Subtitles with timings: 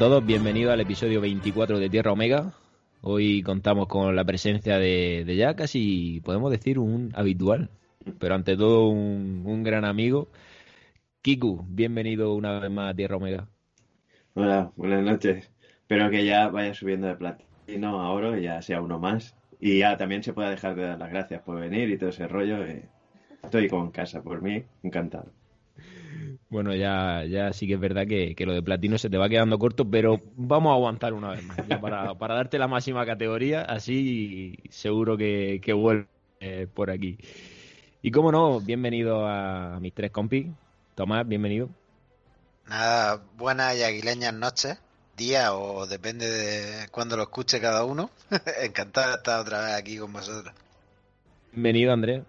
[0.00, 2.54] Todos, bienvenidos al episodio 24 de Tierra Omega.
[3.02, 7.70] Hoy contamos con la presencia de, de ya casi, podemos decir, un habitual,
[8.18, 10.32] pero ante todo un, un gran amigo.
[11.22, 13.48] Kiku, bienvenido una vez más a Tierra Omega.
[14.34, 15.52] Hola, buenas noches.
[15.82, 19.36] Espero que ya vaya subiendo de platino a oro ya sea uno más.
[19.60, 22.26] Y ya también se pueda dejar de dar las gracias por venir y todo ese
[22.28, 22.64] rollo.
[22.64, 22.90] eh,
[23.42, 25.32] Estoy como en casa, por mí, encantado.
[26.50, 29.28] Bueno, ya, ya sí que es verdad que, que lo de platino se te va
[29.28, 33.06] quedando corto, pero vamos a aguantar una vez más, ya para, para darte la máxima
[33.06, 36.08] categoría, así seguro que, que vuelve
[36.40, 37.18] eh, por aquí.
[38.02, 40.48] Y como no, bienvenido a mis tres compis.
[40.96, 41.68] Tomás, bienvenido.
[42.66, 44.78] Nada, buenas y aguileñas noches,
[45.16, 48.10] día o depende de cuándo lo escuche cada uno.
[48.62, 50.52] Encantado de estar otra vez aquí con vosotros.
[51.52, 52.22] Bienvenido, Andrés.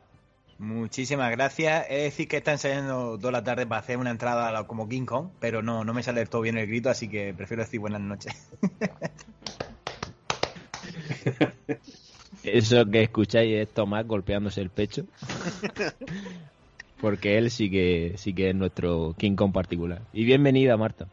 [0.62, 1.88] Muchísimas gracias.
[1.90, 5.30] Es decir, que está ensayando toda la tarde para hacer una entrada como King Kong,
[5.40, 8.02] pero no, no me sale del todo bien el grito, así que prefiero decir buenas
[8.02, 8.48] noches.
[12.44, 15.06] Eso que escucháis es Tomás golpeándose el pecho.
[17.02, 20.04] Porque él sí que sí que es nuestro King Kong particular.
[20.14, 21.08] Y bienvenida, Marta.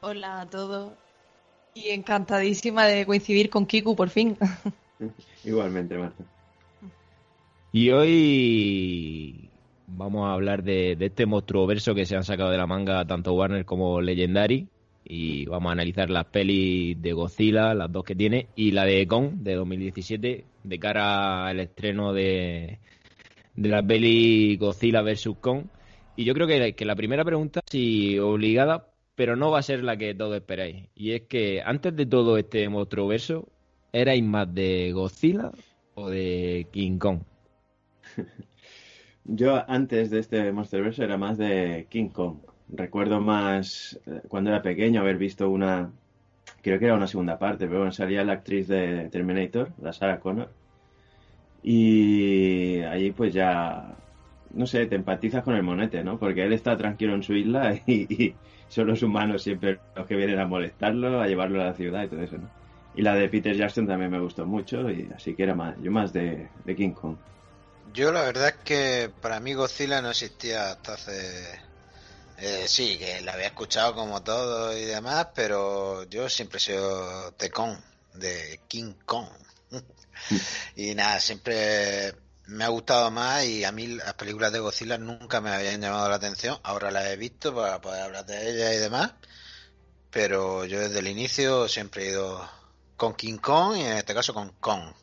[0.00, 0.92] Hola a todos.
[1.74, 4.38] Y encantadísima de coincidir con Kiku por fin.
[5.44, 6.22] Igualmente, Marta.
[7.74, 9.48] Y hoy
[9.86, 13.32] vamos a hablar de, este monstruo verso que se han sacado de la manga tanto
[13.32, 14.68] Warner como Legendary.
[15.04, 19.06] Y vamos a analizar las pelis de Godzilla, las dos que tiene, y la de
[19.06, 22.78] Kong de 2017, de cara al estreno de,
[23.56, 25.30] de la peli Godzilla vs.
[25.40, 25.64] Kong.
[26.14, 29.82] Y yo creo que, que la primera pregunta, sí, obligada, pero no va a ser
[29.82, 30.88] la que todos esperáis.
[30.94, 33.48] Y es que antes de todo este monstruo verso,
[33.92, 35.52] ¿erais más de Godzilla
[35.94, 37.20] o de King Kong?
[39.24, 42.38] Yo antes de este Monsterverse era más de King Kong.
[42.68, 45.90] Recuerdo más eh, cuando era pequeño haber visto una,
[46.62, 50.20] creo que era una segunda parte, pero bueno, salía la actriz de Terminator, la Sarah
[50.20, 50.50] Connor.
[51.62, 53.94] Y allí pues ya,
[54.54, 56.18] no sé, te empatizas con el monete, ¿no?
[56.18, 58.34] Porque él está tranquilo en su isla y,
[58.68, 62.08] son los humanos siempre los que vienen a molestarlo, a llevarlo a la ciudad y
[62.08, 62.48] todo eso, ¿no?
[62.94, 65.90] Y la de Peter Jackson también me gustó mucho y así que era más, yo
[65.90, 67.16] más de King Kong.
[67.92, 71.60] Yo la verdad es que para mí Godzilla no existía hasta hace...
[72.38, 77.30] eh, sí, que la había escuchado como todo y demás, pero yo siempre he sido
[77.32, 77.76] de Kong,
[78.14, 79.28] de King Kong.
[80.76, 82.14] y nada, siempre
[82.46, 86.08] me ha gustado más y a mí las películas de Godzilla nunca me habían llamado
[86.08, 86.58] la atención.
[86.62, 89.12] Ahora las he visto para poder hablar de ellas y demás,
[90.10, 92.48] pero yo desde el inicio siempre he ido
[92.96, 94.94] con King Kong y en este caso con Kong.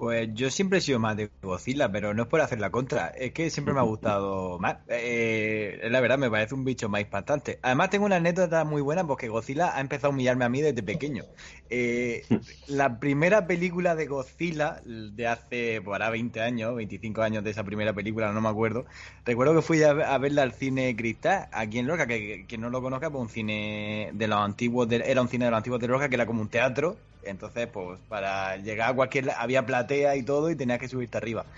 [0.00, 3.08] Pues yo siempre he sido más de Godzilla, pero no es por hacer la contra,
[3.08, 4.78] es que siempre me ha gustado más.
[4.88, 7.58] Eh, la verdad, me parece un bicho más impactante.
[7.62, 10.82] Además, tengo una anécdota muy buena porque Godzilla ha empezado a humillarme a mí desde
[10.82, 11.24] pequeño.
[11.68, 12.30] Eh,
[12.66, 17.62] la primera película de Godzilla de hace, pues hará 20 años, 25 años de esa
[17.64, 18.86] primera película, no me acuerdo.
[19.26, 22.70] Recuerdo que fui a, a verla al cine Cristal, aquí en Lorca, que, que no
[22.70, 25.78] lo conozca, pues un cine de los antiguos, de- era un cine de los antiguos
[25.80, 27.02] de Lorca, que era como un teatro.
[27.22, 29.30] Entonces, pues para llegar a cualquier...
[29.30, 31.48] había platea y todo y tenías que subirte arriba.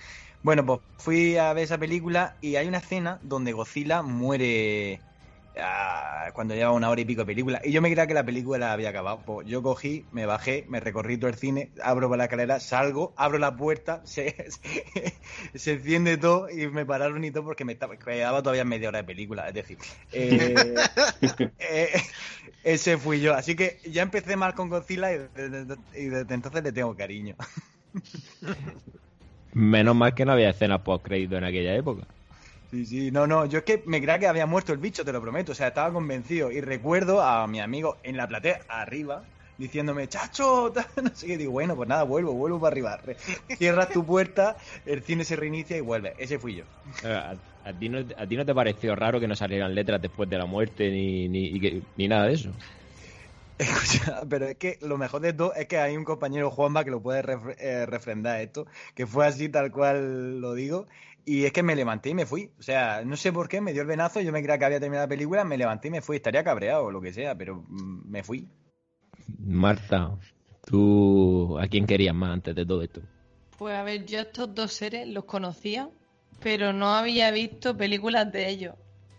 [0.43, 5.05] Bueno, pues fui a ver esa película y hay una escena donde Godzilla muere
[5.61, 7.61] ah, cuando lleva una hora y pico de película.
[7.65, 9.21] Y yo me creía que la película había acabado.
[9.25, 13.13] Pues yo cogí, me bajé, me recorrí todo el cine, abro por la escalera, salgo,
[13.17, 14.35] abro la puerta, se,
[15.55, 18.99] se enciende todo y me pararon y todo porque me estaba, quedaba todavía media hora
[18.99, 19.49] de película.
[19.49, 19.79] Es decir,
[20.13, 20.75] eh,
[21.59, 22.03] eh,
[22.65, 23.35] ese fui yo.
[23.35, 27.37] Así que ya empecé mal con Godzilla y desde, y desde entonces le tengo cariño.
[29.53, 32.07] Menos mal que no había escenas post crédito en aquella época.
[32.73, 35.13] Sí, sí, no, no, yo es que me creía que había muerto el bicho, te
[35.13, 36.51] lo prometo, o sea, estaba convencido.
[36.51, 39.29] Y recuerdo a mi amigo en la platea, arriba,
[39.59, 40.73] diciéndome, chacho,
[41.03, 42.99] no sé qué, digo, bueno, pues nada, vuelvo, vuelvo para arriba.
[43.53, 46.15] Cierras tu puerta, el cine se reinicia y vuelve.
[46.17, 46.65] Ese fui yo.
[47.01, 50.01] Eh, ¿A, a ti no, ¿A ti no te pareció raro que no salieran letras
[50.01, 51.51] después de la muerte ni, ni,
[51.97, 52.63] ni nada de eso?
[53.59, 56.91] Escucha, pero es que lo mejor de todo es que hay un compañero Juanma que
[56.91, 60.89] lo puede ref- eh, refrendar esto, que fue así tal cual lo digo,
[61.25, 62.51] y es que me levanté y me fui.
[62.59, 64.81] O sea, no sé por qué, me dio el venazo, yo me creía que había
[64.81, 66.17] terminado la película, me levanté y me fui.
[66.17, 68.49] Estaría cabreado o lo que sea, pero mm, me fui.
[69.39, 70.19] Marta,
[70.67, 73.01] ¿tú a quién querías más antes de todo esto?
[73.59, 75.89] Pues a ver, yo estos dos seres los conocía,
[76.43, 78.75] pero no había visto películas de ellos.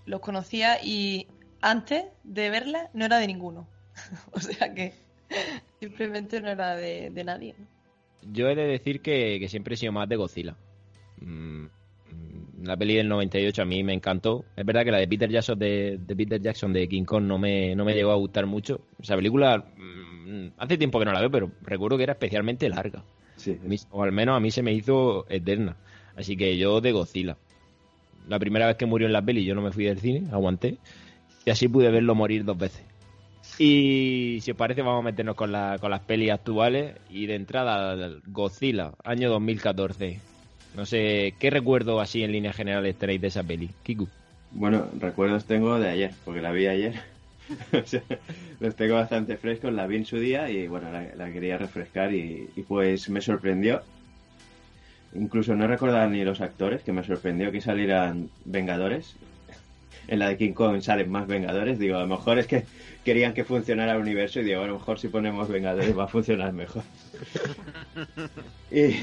[0.05, 1.27] Los conocía y
[1.61, 3.67] antes de verlas no era de ninguno.
[4.31, 4.93] o sea que
[5.79, 7.55] simplemente no era de, de nadie.
[8.21, 10.55] Yo he de decir que, que siempre he sido más de Godzilla.
[11.21, 11.67] Mm,
[12.63, 14.45] La peli del 98 a mí me encantó.
[14.55, 17.37] Es verdad que la de Peter Jackson de, de Peter Jackson de King Kong no
[17.37, 18.79] me, no me llegó a gustar mucho.
[19.01, 23.03] Esa película mm, hace tiempo que no la veo, pero recuerdo que era especialmente larga.
[23.35, 23.57] Sí.
[23.63, 25.75] Mí- o al menos a mí se me hizo eterna.
[26.15, 27.37] Así que yo de Godzilla.
[28.29, 30.77] La primera vez que murió en la peli yo no me fui del cine, aguanté.
[31.45, 32.85] Y así pude verlo morir dos veces.
[33.59, 36.95] Y si os parece vamos a meternos con, la, con las pelis actuales.
[37.09, 40.21] Y de entrada, Godzilla, año 2014.
[40.75, 43.69] No sé, ¿qué recuerdo así en líneas generales tenéis de esa peli?
[43.83, 44.07] Kiku.
[44.51, 46.93] Bueno, recuerdos tengo de ayer, porque la vi ayer.
[48.59, 52.13] Los tengo bastante frescos, la vi en su día y bueno, la, la quería refrescar
[52.13, 53.81] y, y pues me sorprendió.
[55.15, 59.15] Incluso no recordaba ni los actores, que me sorprendió que salieran Vengadores.
[60.07, 61.77] En la de King Kong salen más Vengadores.
[61.77, 62.65] Digo, a lo mejor es que
[63.05, 66.07] querían que funcionara el universo y digo, a lo mejor si ponemos Vengadores va a
[66.07, 66.83] funcionar mejor.
[68.71, 68.95] y,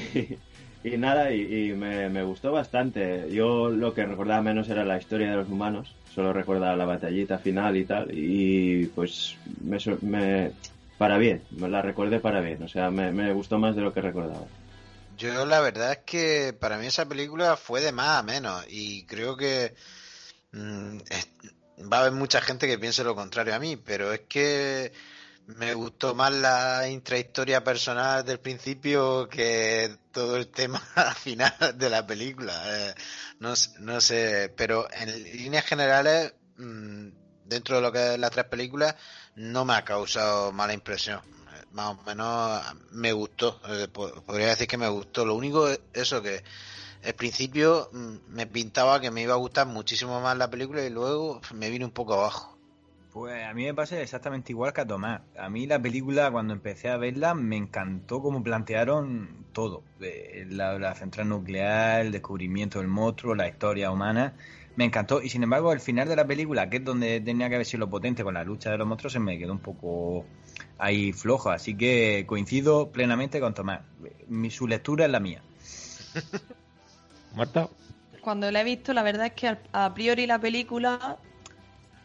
[0.83, 3.31] y nada, y, me, gustó bastante.
[3.31, 5.95] Yo lo que recordaba menos era la historia de los humanos.
[6.13, 8.09] Solo recordaba la batallita final y tal.
[8.11, 10.51] Y pues me, me
[10.97, 12.63] para bien, me la recuerde para bien.
[12.63, 14.45] O sea, me, me gustó más de lo que recordaba.
[15.17, 19.05] Yo la verdad es que para mí esa película fue de más a menos y
[19.05, 19.75] creo que
[20.51, 20.97] mm,
[21.91, 24.91] va a haber mucha gente que piense lo contrario a mí, pero es que
[25.47, 30.79] me gustó más la intrahistoria personal del principio que todo el tema
[31.17, 32.53] final de la película.
[32.89, 32.95] Eh,
[33.39, 37.09] no, no sé, pero en líneas generales, mm,
[37.43, 38.95] dentro de lo que es las tres películas,
[39.35, 41.21] no me ha causado mala impresión.
[41.71, 42.61] Más o menos
[42.91, 43.59] me gustó.
[43.67, 45.25] eh, po- podría decir que me gustó.
[45.25, 46.43] Lo único es eso que
[47.03, 50.89] al principio mm, me pintaba que me iba a gustar muchísimo más la película y
[50.89, 52.50] luego me vine un poco abajo.
[53.13, 55.21] Pues a mí me pasa exactamente igual que a Tomás.
[55.37, 59.83] A mí la película, cuando empecé a verla, me encantó cómo plantearon todo.
[59.99, 64.33] Eh, La, la central nuclear, el descubrimiento del monstruo, la historia humana.
[64.77, 65.21] Me encantó.
[65.21, 67.81] Y sin embargo, el final de la película, que es donde tenía que haber sido
[67.81, 70.25] lo potente con la lucha de los monstruos, se me quedó un poco
[70.77, 71.49] ahí flojo.
[71.49, 73.81] Así que coincido plenamente con Tomás.
[74.29, 75.41] Mi, su lectura es la mía.
[77.35, 77.67] Marta.
[78.21, 81.17] Cuando la he visto, la verdad es que al- a priori la película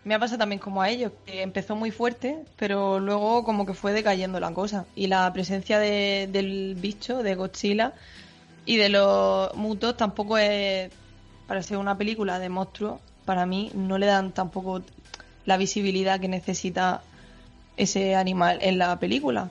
[0.06, 3.74] me ha pasado también como a ellos, que empezó muy fuerte, pero luego como que
[3.74, 4.86] fue decayendo la cosa.
[4.94, 7.92] Y la presencia de- del bicho, de Godzilla,
[8.64, 10.92] y de los mutos tampoco es,
[11.48, 14.80] para ser una película de monstruos, para mí no le dan tampoco
[15.44, 17.02] la visibilidad que necesita
[17.76, 19.50] ese animal en la película.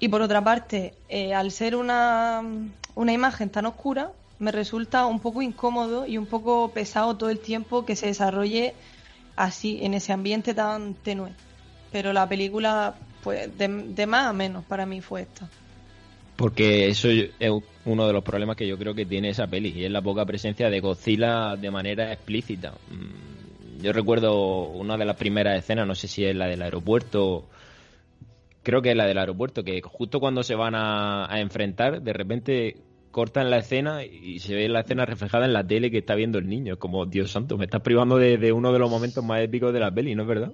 [0.00, 2.42] Y por otra parte, eh, al ser una,
[2.94, 7.38] una imagen tan oscura, me resulta un poco incómodo y un poco pesado todo el
[7.38, 8.72] tiempo que se desarrolle
[9.36, 11.30] así, en ese ambiente tan tenue.
[11.92, 15.48] Pero la película, pues, de, más a menos para mí fue esta.
[16.36, 17.30] Porque eso es
[17.84, 20.24] uno de los problemas que yo creo que tiene esa peli, y es la poca
[20.24, 22.72] presencia de Godzilla de manera explícita.
[22.90, 27.48] Mm, Yo recuerdo una de las primeras escenas, no sé si es la del aeropuerto,
[28.64, 32.76] creo que es la del aeropuerto, que justo cuando se van a enfrentar, de repente
[33.14, 36.38] cortan la escena y se ve la escena reflejada en la tele que está viendo
[36.38, 36.80] el niño.
[36.80, 39.94] Como, Dios santo, me estás privando de, uno de los momentos más épicos de la
[39.94, 40.52] peli, ¿no es verdad?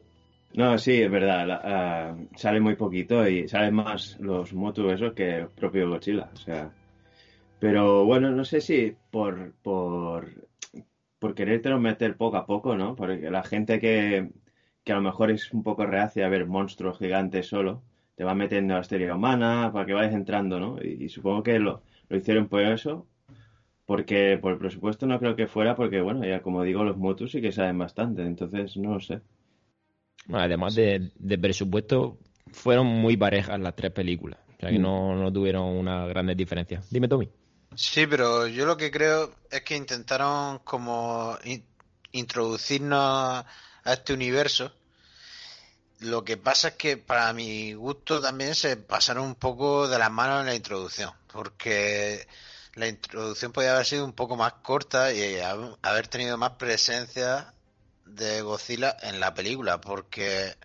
[0.52, 1.47] No, sí, es verdad.
[1.47, 6.29] la- ah, sale muy poquito y salen más los Motu esos que el propio Godzilla.
[6.35, 6.71] O sea,
[7.59, 10.29] pero bueno, no sé si por, por,
[11.19, 12.95] por querértelo meter poco a poco, ¿no?
[12.97, 14.31] Porque la gente que,
[14.85, 17.83] que a lo mejor es un poco reacia a ver monstruos gigantes solo,
[18.17, 20.79] te va metiendo a la historia humana para que vayas entrando, ¿no?
[20.83, 23.07] Y, y supongo que lo, lo hicieron por eso.
[23.87, 27.33] Porque por el presupuesto no creo que fuera, porque bueno, ya como digo, los Motus
[27.33, 29.21] sí que saben bastante, entonces no lo sé.
[30.33, 32.19] Además de, de presupuesto,
[32.52, 34.38] fueron muy parejas las tres películas.
[34.57, 34.83] O sea que Mm.
[34.83, 36.88] no, no tuvieron una grandes diferencias.
[36.90, 37.29] Dime, Tommy.
[37.75, 41.64] Sí, pero yo lo que creo es que intentaron como in-
[42.12, 44.73] introducirnos a este universo.
[46.00, 50.11] Lo que pasa es que para mi gusto también se pasaron un poco de las
[50.11, 52.26] manos en la introducción, porque
[52.75, 57.54] la introducción podía haber sido un poco más corta y hab- haber tenido más presencia
[58.07, 60.57] de Godzilla en la película, porque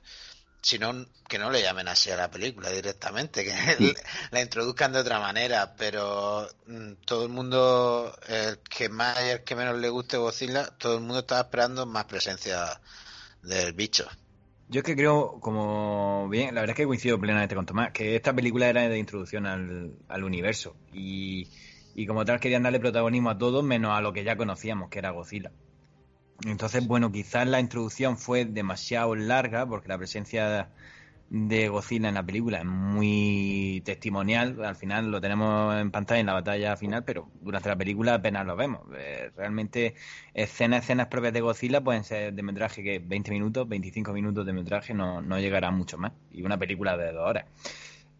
[0.61, 3.95] si no, que no le llamen así a la película directamente, que
[4.31, 9.43] la introduzcan de otra manera, pero mm, todo el mundo, el que más y el
[9.43, 12.79] que menos le guste Godzilla, todo el mundo estaba esperando más presencia
[13.41, 14.07] del bicho.
[14.67, 18.15] Yo es que creo, como bien, la verdad es que coincido plenamente con Tomás, que
[18.15, 21.49] esta película era de introducción al, al universo y,
[21.93, 24.99] y como tal querían darle protagonismo a todos menos a lo que ya conocíamos, que
[24.99, 25.51] era Godzilla.
[26.45, 30.69] Entonces, bueno, quizás la introducción fue demasiado larga porque la presencia
[31.29, 34.63] de Godzilla en la película es muy testimonial.
[34.63, 38.45] Al final lo tenemos en pantalla en la batalla final, pero durante la película apenas
[38.45, 38.81] lo vemos.
[38.95, 39.95] Eh, realmente
[40.33, 44.53] escenas, escenas propias de Godzilla pueden ser de metraje que 20 minutos, 25 minutos de
[44.53, 46.13] metraje no, no llegará mucho más.
[46.31, 47.45] Y una película de dos horas.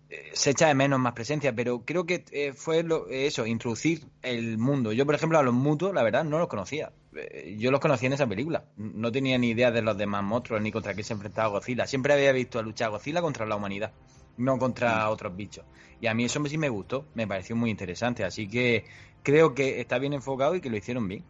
[0.09, 4.05] Eh, se echa de menos más presencia, pero creo que eh, fue lo, eso, introducir
[4.21, 4.93] el mundo.
[4.93, 6.91] Yo, por ejemplo, a los mutos, la verdad, no los conocía.
[7.15, 8.65] Eh, yo los conocía en esa película.
[8.77, 11.88] No tenía ni idea de los demás monstruos ni contra qué se enfrentaba Godzilla.
[11.88, 13.91] Siempre había visto a luchar Godzilla contra la humanidad,
[14.38, 15.12] no contra mm.
[15.12, 15.65] otros bichos.
[16.01, 18.24] Y a mí eso sí me gustó, me pareció muy interesante.
[18.24, 18.86] Así que
[19.24, 21.24] creo que está bien enfocado y que lo hicieron bien.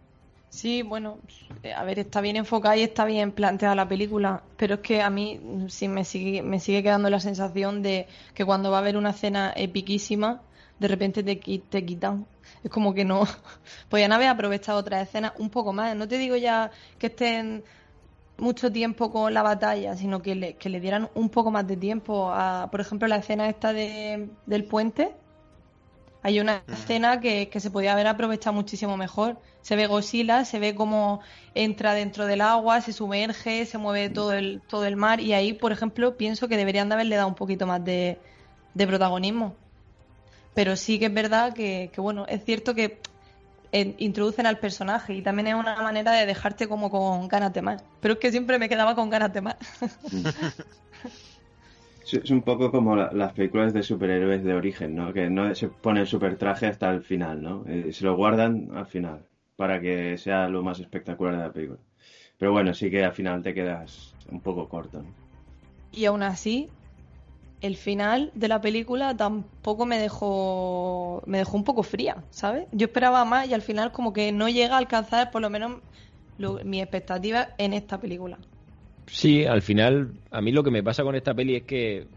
[0.50, 1.20] Sí, bueno,
[1.76, 5.10] a ver, está bien enfocada y está bien planteada la película, pero es que a
[5.10, 8.96] mí sí me sigue, me sigue quedando la sensación de que cuando va a haber
[8.96, 10.42] una escena epiquísima,
[10.80, 12.26] de repente te, te quitan.
[12.64, 13.28] Es como que no.
[13.90, 15.96] Podían haber aprovechado otras escenas un poco más.
[15.96, 17.64] No te digo ya que estén
[18.38, 21.78] mucho tiempo con la batalla, sino que le, que le dieran un poco más de
[21.78, 25.14] tiempo a, por ejemplo, la escena esta de, del puente
[26.26, 29.38] hay una escena que, se podía haber aprovechado muchísimo mejor.
[29.62, 31.20] Se ve Godzilla, se ve cómo
[31.54, 35.54] entra dentro del agua, se sumerge, se mueve todo el, todo el mar y ahí,
[35.54, 38.18] por ejemplo, pienso que deberían de haberle dado un poquito más de,
[38.76, 39.56] protagonismo.
[40.56, 43.00] Pero sí que es verdad que, bueno, es cierto que
[43.72, 47.84] introducen al personaje y también es una manera de dejarte como con ganas de más.
[48.00, 49.58] Pero es que siempre me quedaba con ganas de más.
[52.12, 55.12] Es un poco como las películas de superhéroes de origen, ¿no?
[55.12, 57.66] Que no se pone el super traje hasta el final, ¿no?
[57.68, 61.80] Eh, se lo guardan al final para que sea lo más espectacular de la película.
[62.38, 65.00] Pero bueno, sí que al final te quedas un poco corto.
[65.02, 65.08] ¿no?
[65.92, 66.70] Y aún así,
[67.62, 72.68] el final de la película tampoco me dejó me dejó un poco fría, ¿sabes?
[72.72, 75.82] Yo esperaba más y al final como que no llega a alcanzar por lo menos
[76.64, 78.38] mi expectativa en esta película.
[79.08, 82.08] Sí, al final, a mí lo que me pasa con esta peli es que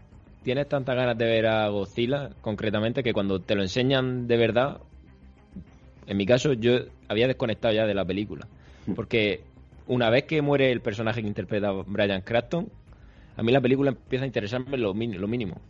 [0.43, 4.79] tienes tantas ganas de ver a Godzilla, concretamente, que cuando te lo enseñan de verdad,
[6.07, 8.47] en mi caso, yo había desconectado ya de la película.
[8.87, 8.93] Hmm.
[8.93, 9.41] Porque
[9.87, 12.69] una vez que muere el personaje que interpreta Brian Cranston,
[13.39, 15.61] a mí la película empieza a interesarme lo, mínimo.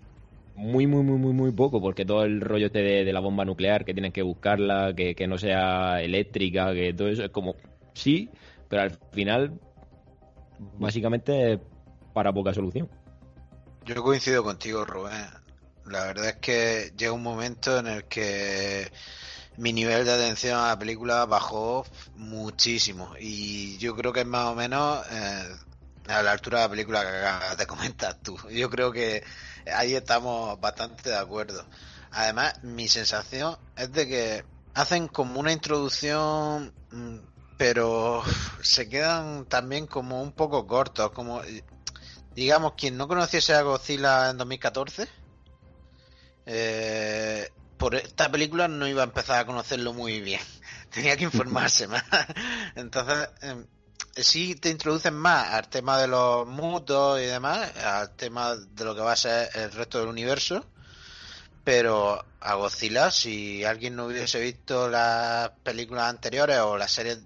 [0.56, 3.86] Muy, muy, muy, muy, muy poco, porque todo el rollo este de, la bomba nuclear,
[3.86, 7.56] que tienes que buscarla, que, que no sea eléctrica, que todo eso es como,
[7.94, 8.30] sí,
[8.68, 9.54] pero al final
[10.80, 11.60] básicamente
[12.12, 12.90] para poca solución.
[13.86, 15.28] Yo coincido contigo, Rubén.
[15.86, 18.92] La verdad es que llega un momento en el que
[19.58, 21.86] mi nivel de atención a la película bajó
[22.16, 25.44] muchísimo y yo creo que es más o menos eh,
[26.10, 28.38] a la altura de la película que te comentas tú.
[28.50, 29.24] Yo creo que
[29.74, 31.66] ahí estamos bastante de acuerdo.
[32.12, 37.18] Además, mi sensación es de que hacen como una introducción mm,
[37.60, 38.24] pero
[38.62, 41.42] se quedan también como un poco cortos, como
[42.34, 45.10] digamos quien no conociese a Godzilla en 2014
[46.46, 50.40] eh, por esta película no iba a empezar a conocerlo muy bien,
[50.90, 52.04] tenía que informarse más,
[52.76, 53.66] entonces em,
[54.24, 58.96] sí te introducen más al tema de los mutos y demás, al tema de lo
[58.96, 60.66] que va a ser el resto del universo,
[61.64, 67.20] pero a Godzilla, si alguien no hubiese visto las películas anteriores o las series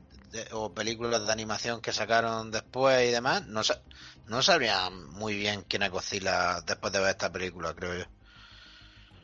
[0.51, 3.61] o películas de animación que sacaron después y demás, no,
[4.27, 8.05] no sabrían muy bien quién es Godzilla después de ver esta película, creo yo.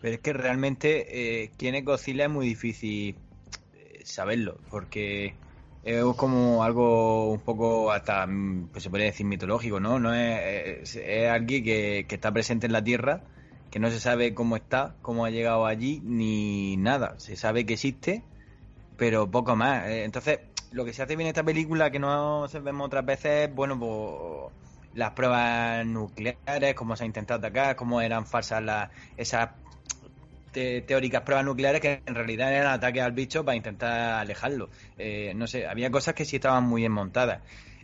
[0.01, 3.15] Pero es que realmente eh, quién es Godzilla es muy difícil
[3.73, 5.35] eh, saberlo, porque
[5.89, 9.99] es como algo un poco hasta, mm, pues se podría decir mitológico, ¿no?
[9.99, 13.23] no es, es, alguien que, que, está presente en la Tierra,
[13.71, 17.15] que no se sabe cómo está, cómo ha llegado allí, ni nada.
[17.19, 18.23] Se sabe que existe,
[18.97, 19.87] pero poco más.
[19.87, 20.39] Eh, entonces,
[20.71, 23.79] lo que se hace bien en esta película, que no se vemos otras veces, bueno,
[23.79, 24.53] pues
[24.93, 29.49] las pruebas nucleares, cómo se ha intentado atacar, cómo eran falsas las, esas
[30.51, 34.69] teóricas pruebas nucleares que en realidad eran ataques al bicho para intentar alejarlo.
[34.97, 37.41] Eh, no sé, había cosas que sí estaban muy bien montadas.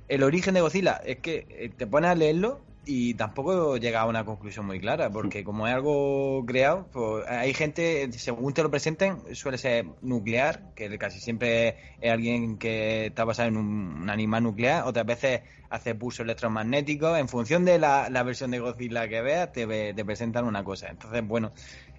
[0.07, 4.05] El origen de Godzilla es que eh, te pones a leerlo y tampoco llega a
[4.05, 8.69] una conclusión muy clara, porque como es algo creado, pues hay gente, según te lo
[8.69, 14.43] presenten, suele ser nuclear, que casi siempre es alguien que está basado en un, animal
[14.43, 19.51] nuclear, otras veces hace pulso electromagnético, en función de la, versión de Godzilla que veas,
[19.51, 20.89] te, te presentan una cosa.
[20.89, 21.51] Entonces, bueno,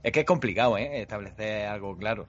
[0.07, 1.03] es que es complicado ¿eh?
[1.03, 2.27] establecer algo claro.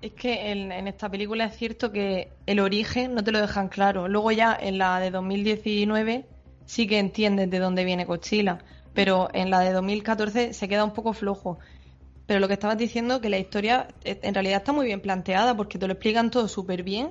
[0.00, 4.06] Es que en, esta película es cierto que el origen no te lo dejan claro.
[4.06, 6.26] Luego ya en la de 2019
[6.64, 8.58] sí que entiendes de dónde viene Godzilla,
[8.94, 11.58] pero en la de 2014 se queda un poco flojo.
[12.26, 15.56] Pero lo que estabas diciendo, que la historia eh, en realidad está muy bien planteada
[15.56, 17.10] porque te lo explican todo súper bien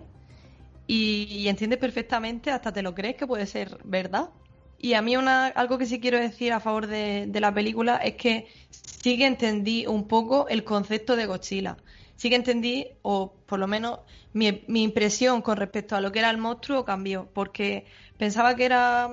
[0.87, 4.29] y, entiendes perfectamente, hasta te lo crees que puede ser verdad.
[4.79, 8.15] Y a mí una, algo que sí quiero decir a favor de, la película es
[8.15, 11.77] que sí que entendí un poco el concepto de Godzilla.
[12.15, 14.00] Sí que entendí, o por lo menos
[14.34, 17.86] mi, mi impresión con respecto a lo que era el monstruo cambió, porque
[18.17, 19.10] pensaba que era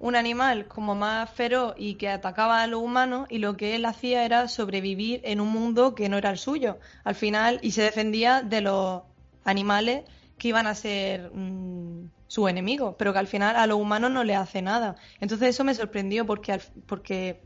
[0.00, 3.84] un animal como más feroz y que atacaba a los humanos y lo que él
[3.84, 7.82] hacía era sobrevivir en un mundo que no era el suyo al final y se
[7.82, 9.02] defendía de los
[9.44, 10.04] animales
[10.38, 14.22] que iban a ser mm, su enemigo, pero que al final a los humanos no
[14.22, 14.94] le hace nada.
[15.18, 17.40] Entonces eso me sorprendió porque al- porque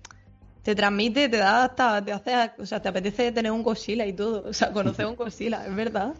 [0.63, 4.13] te transmite, te da hasta, te hace, o sea, te apetece tener un Godzilla y
[4.13, 6.13] todo, o sea, conocer un Godzilla, es verdad.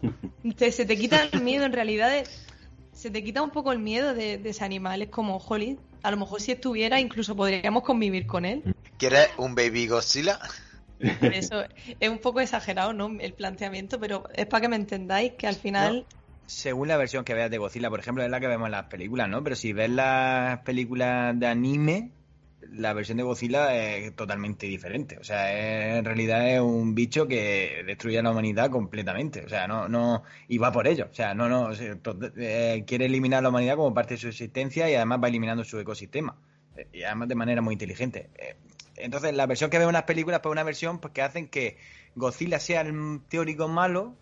[0.57, 2.23] Te- se te quita el miedo, en realidad de-
[2.91, 6.09] se te quita un poco el miedo de, de ese animal, es como, jolín, a
[6.09, 8.63] lo mejor si estuviera incluso podríamos convivir con él.
[8.97, 10.39] ¿Quieres un Baby Godzilla?
[11.19, 11.63] Por Eso
[11.99, 13.11] es un poco exagerado, ¿no?
[13.19, 16.07] El planteamiento, pero es para que me entendáis que al final...
[16.47, 18.85] Según la versión que veas de Godzilla, por ejemplo, es la que vemos en las
[18.85, 19.43] películas, ¿no?
[19.43, 22.11] Pero si ves las películas de anime,
[22.71, 25.17] la versión de Godzilla es totalmente diferente.
[25.19, 29.43] O sea, es- en realidad es un bicho que destruye a la humanidad completamente.
[29.45, 31.07] O sea, no, no, y va por ello.
[31.11, 34.89] O sea, no, no, eh, quiere eliminar a la humanidad como parte de su existencia
[34.89, 36.35] y además va eliminando su ecosistema.
[36.77, 38.29] Eh, Y además de manera muy inteligente.
[38.37, 38.55] Eh,
[38.97, 41.47] Entonces, la versión que vemos en las películas, pues es una versión pues, que hacen
[41.49, 41.77] que
[42.15, 44.15] Godzilla sea el teórico malo,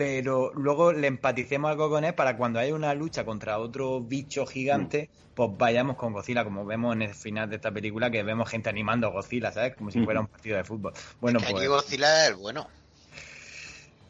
[0.00, 4.46] pero luego le empaticemos algo con él para cuando haya una lucha contra otro bicho
[4.46, 8.48] gigante, pues vayamos con Godzilla, como vemos en el final de esta película, que vemos
[8.48, 9.76] gente animando a Godzilla, ¿sabes?
[9.76, 10.94] Como si fuera un partido de fútbol.
[11.20, 12.66] Bueno, Es que pues aquí Godzilla es el bueno.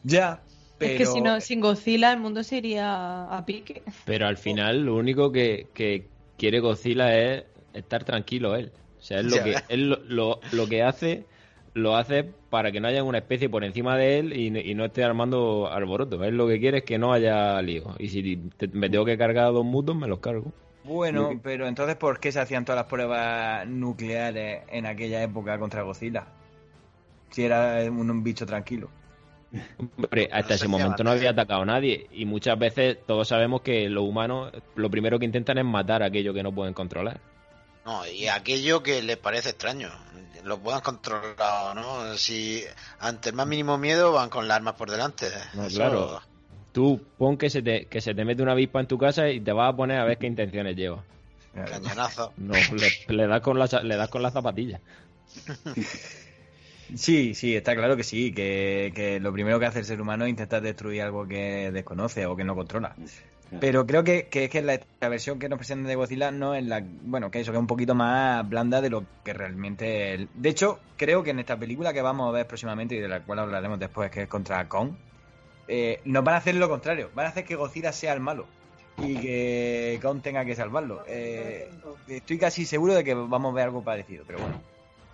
[0.03, 0.41] ya,
[0.77, 0.93] pero...
[0.93, 3.83] Es que si no, sin Godzilla el mundo se iría a pique.
[4.05, 8.71] Pero al final lo único que, que quiere Godzilla es estar tranquilo él.
[8.97, 11.25] O sea, es lo Ya que, él lo, lo, lo que hace,
[11.73, 14.85] lo hace para que no haya una especie por encima de él y, y no
[14.85, 16.23] esté armando alboroto.
[16.23, 17.95] Él lo que quiere es que no haya lío.
[17.99, 20.51] Y si te- me tengo que cargar a dos mutos, me los cargo.
[20.83, 25.83] Bueno, pero entonces, ¿por qué se hacían todas las pruebas nucleares en aquella época contra
[25.83, 26.33] Godzilla?
[27.31, 28.93] Si era un, un bicho tranquilo.
[29.77, 32.07] Hombre, hasta No ese se momento no había atacado a nadie.
[32.11, 36.07] Y muchas veces todos sabemos que los humanos lo primero que intentan es matar a
[36.07, 37.21] aquello que no pueden controlar.
[37.85, 39.89] No, y aquello que les parece extraño.
[40.43, 42.15] Lo puedan controlar, ¿no?
[42.17, 42.63] Si
[42.99, 45.27] ante el más mínimo miedo van con las armas por delante.
[45.53, 46.21] No, Eso- claro.
[46.71, 49.41] Tú pon que se, te, que se te mete una avispa en tu casa y
[49.41, 51.03] te vas a poner a ver qué intenciones lleva.
[51.53, 52.31] Cañonazo.
[52.37, 54.79] No, le, le das con la, le das con la zapatilla.
[56.95, 60.25] Sí, sí, está claro que sí, que, que lo primero que hace el ser humano
[60.25, 62.95] es intentar destruir algo que desconoce o que no controla.
[63.59, 66.55] Pero creo que, que es que la, la versión que nos presentan de Godzilla no
[66.55, 66.81] es la.
[67.03, 70.13] Bueno, que eso, que es un poquito más blanda de lo que realmente.
[70.13, 70.27] es.
[70.33, 73.21] De hecho, creo que en esta película que vamos a ver próximamente y de la
[73.21, 74.91] cual hablaremos después, que es contra Kong,
[75.67, 77.09] eh, nos van a hacer lo contrario.
[77.13, 78.45] Van a hacer que Godzilla sea el malo
[78.97, 81.03] y que Kong tenga que salvarlo.
[81.07, 81.69] Eh,
[82.07, 84.70] estoy casi seguro de que vamos a ver algo parecido, pero bueno.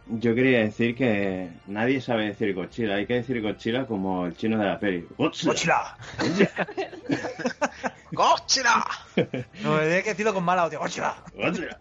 [0.09, 2.95] Yo quería decir que nadie sabe decir Godzilla.
[2.95, 5.05] Hay que decir Godzilla como el chino de la peli.
[5.17, 5.97] Godzilla.
[8.11, 8.85] ¡Godzilla!
[9.63, 10.79] No, tienes que decirlo con mala hostia.
[10.79, 11.15] ¡Godzilla!
[11.35, 11.79] Godzilla.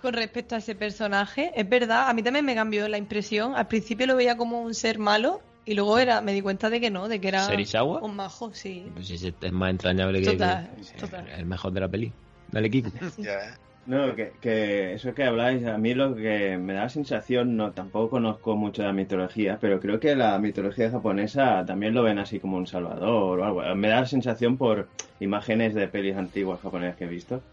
[0.00, 3.56] Con respecto a ese personaje, es verdad, a mí también me cambió la impresión.
[3.56, 6.80] Al principio lo veía como un ser malo y luego era, me di cuenta de
[6.80, 8.00] que no, de que era ¿Serizawa?
[8.02, 8.86] un majo, sí.
[8.94, 11.28] Pues es más entrañable que, Total, que- total.
[11.30, 12.12] el mejor de la peli.
[12.52, 12.90] Dale, Kiko.
[13.18, 13.58] Ya ves.
[13.86, 17.72] No, que, que eso que habláis, a mí lo que me da la sensación, no
[17.72, 22.18] tampoco conozco mucho de la mitología, pero creo que la mitología japonesa también lo ven
[22.18, 23.76] así como un salvador o algo.
[23.76, 24.88] Me da la sensación por
[25.20, 27.44] imágenes de pelis antiguas japonesas que he visto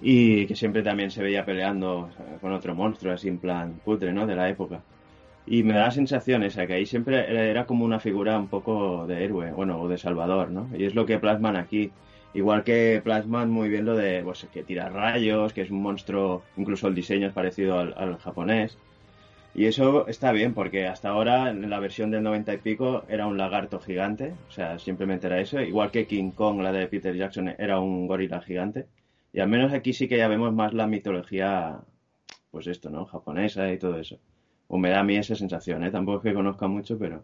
[0.00, 4.26] y que siempre también se veía peleando con otro monstruo así en plan cutre, ¿no?
[4.26, 4.82] De la época.
[5.46, 9.06] Y me da la sensación esa, que ahí siempre era como una figura un poco
[9.06, 10.70] de héroe, bueno, o de salvador, ¿no?
[10.76, 11.92] Y es lo que plasman aquí.
[12.34, 16.42] Igual que plasman muy bien lo de pues, que tira rayos, que es un monstruo,
[16.56, 18.76] incluso el diseño es parecido al, japonés.
[19.54, 23.28] Y eso está bien, porque hasta ahora, en la versión del 90 y pico, era
[23.28, 25.60] un lagarto gigante, o sea, simplemente era eso.
[25.60, 28.86] Igual que King Kong, la de Peter Jackson, era un gorila gigante.
[29.32, 31.80] Y al menos aquí sí que ya vemos más la mitología,
[32.50, 33.06] pues esto, ¿no?
[33.06, 34.18] Japonesa y todo eso.
[34.66, 35.90] O me da a mí esa sensación, ¿eh?
[35.92, 37.22] Tampoco es que conozca mucho, pero...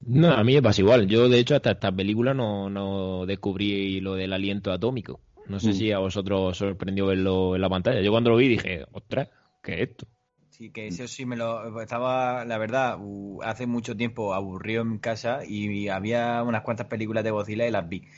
[0.00, 1.06] No, a mí me pasa igual.
[1.08, 5.20] Yo, de hecho, hasta esta película no, no descubrí lo del aliento atómico.
[5.46, 5.74] No sé Mm.
[5.74, 8.00] si a vosotros os sorprendió verlo en la pantalla.
[8.00, 9.28] Yo cuando lo vi dije, ostras,
[9.62, 10.06] ¿qué es esto?
[10.50, 12.96] Sí, que eso sí me lo estaba, la verdad,
[13.42, 17.88] hace mucho tiempo aburrido en casa y había unas cuantas películas de Godzilla y las
[17.88, 18.08] vi.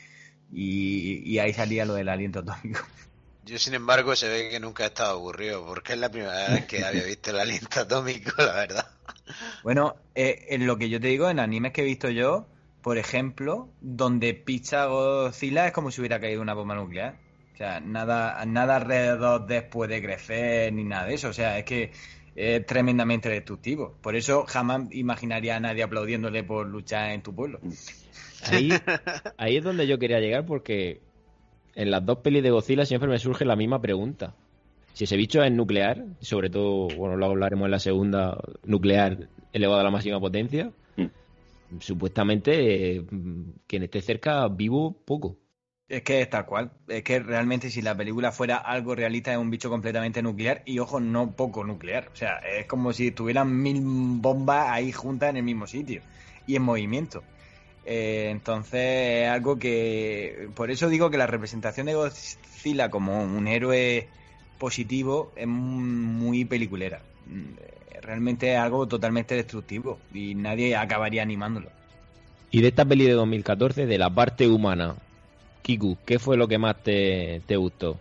[0.51, 2.81] Y, y ahí salía lo del aliento atómico.
[3.41, 6.65] Yo, sin embargo, se ve que nunca he estado aburrido, porque es la primera vez
[6.65, 8.96] que había visto el aliento atómico, la verdad.
[9.63, 12.47] Bueno, eh, en lo que yo te digo, en animes que he visto yo,
[12.81, 17.15] por ejemplo, donde picha Godzilla es como si hubiera caído una bomba nuclear.
[17.53, 21.29] O sea, nada, nada alrededor después de crecer ni nada de eso.
[21.29, 21.91] O sea, es que
[22.35, 23.95] es tremendamente destructivo.
[24.01, 27.59] Por eso jamás imaginaría a nadie aplaudiéndole por luchar en tu pueblo.
[28.43, 28.69] Ahí,
[29.37, 31.01] ahí es donde yo quería llegar porque
[31.73, 34.35] en las dos pelis de Godzilla siempre me surge la misma pregunta.
[34.97, 39.81] Si ese bicho es nuclear, sobre todo, bueno, lo hablaremos en la segunda, nuclear elevado
[39.81, 41.05] a la máxima potencia, Mm.
[41.79, 43.05] supuestamente eh,
[43.67, 45.37] quien esté cerca vivo, poco.
[45.87, 46.71] Es que es tal cual.
[46.87, 50.79] Es que realmente si la película fuera algo realista es un bicho completamente nuclear y
[50.79, 52.09] ojo, no poco nuclear.
[52.11, 56.01] O sea, es como si tuvieran mil bombas ahí juntas en el mismo sitio
[56.47, 57.21] y en movimiento.
[57.85, 60.49] Eh, entonces es algo que...
[60.55, 64.07] Por eso digo que la representación de Godzilla como un héroe
[64.57, 67.01] positivo es muy peliculera.
[67.27, 71.69] Mm, Realmente es algo totalmente destructivo y nadie acabaría animándolo.
[72.51, 74.95] Y de esta peli de 2014, de la parte humana,
[75.61, 77.97] Kiku, ¿qué fue lo que más te, te gustó?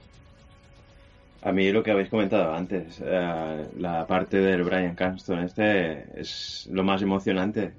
[1.43, 6.69] A mí lo que habéis comentado antes, eh, la parte del Brian Cranston este es
[6.71, 7.73] lo más emocionante.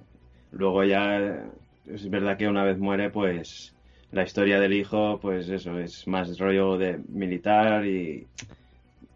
[0.52, 1.46] Luego ya
[1.86, 3.74] es verdad que una vez muere, pues
[4.12, 8.28] la historia del hijo, pues eso, es más rollo de militar y,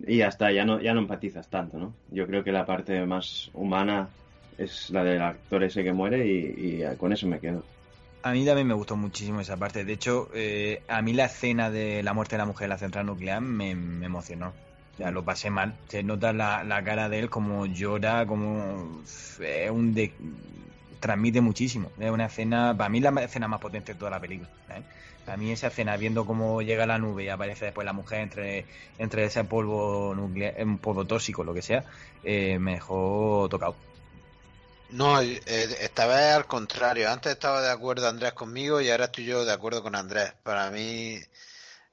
[0.07, 1.93] y hasta ya no, ya no empatizas tanto, ¿no?
[2.11, 4.09] Yo creo que la parte más humana
[4.57, 7.63] es la del actor ese que muere y, y con eso me quedo.
[8.23, 9.83] A mí también me gustó muchísimo esa parte.
[9.83, 12.77] De hecho, eh, a mí la escena de la muerte de la mujer en la
[12.77, 14.53] central nuclear me, me emocionó.
[14.93, 15.73] O sea, lo pasé mal.
[15.87, 19.01] Se nota la, la cara de él como llora, como...
[19.03, 20.13] Es un de...
[20.99, 21.91] Transmite muchísimo.
[21.99, 22.77] Es una escena...
[22.77, 24.49] Para mí la escena más potente de toda la película.
[24.69, 24.83] ¿eh?
[25.25, 28.65] Para mí esa escena, viendo cómo llega la nube y aparece después la mujer entre,
[28.97, 31.83] entre ese polvo nuclear, un polvo tóxico, lo que sea,
[32.23, 33.75] eh, me dejó tocado.
[34.91, 37.09] No, eh, esta vez al contrario.
[37.09, 40.33] Antes estaba de acuerdo Andrés conmigo y ahora estoy yo de acuerdo con Andrés.
[40.43, 41.17] Para mí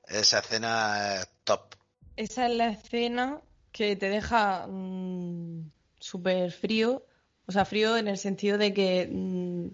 [0.08, 1.76] esa escena es top.
[2.16, 7.04] Esa es la escena que te deja mm, súper frío.
[7.46, 9.68] O sea, frío en el sentido de que, mm,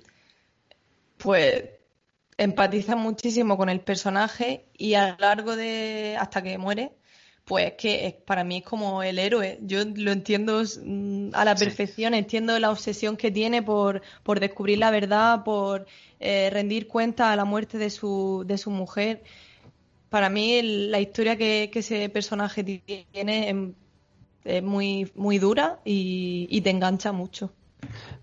[1.17, 1.65] pues,
[2.39, 6.93] empatizas muchísimo con el personaje y a lo largo de, hasta que muere,
[7.45, 9.59] pues que es- para mí es como el héroe.
[9.63, 11.65] Yo lo entiendo mm, a la Sí.
[11.65, 15.87] perfección, entiendo la obsesión que tiene por, por descubrir la verdad, por
[16.21, 19.23] eh, rendir cuenta a la muerte de su, de su mujer.
[20.11, 22.65] Para mí el- la historia que, que ese personaje
[23.13, 23.57] tiene es,
[24.45, 27.53] es muy, muy dura y, y te engancha mucho.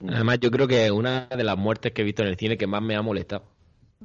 [0.07, 2.57] Además, yo creo que es una de las muertes que he visto en el cine
[2.57, 3.50] que más me ha molestado.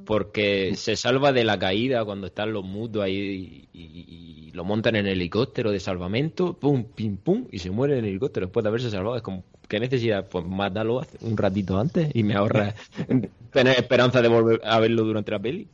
[0.05, 4.65] Porque se salva de la caída cuando están los mutos ahí y, y- y lo
[4.65, 8.47] montan en el helicóptero de salvamento, pum, pim, pum, y se muere en el helicóptero
[8.47, 9.17] después de haberse salvado.
[9.17, 10.29] Es como, ¿qué necesidad?
[10.29, 12.75] Pues mátalo hace- un ratito antes y me ahorra
[13.53, 15.67] tener esperanza de volver a verlo durante la peli.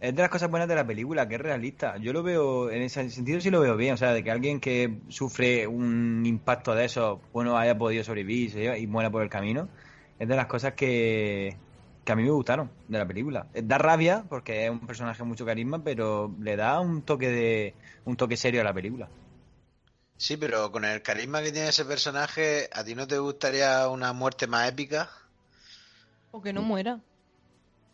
[0.00, 1.96] Es de las cosas buenas de la película, que es realista.
[1.98, 3.94] Yo lo veo, en ese sentido sí lo veo bien.
[3.94, 8.52] O sea, de que alguien que sufre un impacto de eso, bueno, haya podido sobrevivir
[8.78, 9.68] y muera por el camino,
[10.18, 11.56] es de las cosas que,
[12.04, 13.46] que a mí me gustaron de la película.
[13.54, 17.74] Eh, Da rabia, porque es un personaje mucho carisma, pero le da un toque de
[18.04, 19.08] un toque serio a la película.
[20.16, 24.12] Sí, pero con el carisma que tiene ese personaje, ¿a ti no te gustaría una
[24.12, 25.10] muerte más épica?
[26.30, 27.00] O que no muera.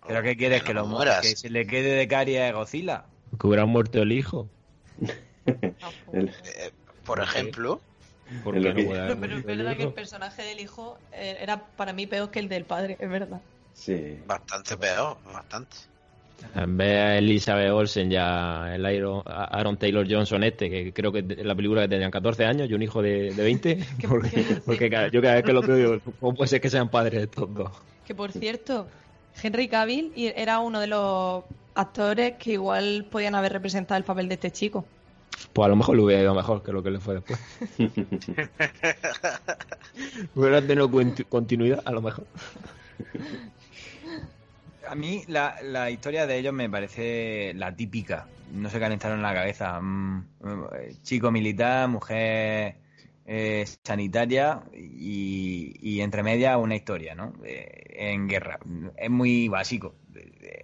[0.06, 0.62] ¿Pero qué quieres?
[0.62, 1.20] ¿Que, no lo mu- mueras.
[1.20, 3.04] que se le quede de caria a Godzilla?
[3.38, 4.48] Que hubiera muerto el hijo.
[6.12, 6.70] El- Eh,
[7.04, 7.80] por ejemplo,
[8.44, 12.06] lo no Pero, pero es verdad que el personaje del hijo eh, era para mí
[12.06, 13.40] peor que el del padre, es verdad.
[13.78, 14.18] Sí.
[14.26, 15.76] bastante peor, bastante.
[16.54, 21.18] En vez de Elizabeth Olsen ya el Aaron, Aaron Taylor Johnson este, que creo que
[21.20, 24.08] en la película que tenían 14 años y un hijo de, de 20, ¿Qué-
[24.64, 27.22] porque, cada- yo cada vez que lo veo digo, ¿cómo puede ser que sean padres
[27.22, 27.70] estos dos?
[28.06, 28.86] Que por cierto,
[29.42, 34.34] Henry Cavill era uno de los actores que igual podían haber representado el papel de
[34.34, 34.84] este chico.
[35.52, 37.38] Pues a lo mejor le hubiera ido mejor que lo que le fue después.
[40.34, 40.90] hubiera tenido
[41.28, 42.26] continuidad, a lo mejor.
[44.88, 48.26] A mí la, la historia de ellos me parece la típica.
[48.52, 49.80] No se calentaron la cabeza.
[49.80, 50.26] Mm,
[51.02, 52.76] chico militar, mujer
[53.26, 57.34] eh, sanitaria y, y entre medias una historia, ¿no?
[57.44, 58.58] En guerra.
[58.96, 59.94] Es muy básico.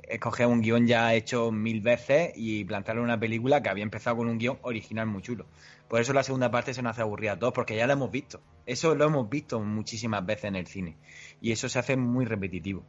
[0.09, 4.29] Escoger un guion ya hecho mil veces y plantarle una película que había empezado con
[4.29, 5.47] un guion original muy chulo.
[5.89, 8.11] Por eso la segunda parte se nos hace aburrida a todos, porque ya la hemos
[8.11, 8.41] visto.
[8.65, 10.97] Eso lo hemos visto muchísimas veces en el cine.
[11.43, 12.83] Y eso se hace muy repetitivo.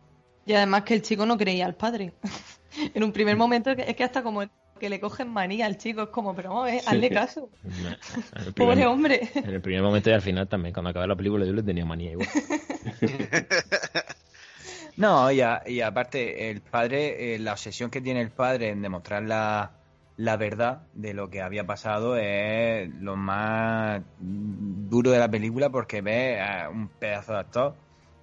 [0.46, 2.14] Y además que el chico no creía al padre.
[2.94, 4.44] en un primer momento es que hasta como
[4.80, 7.50] que le cogen manía al chico, es como, pero vamos, a ver, hazle caso.
[8.56, 9.30] Pobre hombre.
[9.34, 11.86] en el primer momento y al final también, cuando acabé la película yo le tenía
[11.86, 12.28] manía igual.
[14.98, 18.82] No, y, a- y aparte, el padre, eh, la obsesión que tiene el padre en
[18.82, 19.72] demostrar la,
[20.16, 26.00] la verdad de lo que había pasado es lo más duro de la película porque
[26.02, 27.76] ves a un pedazo de actor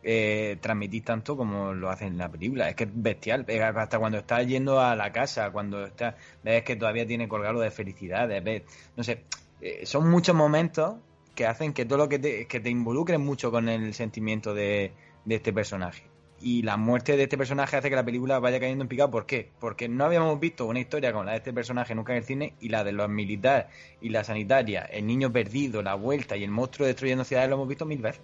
[0.02, 2.68] eh, transmitir tanto como lo hacen en la película.
[2.68, 3.46] Es que es bestial.
[3.76, 7.70] Hasta cuando está yendo a la casa, cuando está, ves que todavía tiene colgado de
[7.70, 8.62] felicidades,
[8.96, 9.24] no sé,
[9.60, 10.96] eh, son muchos momentos
[11.34, 14.92] que hacen que todo lo que te, que te involucres mucho con el sentimiento de,
[15.24, 16.12] de este personaje
[16.42, 19.10] y la muerte de este personaje hace que la película vaya cayendo en picado.
[19.10, 19.50] ¿Por qué?
[19.60, 22.54] Porque no habíamos visto una historia como la de este personaje nunca en el cine
[22.60, 23.66] y la de los militares
[24.00, 27.68] y la sanitaria, el niño perdido, la vuelta y el monstruo destruyendo ciudades lo hemos
[27.68, 28.22] visto mil veces.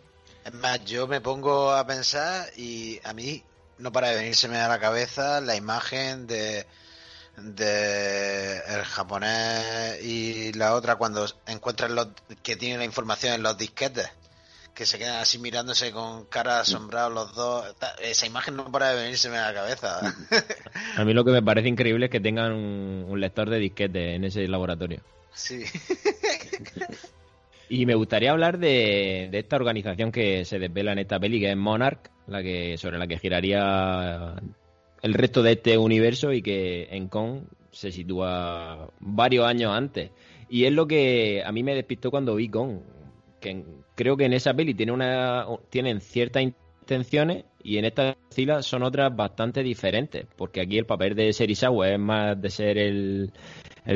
[0.49, 3.43] Es más, yo me pongo a pensar y a mí
[3.77, 6.65] no para de venírseme a la cabeza la imagen de
[7.37, 12.09] de el japonés y la otra cuando encuentran los
[12.43, 14.11] que tienen la información en los disquetes
[14.73, 17.67] que se quedan así mirándose con cara asombrados los dos.
[18.01, 20.01] Esa imagen no para de venirse a la cabeza.
[20.97, 24.25] A mí lo que me parece increíble es que tengan un, lector de disquete en
[24.25, 25.03] ese laboratorio.
[25.35, 25.63] Sí.
[27.69, 31.57] Y me gustaría hablar de, esta organización que se desvela en esta peli, que es
[31.57, 34.35] Monarch, la que, sobre la que giraría
[35.03, 40.11] el resto de este universo y que en Kong se sitúa varios años antes.
[40.49, 42.81] Y es lo que a mí me despistó cuando vi Kong
[43.41, 48.63] que creo que en esa peli tiene una, tienen ciertas intenciones y en esta fila
[48.63, 53.33] son otras bastante diferentes, porque aquí el papel de Serizawa es más de ser el,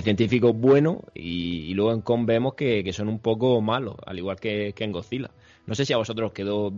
[0.00, 4.72] científico bueno y, luego en Kong vemos que, son un poco malos, al igual que,
[4.74, 5.30] en Godzilla.
[5.66, 6.72] No sé si a vosotros os quedó,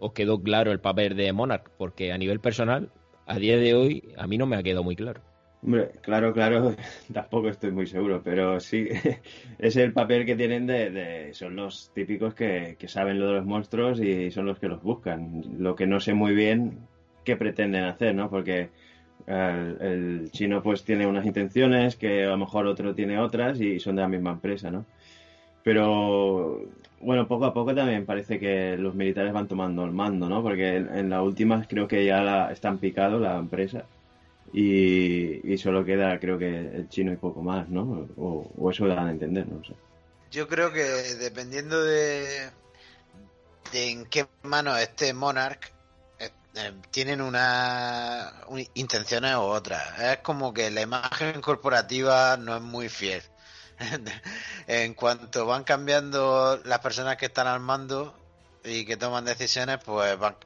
[0.00, 2.92] os quedó claro el papel de Monarch, porque a nivel personal,
[3.26, 5.20] a día de hoy, a mí no me ha quedado muy claro.
[6.02, 6.76] Claro, claro,
[7.12, 8.88] tampoco estoy muy seguro, pero sí,
[9.58, 14.00] es el papel que tienen de, son los típicos que, saben lo de los monstruos
[14.00, 15.42] y son los que los buscan.
[15.58, 16.86] Lo que no sé muy bien
[17.24, 18.30] qué pretenden hacer, ¿no?
[18.30, 18.70] Porque
[19.26, 23.96] el, chino pues tiene unas intenciones que a lo mejor otro tiene otras y son
[23.96, 24.84] de la misma empresa, ¿no?
[25.62, 26.62] Pero
[27.00, 30.42] bueno, poco a poco también parece que los militares van tomando el mando, ¿no?
[30.42, 33.84] Porque en, la última creo que ya la, están picado la empresa
[34.52, 38.08] y, solo queda creo que el chino y poco más, ¿no?
[38.16, 39.74] O, eso dan a entender, no sé.
[40.30, 40.82] Yo creo que
[41.20, 42.50] dependiendo de,
[43.72, 45.72] de en qué mano esté Monarch,
[46.56, 48.32] eh, tienen una,
[48.74, 50.00] intenciones u otras.
[50.00, 53.22] Es como que la imagen corporativa no es muy fiel.
[54.66, 58.18] en cuanto van cambiando las personas que están al mando
[58.64, 60.36] y que toman decisiones, pues van,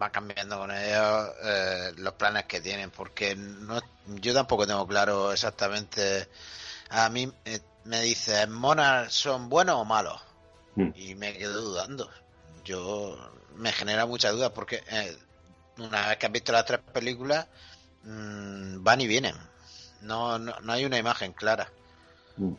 [0.00, 5.32] va cambiando con ellos eh, los planes que tienen, porque no, yo tampoco tengo claro
[5.32, 6.28] exactamente.
[6.90, 10.20] A mí eh, me dice, ¿Monarch son buenos o malos?
[10.74, 10.90] Hmm.
[10.94, 12.10] Y me quedo dudando.
[12.64, 13.16] Yo
[13.54, 15.16] me genera mucha duda porque eh,
[15.78, 17.46] una vez que has visto las tres películas,
[18.04, 19.34] mm, van y vienen.
[20.02, 21.70] No, no, hay una imagen clara.
[22.36, 22.54] Hmm.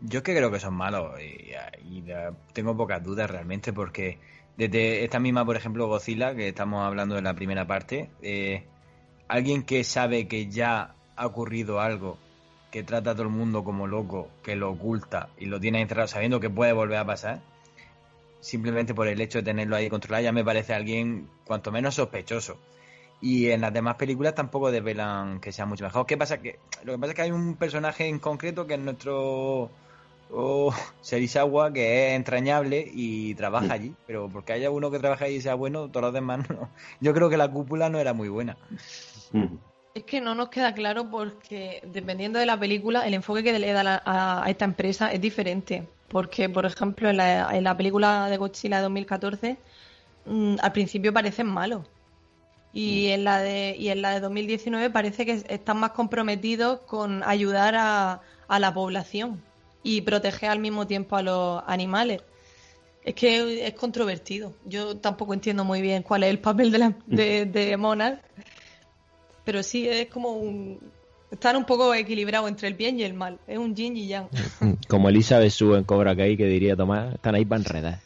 [0.00, 2.04] Yo que creo que son malos y
[2.52, 4.18] tengo pocas dudas realmente porque
[4.56, 8.66] desde esta misma, por ejemplo, Godzilla, que estamos hablando de la primera parte, eh,
[9.28, 12.18] alguien que sabe que ya ha ocurrido algo,
[12.70, 16.08] que trata a todo el mundo como loco, que lo oculta y lo tiene encerrado
[16.08, 17.40] sabiendo que puede volver a pasar,
[18.44, 22.58] simplemente por el hecho de tenerlo ahí controlado, ya me parece alguien cuanto menos sospechoso.
[23.22, 26.04] Y en las demás películas tampoco desvelan que sea mucho mejor.
[26.04, 26.42] ¿Qué pasa?
[26.42, 29.70] Que, lo que pasa es que hay un personaje en concreto que es nuestro
[30.30, 35.36] o Serizawa, que es entrañable y trabaja allí, pero porque haya uno que trabaja allí
[35.36, 36.68] y sea bueno, todos los demás no.
[37.00, 38.58] Yo creo que la cúpula no era muy buena.
[39.94, 43.72] Es que no nos queda claro porque dependiendo de la película, el enfoque que le
[43.72, 45.86] da a, esta empresa es diferente.
[46.08, 49.56] Porque, por ejemplo, en la, película de Godzilla de 2014,
[50.26, 51.86] mm, al principio parecen malos.
[52.72, 57.22] Y en, la de, y en la de 2019 parece que están más comprometidos con
[57.22, 59.40] ayudar a, a la población
[59.84, 62.22] y proteger al mismo tiempo a los animales.
[63.04, 64.54] Es que es controvertido.
[64.64, 68.20] Yo tampoco entiendo muy bien cuál es el papel de, la, de, Monarch,
[69.44, 70.80] pero sí es como un...
[71.34, 73.40] Están un poco equilibrados entre el bien y el mal.
[73.48, 74.28] Es un yin y yang.
[74.88, 78.00] Como Elizabeth Sue en Cobra Kai, que diría Tomás, están ahí para enredar.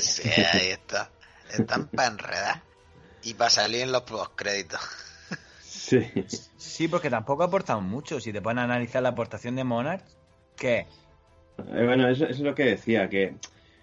[0.00, 1.10] Sí, ahí está.
[1.52, 2.62] Están para enredar.
[3.22, 4.02] Y para salir en los
[4.34, 4.80] créditos.
[5.60, 6.00] Sí.
[6.56, 8.18] Sí, porque tampoco aportan mucho.
[8.18, 10.02] Si te ponen a analizar la aportación de Monarch,
[10.56, 10.86] ¿qué?
[11.58, 13.34] Eh, bueno, eso, es lo que decía, que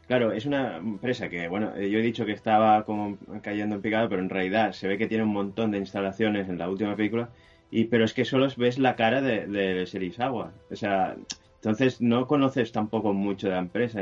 [0.07, 3.81] claro, es una empresa que, bueno, eh, yo he dicho que estaba como cayendo en
[3.83, 6.95] picado, pero en realidad se ve que tiene un montón de instalaciones en la última
[6.95, 7.29] película,
[7.69, 10.51] y pero es que solo ves la cara de, de Serizawa.
[10.71, 11.15] O sea,
[11.55, 14.01] entonces no conoces tampoco mucho de la empresa.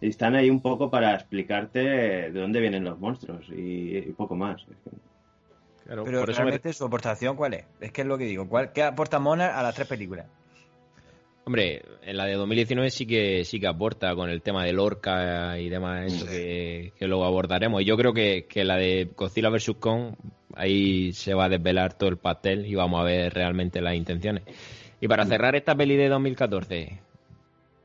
[0.00, 4.66] Están ahí un poco para explicarte de dónde vienen los monstruos y, poco más.
[5.86, 7.66] pero realmente su aportación, ¿cuál es?
[7.80, 8.48] Es que es lo que digo.
[8.48, 10.26] ¿cuál, ¿Qué aporta Mona a las tres películas?
[11.46, 15.58] Hombre, en la de 2019 sí que sí que aporta con el tema de Lorca
[15.58, 17.82] y demás, eso que, que luego abordaremos.
[17.82, 19.72] Y yo creo que, que la de Godzilla vs.
[19.78, 20.14] Kong,
[20.54, 24.44] ahí se va a desvelar todo el pastel y vamos a ver realmente las intenciones.
[25.02, 26.98] Y para cerrar esta peli de 2014,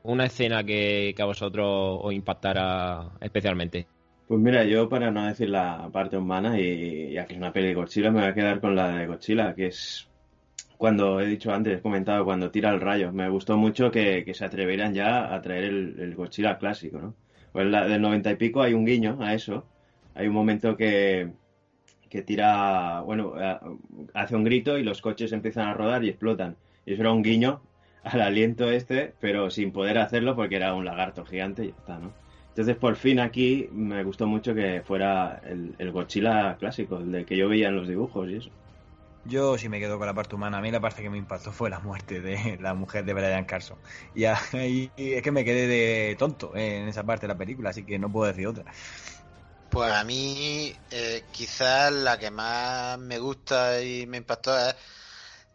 [0.04, 3.86] una escena que, que a vosotros os impactara especialmente.
[4.26, 7.68] Pues mira, yo para no decir la parte humana y ya que es una peli
[7.68, 10.08] de Godzilla, me voy a quedar con la de Godzilla, que es
[10.80, 13.12] cuando he dicho antes, he comentado, cuando tira el rayo.
[13.12, 17.14] Me gustó mucho que, se atrevieran ya a traer el, el Godzilla clásico, ¿no?
[17.52, 19.66] Pues la del noventa y pico hay un guiño a eso.
[20.14, 21.32] Hay un momento que,
[22.08, 23.34] que tira, bueno,
[24.14, 26.56] hace un grito y los coches empiezan a rodar y explotan.
[26.86, 27.60] Y eso era un guiño
[28.02, 31.98] al aliento este, pero sin poder hacerlo porque era un lagarto gigante y ya está,
[31.98, 32.14] ¿no?
[32.48, 37.26] Entonces, por fin aquí me gustó mucho que fuera el, el Godzilla clásico, el de
[37.26, 38.50] que yo veía en los dibujos y eso.
[39.24, 40.58] Yo sí me quedo con la parte humana.
[40.58, 43.44] A mí la parte que me impactó fue la muerte de la mujer de Brian
[43.44, 43.78] Carson.
[44.14, 47.84] Y ahí es que me quedé de tonto en esa parte de la película, así
[47.84, 48.64] que no puedo decir otra.
[49.70, 54.74] Pues a mí eh, quizás la que más me gusta y me impactó es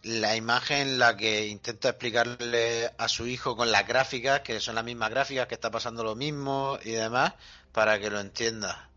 [0.04, 4.75] la imagen en la que intenta explicarle a su hijo con las gráficas, que son
[4.75, 7.34] las mismas gráficas, que está pasando lo mismo y demás,
[7.71, 8.89] para que lo entienda.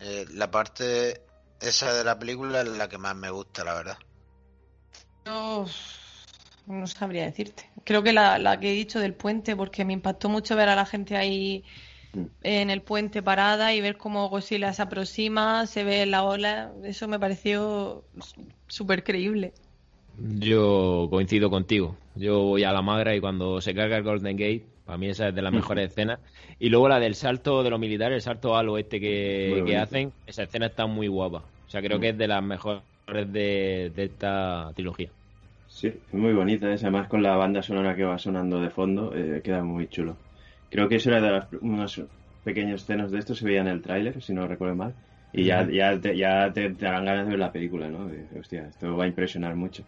[0.00, 1.22] Eh, la parte
[1.60, 3.98] esa de la película es la que más me gusta, la verdad.
[5.26, 5.66] Yo
[6.66, 7.68] no sabría decirte.
[7.84, 10.76] Creo que la, la que he dicho del puente, porque me impactó mucho ver a
[10.76, 11.64] la gente ahí
[12.42, 16.72] en el puente parada y ver cómo Godzilla se aproxima, se ve la ola.
[16.84, 18.04] Eso me pareció
[18.68, 19.52] súper creíble.
[20.18, 21.96] Yo coincido contigo.
[22.14, 25.28] Yo voy a la magra y cuando se carga el Golden Gate, para mí esa
[25.28, 26.20] es de las mejores escenas.
[26.58, 30.12] Y luego la del salto de los militares, el salto al oeste que, que hacen,
[30.26, 31.38] esa escena está muy guapa.
[31.66, 35.10] O sea, creo que es de las mejores de, de esta trilogía.
[35.68, 39.12] Sí, es muy bonita esa, además con la banda sonora que va sonando de fondo,
[39.14, 40.16] eh, queda muy chulo.
[40.70, 42.00] Creo que eso era de las, unos
[42.44, 44.94] pequeños escenas de esto, se veía en el tráiler, si no recuerdo mal.
[45.32, 48.08] Y ya, ya, te, ya te, te dan ganas de ver la película, ¿no?
[48.38, 49.84] Hostia, esto va a impresionar mucho.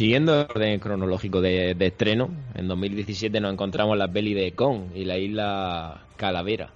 [0.00, 4.84] Siguiendo el orden cronológico de, de estreno, en 2017 nos encontramos la peli de Kong
[4.94, 6.70] y la isla Calavera.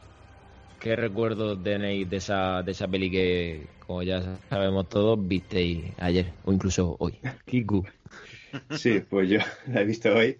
[0.78, 6.34] ¿Qué recuerdos tenéis de esa, de esa peli que, como ya sabemos todos, visteis ayer
[6.44, 7.18] o incluso hoy?
[7.46, 7.86] Kiku.
[8.76, 10.38] Sí, pues yo la he visto hoy.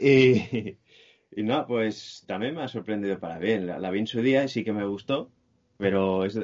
[0.00, 0.78] Y,
[1.30, 3.68] y no, pues también me ha sorprendido para bien.
[3.68, 5.30] La, la vi en su día y sí que me gustó,
[5.78, 6.40] pero es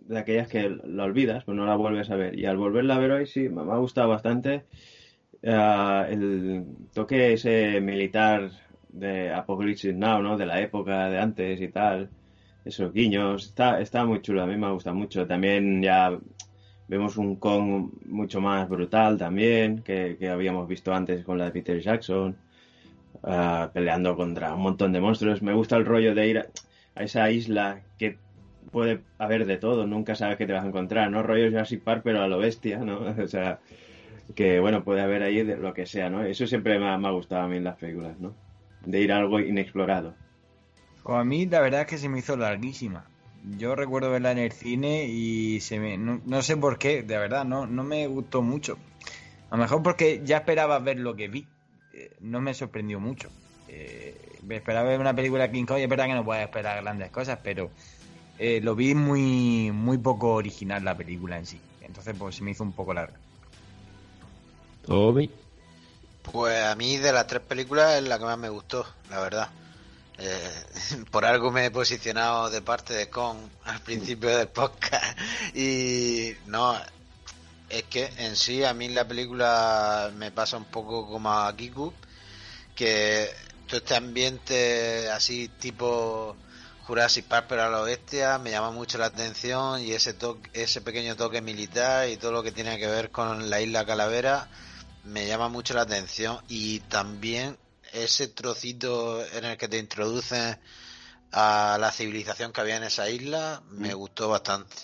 [0.00, 2.38] de, aquellas que la olvidas, pues no la vuelves a ver.
[2.38, 4.64] Y al volverla a ver hoy sí, me, ha gustado bastante
[5.42, 8.50] eh, el toque ese militar
[8.88, 10.36] de Apocalypse Now, ¿no?
[10.36, 12.10] De la época de antes y tal.
[12.64, 15.26] Esos guiños, está, está muy chulo, a mí me gusta mucho.
[15.26, 16.18] También ya
[16.88, 21.52] vemos un Kong mucho más brutal también, que, que habíamos visto antes con la de
[21.52, 22.36] Peter Jackson,
[23.22, 25.40] ah, peleando contra un montón de monstruos.
[25.40, 28.18] Me gusta el rollo de ir a esa isla que
[28.70, 31.22] puede haber de todo, nunca sabes qué te vas a encontrar, ¿no?
[31.22, 33.00] Rollo Jurassic Park, pero a lo bestia, ¿no?
[33.22, 33.60] O sea,
[34.34, 36.22] que bueno, puede haber ahí de lo que sea, ¿no?
[36.22, 38.34] Eso siempre me ha, gustado a mí en las películas, ¿no?
[38.84, 40.14] De ir a algo inexplorado.
[41.02, 43.04] Pues a mí la verdad es que se me hizo larguísima.
[43.58, 47.18] Yo recuerdo verla en el cine y se me, no, no sé por qué, de
[47.18, 48.76] verdad, no, no me gustó mucho.
[49.50, 51.46] A lo mejor porque ya esperaba ver lo que vi.
[51.92, 53.30] Eh, no me sorprendió mucho.
[53.68, 54.14] Eh,
[54.48, 57.10] esperaba ver una película de King Kong y es verdad que no puedes esperar grandes
[57.10, 57.70] cosas, pero
[58.42, 61.60] eh, lo vi muy, muy poco original la película en sí.
[61.82, 63.18] Entonces pues se me hizo un poco larga.
[64.86, 65.30] Toby.
[66.22, 69.50] Pues a mí de las tres películas es la que más me gustó, la verdad.
[70.16, 70.64] Eh,
[71.10, 75.18] por algo me he posicionado de parte de Kong al principio del podcast.
[75.54, 76.74] Y no,
[77.68, 81.92] es que en sí a mí la película me pasa un poco como a Kiku,
[82.74, 83.28] que
[83.66, 86.36] todo este ambiente así tipo
[86.90, 90.80] Jurassic Park pero a la bestia me llama mucho la atención y ese toque, ese
[90.80, 94.48] pequeño toque militar y todo lo que tiene que ver con la isla Calavera
[95.04, 97.56] me llama mucho la atención y también
[97.92, 100.58] ese trocito en el que te introducen
[101.30, 104.74] a la civilización que había en esa isla me gustó bastante.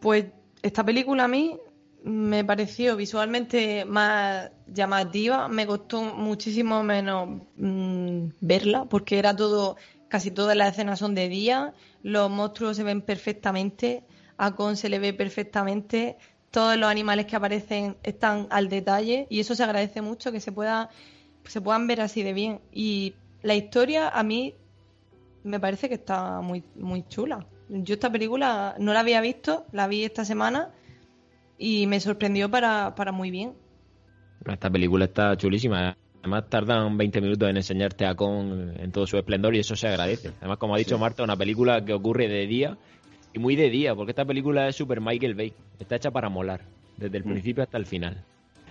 [0.00, 0.26] Pues
[0.62, 1.58] esta película a mí
[2.04, 9.76] me pareció visualmente más llamativa, me costó muchísimo menos mm, verla porque era todo,
[10.08, 14.04] casi todas las escenas son de día, los monstruos se ven perfectamente,
[14.36, 16.16] a Con se le ve perfectamente,
[16.50, 20.52] todos los animales que aparecen están al detalle y eso se agradece mucho que se
[20.52, 20.88] pueda
[21.44, 24.54] se puedan ver así de bien y la historia a mí
[25.44, 27.46] me parece que está muy muy chula.
[27.68, 30.70] Yo esta película no la había visto, la vi esta semana
[31.58, 33.54] y me sorprendió para, para muy bien.
[34.46, 35.96] Esta película está chulísima.
[36.22, 39.88] Además tardan 20 minutos en enseñarte a Con en todo su esplendor y eso se
[39.88, 40.30] agradece.
[40.40, 42.76] Además, como ha dicho Marta, una película que ocurre de día
[43.32, 45.52] y muy de día, porque esta película es super Michael Bay.
[45.78, 46.62] Está hecha para molar,
[46.96, 47.28] desde el Mm.
[47.32, 48.24] principio hasta el final.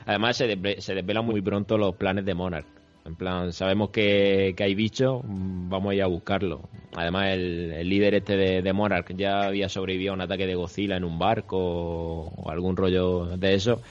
[0.06, 2.66] Además, se, desve- se desvelan muy pronto los planes de Monarch.
[3.06, 6.68] En plan, sabemos que, que hay bichos, mm, vamos a ir a buscarlo.
[6.96, 10.56] Además, el, el líder este de, de Monarch ya había sobrevivido a un ataque de
[10.56, 13.82] Godzilla en un barco o, o algún rollo de eso.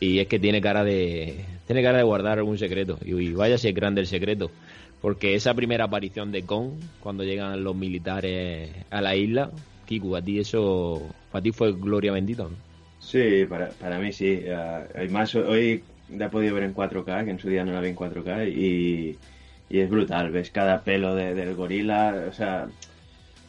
[0.00, 2.98] Y es que tiene cara de tiene cara de guardar algún secreto.
[3.04, 4.54] Y, vaya si es grande el secreto.
[5.00, 9.52] Porque esa primera aparición de Kong, cuando llegan los militares a la isla,
[9.84, 12.44] Kiku, a ti eso, para ti fue gloria bendita.
[12.44, 12.56] ¿no?
[12.98, 14.44] Sí, para, para mí sí.
[14.48, 17.80] Ah, además, hoy la he podido ver en 4K, que en su día no la
[17.80, 19.22] vi en 4K, y,
[19.68, 20.30] y es brutal.
[20.32, 22.74] Ves cada pelo de- del gorila, o sea,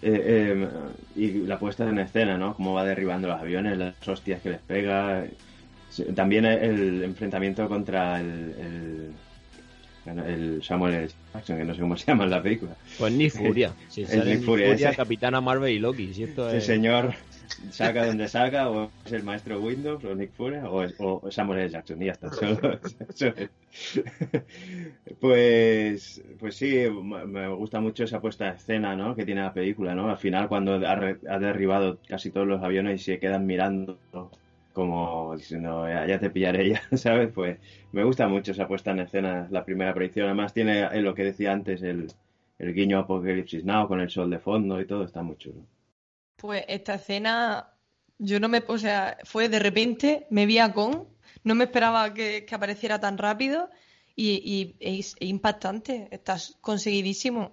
[0.02, 0.70] eh, eh,
[1.16, 2.56] y la puesta en escena, ¿no?
[2.56, 5.28] Cómo va derribando los aviones, las hostias que les pega.
[6.15, 9.13] También el enfrentamiento contra el,
[10.05, 11.09] el, el Samuel L.
[11.33, 12.75] Jackson, que no sé cómo se llama en la película.
[12.99, 13.73] Pues Nick Furia.
[13.89, 14.93] Si sale Nick Furia, Furia.
[14.93, 16.13] Capitana Marvel y Loki.
[16.13, 16.65] Si esto Ese es...
[16.65, 17.13] señor
[17.71, 21.61] saca donde saca, o es el maestro Windows, o Nick Fury, o, es- o Samuel
[21.61, 21.69] L.
[21.69, 22.29] Jackson, y ya está.
[22.31, 22.79] Solo-
[23.19, 24.01] es.
[25.19, 26.85] pues, pues sí,
[27.25, 29.15] me gusta mucho esa puesta de escena ¿no?
[29.15, 29.95] que tiene la película.
[29.95, 30.09] ¿no?
[30.09, 33.97] Al final, cuando ha, ha derribado casi todos los aviones y se quedan mirando
[34.78, 37.34] como diciendo, ya, ya te pillaré ya, ¿sabes?
[37.34, 37.57] Pues
[37.91, 40.28] me gusta mucho esa puesta en escena, la primera aparición.
[40.28, 42.13] Además tiene eh, lo que decía antes, el,
[42.59, 45.65] el guiño Apocalipsis Now con el sol de fondo y todo, está muy chulo.
[46.36, 47.73] Pues esta escena,
[48.19, 51.07] yo no me, o sea, fue de repente, me vi a Con,
[51.43, 53.71] no me esperaba que, que apareciera tan rápido
[54.15, 57.51] y, y es, es impactante, está conseguidísimo.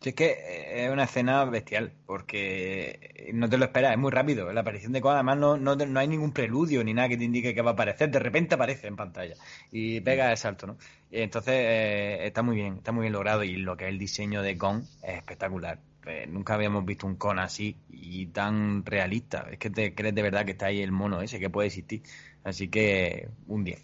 [0.00, 4.10] Sí, es que eh, es una escena bestial, porque no te lo esperas, es muy
[4.10, 4.52] rápido.
[4.52, 7.24] La aparición de Kong, además, no, no, no hay ningún preludio ni nada que te
[7.24, 8.10] indique que va a aparecer.
[8.10, 9.34] De repente aparece en pantalla
[9.72, 10.76] y pega el salto, ¿no?
[11.10, 13.42] Entonces eh, está muy bien, está muy bien logrado.
[13.42, 15.78] Y lo que es el diseño de Kong es espectacular.
[16.06, 19.48] Eh, nunca habíamos visto un Kong así y tan realista.
[19.50, 22.02] Es que te crees de verdad que está ahí el mono ese que puede existir.
[22.44, 23.82] Así que un 10.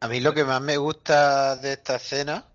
[0.00, 2.46] A mí lo que más me gusta de esta escena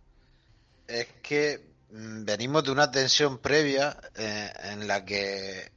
[0.88, 1.60] es que
[2.00, 5.72] venimos de una tensión previa eh, en la que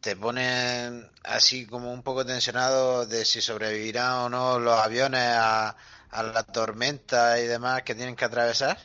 [0.00, 5.76] te ponen así como un poco tensionado de si sobrevivirán o no los aviones a,
[6.10, 8.78] a la tormenta y demás que tienen que atravesar.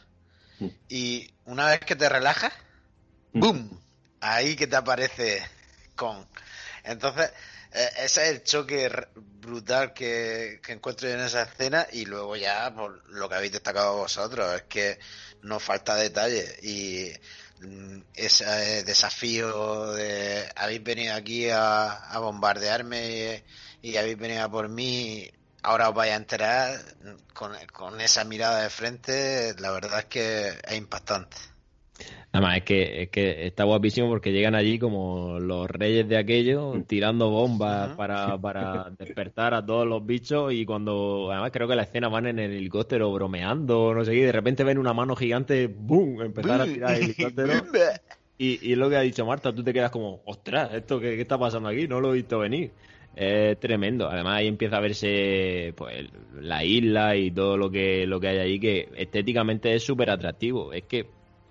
[0.60, 0.68] Mm.
[0.90, 2.54] Y una vez que te relajas,
[3.34, 3.40] Mm.
[3.40, 3.82] ¡boom!
[4.22, 5.48] Ahí que te aparece
[5.96, 6.28] con.
[6.84, 7.32] Entonces,
[7.72, 12.36] eh, ese es el choque brutal que, que encuentro yo en esa escena y luego
[12.36, 15.00] ya por lo que habéis destacado vosotros, es que
[15.44, 17.12] no falta detalle y
[17.62, 23.44] mm, ese desafío de habéis venido aquí a, bombardearme
[23.82, 25.30] y, habéis venido a por mí,
[25.64, 26.80] ahora os vais a enterar
[27.34, 31.38] con, con esa mirada de frente, la verdad es que es impactante.
[32.32, 36.18] Nada más, es que, es que está guapísimo porque llegan allí como los reyes de
[36.18, 41.76] aquello, tirando bombas para, para despertar a todos los bichos y cuando, además creo que
[41.76, 44.94] la escena van en el helicóptero bromeando, no sé qué, y de repente ven una
[44.94, 47.54] mano gigante, ¡boom!, empezar a tirar el helicóptero.
[48.42, 51.18] Y, y es lo que ha dicho Marta, tú te quedas como, ostras, ¿esto qué,
[51.18, 51.90] qué está pasando aquí?
[51.90, 52.72] No lo he visto venir.
[53.14, 54.10] Es tremendo.
[54.10, 56.08] Además ahí empieza a verse pues
[56.40, 60.72] la isla y todo lo que, lo que hay allí que estéticamente es súper atractivo.
[60.72, 61.06] Es que,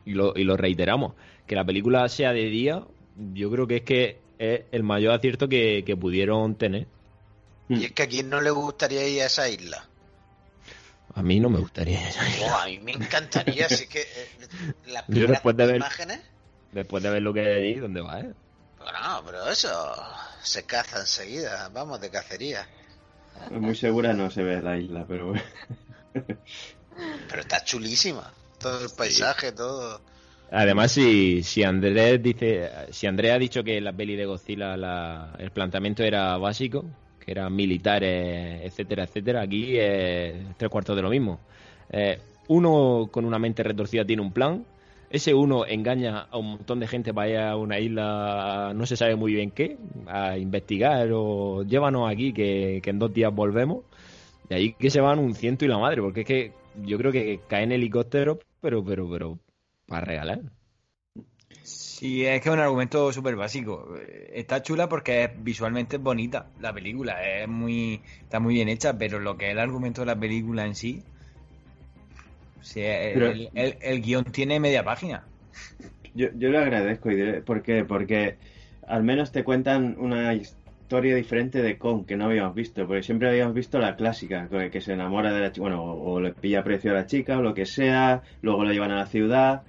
[0.08, 1.14] y lo, y lo reiteramos,
[1.46, 2.82] que la película sea de día,
[3.34, 6.86] yo creo que es que es el mayor acierto que, que pudieron tener.
[7.68, 9.84] Y es que a quién no le gustaría ir a esa isla.
[11.14, 12.00] A mí no me gustaría.
[12.44, 14.28] Oh, a mí me encantaría, así que eh,
[14.86, 16.20] las primeras después de ver- imágenes.
[16.72, 18.20] Después de ver lo que hay allí, ¿dónde va?
[18.20, 18.32] Eh?
[18.78, 19.68] Bueno, pero eso
[20.42, 22.66] se caza enseguida, vamos, de cacería.
[23.50, 25.42] Muy segura no se ve la isla, pero bueno.
[26.12, 28.32] Pero está chulísima.
[28.60, 30.00] Todo el paisaje, todo.
[30.50, 35.34] Además, si, si Andrés dice, si Andrés ha dicho que la peli de Godzilla la-
[35.38, 36.84] el planteamiento era básico,
[37.24, 41.38] que eran militares, etcétera, etcétera, aquí es tres cuartos de lo mismo.
[41.90, 44.64] Eh, uno con una mente retorcida tiene un plan,
[45.10, 48.96] ese uno engaña a un montón de gente para ir a una isla, no se
[48.96, 53.84] sabe muy bien qué, a investigar o llévanos aquí que, que en dos días volvemos.
[54.48, 56.52] De ahí que se van un ciento y la madre, porque es que
[56.84, 59.38] yo creo que caen helicópteros, pero, pero, pero,
[59.86, 60.40] para regalar.
[61.62, 63.94] Sí, es que es un argumento súper básico.
[64.32, 68.96] Está chula porque es visualmente es bonita la película, es muy, está muy bien hecha,
[68.96, 71.02] pero lo que es el argumento de la película en sí,
[72.60, 75.24] sí, el, Pero- el- el- el guion tiene media página.
[76.14, 77.10] Yo, yo le agradezco.
[77.10, 77.84] y diré- ¿Por qué?
[77.84, 78.36] Porque
[78.86, 80.57] al menos te cuentan una historia
[80.88, 82.86] diferente de Kong que no habíamos visto.
[82.86, 86.32] Porque siempre habíamos visto la clásica, que se enamora de la chica, bueno, o, le
[86.32, 89.62] pilla precio a la chica o lo que sea, luego lo llevan a la ciudad.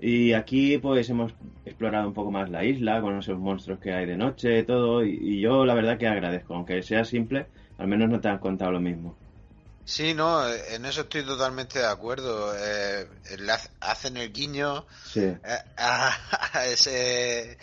[0.00, 1.32] Y aquí pues hemos
[1.64, 5.04] explorado un poco más la isla con esos monstruos que hay de noche, todo.
[5.04, 7.46] Y, y yo la verdad que agradezco, aunque sea simple,
[7.78, 9.16] al menos no te han contado lo mismo.
[9.88, 12.54] Sí, no, en eso estoy totalmente de acuerdo.
[12.54, 13.08] Eh,
[13.80, 15.20] hacen el guiño Sí.
[15.22, 15.38] eh,
[15.78, 16.12] a,
[16.52, 17.56] a ese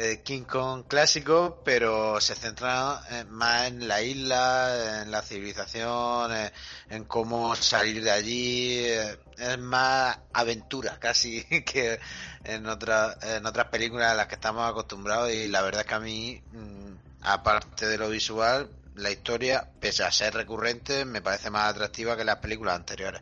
[0.00, 6.32] eh, King Kong clásico, pero se centra eh, más en la isla, en la civilización,
[6.32, 6.52] eh,
[6.88, 8.78] en cómo salir de allí.
[8.78, 11.98] es más aventura casi que
[12.44, 15.94] en, otras en otras películas a las que estamos acostumbrados y la verdad es que
[15.94, 16.92] a mí, mm,
[17.22, 22.24] aparte de lo visual, la historia, pese a ser recurrente, me parece más atractiva que
[22.24, 23.20] las películas anteriores.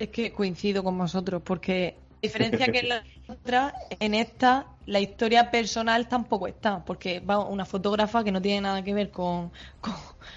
[0.00, 5.50] Es que coincido con vosotros, porque diferencia que en la otra, en esta la historia
[5.50, 9.94] personal tampoco está, porque va una fotógrafa que no tiene nada que ver con, con-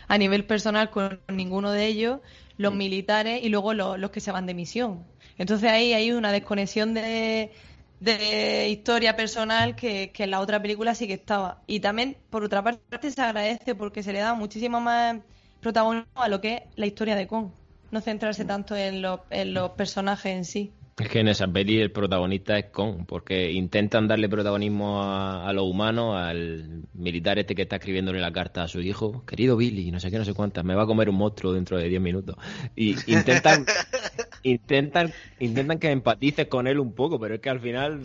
[0.08, 2.20] a nivel personal con ninguno de ellos,
[2.58, 5.08] los militares y luego los, los que se van de misión.
[5.38, 7.52] Entonces ahí hay una desconexión de,
[8.00, 11.64] de historia personal que, que en la otra película sí que estaba.
[11.68, 15.18] Y también, por otra parte, se agradece porque se le da muchísimo más
[15.60, 17.52] protagonismo a lo que es la historia de Kong.
[17.92, 20.74] No centrarse tanto en los, en los personajes en sí.
[21.02, 25.54] Es que en esa peli el protagonista es Kong, porque intentan darle protagonismo a, a
[25.54, 29.90] los humanos, al militar este que está escribiéndole la carta a su hijo, querido Billy,
[29.92, 32.02] no sé qué, no sé cuántas, me va a comer un monstruo dentro de 10
[32.02, 32.36] minutos.
[32.76, 33.66] Y intentan,
[34.44, 38.02] intentan, intentan que empatices con él un poco, pero es que al final,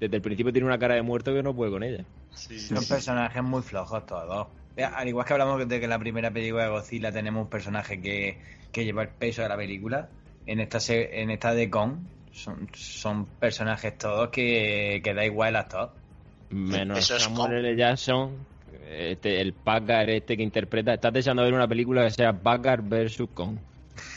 [0.00, 2.06] desde el principio tiene una cara de muerto que no puede con ella.
[2.30, 4.48] Son personajes muy flojos todos.
[4.76, 7.50] Eh, Al igual que hablamos de que en la primera película de Godzilla tenemos un
[7.50, 8.38] personaje que,
[8.72, 10.08] que lleva el peso de la película,
[10.48, 11.98] en esta en esta de Kong
[12.32, 15.90] son, son personajes todos que, que da igual el actor.
[16.50, 17.64] Menos Eso es Samuel.
[17.64, 17.76] L.
[17.76, 18.36] Jackson,
[18.88, 20.94] este, el Packard este que interpreta.
[20.94, 23.58] Estás deseando ver una película que sea Packard versus Kong.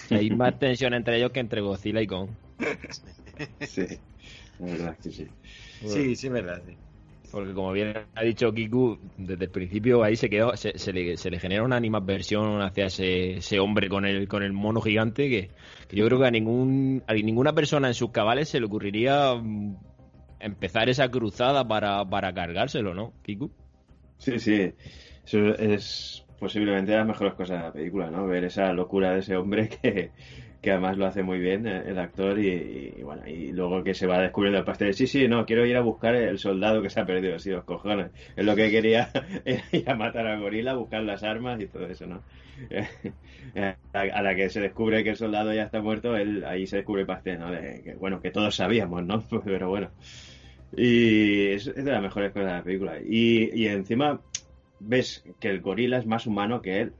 [0.10, 2.30] Hay más tensión entre ellos que entre Godzilla y Kong.
[3.62, 3.88] Sí.
[4.60, 5.28] La verdad que sí.
[5.84, 6.62] Sí, sí, es verdad.
[6.68, 6.78] sí.
[7.32, 11.16] Porque como bien ha dicho Kiku, desde el principio ahí se quedó, se, se le,
[11.16, 15.30] se le genera una animadversión hacia ese, ese hombre con el, con el mono gigante
[15.30, 15.50] que,
[15.96, 19.78] yo creo que a ningún a ninguna persona en sus cabales se le ocurriría mm,
[20.42, 23.50] empezar esa cruzada para, para cargárselo, ¿no, Kiku?
[24.18, 24.74] Sí, sí.
[25.26, 28.28] Eso es posiblemente de las mejores cosas de la película, ¿no?
[28.28, 30.12] Ver esa locura de ese hombre que,
[30.62, 34.06] que además lo hace muy bien eh, el actor y, bueno, y luego que se
[34.06, 34.94] va descubriendo el pastel.
[34.94, 37.64] Sí, sí, no, quiero ir a buscar el soldado que se ha perdido, sí, los
[37.64, 38.12] cojones.
[38.36, 39.10] Es lo que quería
[39.46, 42.22] era ir a matar al gorila, buscar las armas y todo eso, ¿no?
[43.54, 46.78] Eh, a, la que se descubre que el soldado ya está muerto, él, ahí se
[46.78, 47.52] descubre el pastel, ¿no?
[47.52, 49.24] Que, bueno, que todos sabíamos, ¿no?
[49.44, 49.90] Pero bueno.
[50.78, 53.00] Y es, es de las mejores cosas de la película.
[53.04, 54.22] Y, y encima
[54.80, 56.94] ves que el gorila es más humano que él,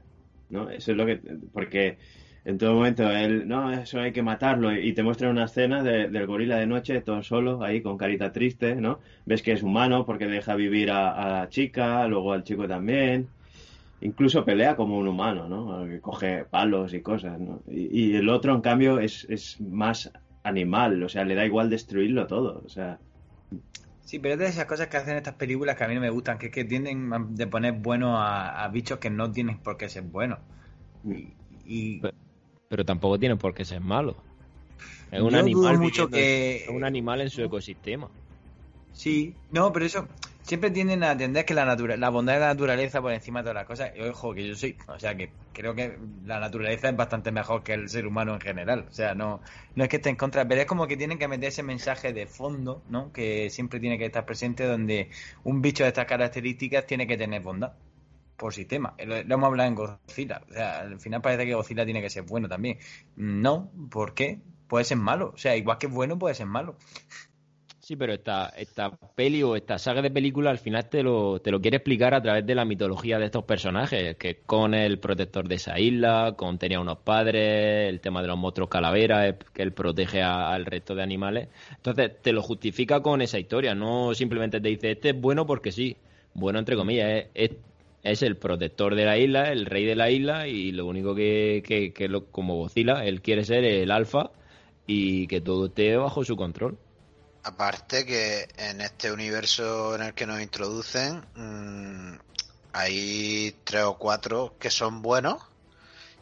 [0.50, 0.68] ¿no?
[0.68, 1.20] Eso es lo que...
[1.54, 1.96] Porque
[2.44, 4.74] en todo momento él, no, eso hay que matarlo.
[4.76, 8.32] Y te muestran una escena de- del gorila de noche, todo solo, ahí con carita
[8.32, 9.00] triste, ¿no?
[9.24, 13.32] Ves que es humano porque deja vivir a, a la chica, luego al chico también.
[14.00, 15.86] Incluso pelea como un humano, ¿no?
[15.86, 17.62] Que coge palos y cosas, ¿no?
[17.68, 20.12] Y, y el otro, en cambio, es, es más
[20.42, 23.00] animal, o sea, le da igual destruirlo todo, o sea...
[24.00, 26.10] Sí, pero es de esas cosas que hacen estas películas que a mí no me
[26.10, 29.62] gustan, que es que tienden a- de poner bueno a, a bichos que no tienen
[29.62, 30.40] por qué ser buenos.
[31.04, 32.12] Y, y
[32.72, 34.16] Pero- tampoco tienen por qué ser malos.
[35.10, 38.08] Es un animal mucho que- es un animal en su ecosistema.
[38.94, 40.08] Sí, no, pero eso
[40.40, 43.44] siempre tienden a atender que la natura, la bondad de la naturaleza por encima de
[43.44, 43.92] todas las cosas.
[43.94, 47.62] Y ojo, que yo soy, o sea, que creo que la naturaleza es bastante mejor
[47.62, 48.86] que el ser humano en general.
[48.88, 49.42] O sea, no,
[49.74, 52.14] no es que esté en contra, pero es como que tienen que meter ese mensaje
[52.14, 53.12] de fondo, ¿no?
[53.12, 55.10] Que siempre tiene que estar presente, donde
[55.44, 57.72] un bicho de estas características tiene que tener bondad
[58.42, 58.94] por sistema.
[58.98, 60.42] Lo, lo hemos hablado en Godzilla.
[60.50, 62.78] O sea, al final parece que Godzilla tiene que ser bueno también.
[63.14, 64.40] No, ¿por qué?
[64.66, 65.30] Puede ser malo.
[65.32, 66.76] O sea, igual que bueno, puede ser malo.
[67.78, 71.52] Sí, pero esta, esta peli o esta saga de películas al final te lo, te
[71.52, 75.46] lo quiere explicar a través de la mitología de estos personajes, que con el protector
[75.46, 79.72] de esa isla, con tenía unos padres, el tema de los monstruos calaveras, que él
[79.72, 81.48] protege al resto de animales.
[81.76, 85.70] Entonces te lo justifica con esa historia, no simplemente te dice, este es bueno porque
[85.70, 85.96] sí,
[86.34, 87.50] bueno entre comillas, es,
[88.02, 91.92] es el protector de la isla, el rey de la isla y lo único que,
[91.94, 94.30] que, lo, como Godzilla, él quiere ser el alfa
[94.86, 96.78] y que todo esté bajo su control.
[97.44, 102.14] Aparte que en este universo en el que nos introducen mm,
[102.72, 105.42] hay tres o cuatro que son buenos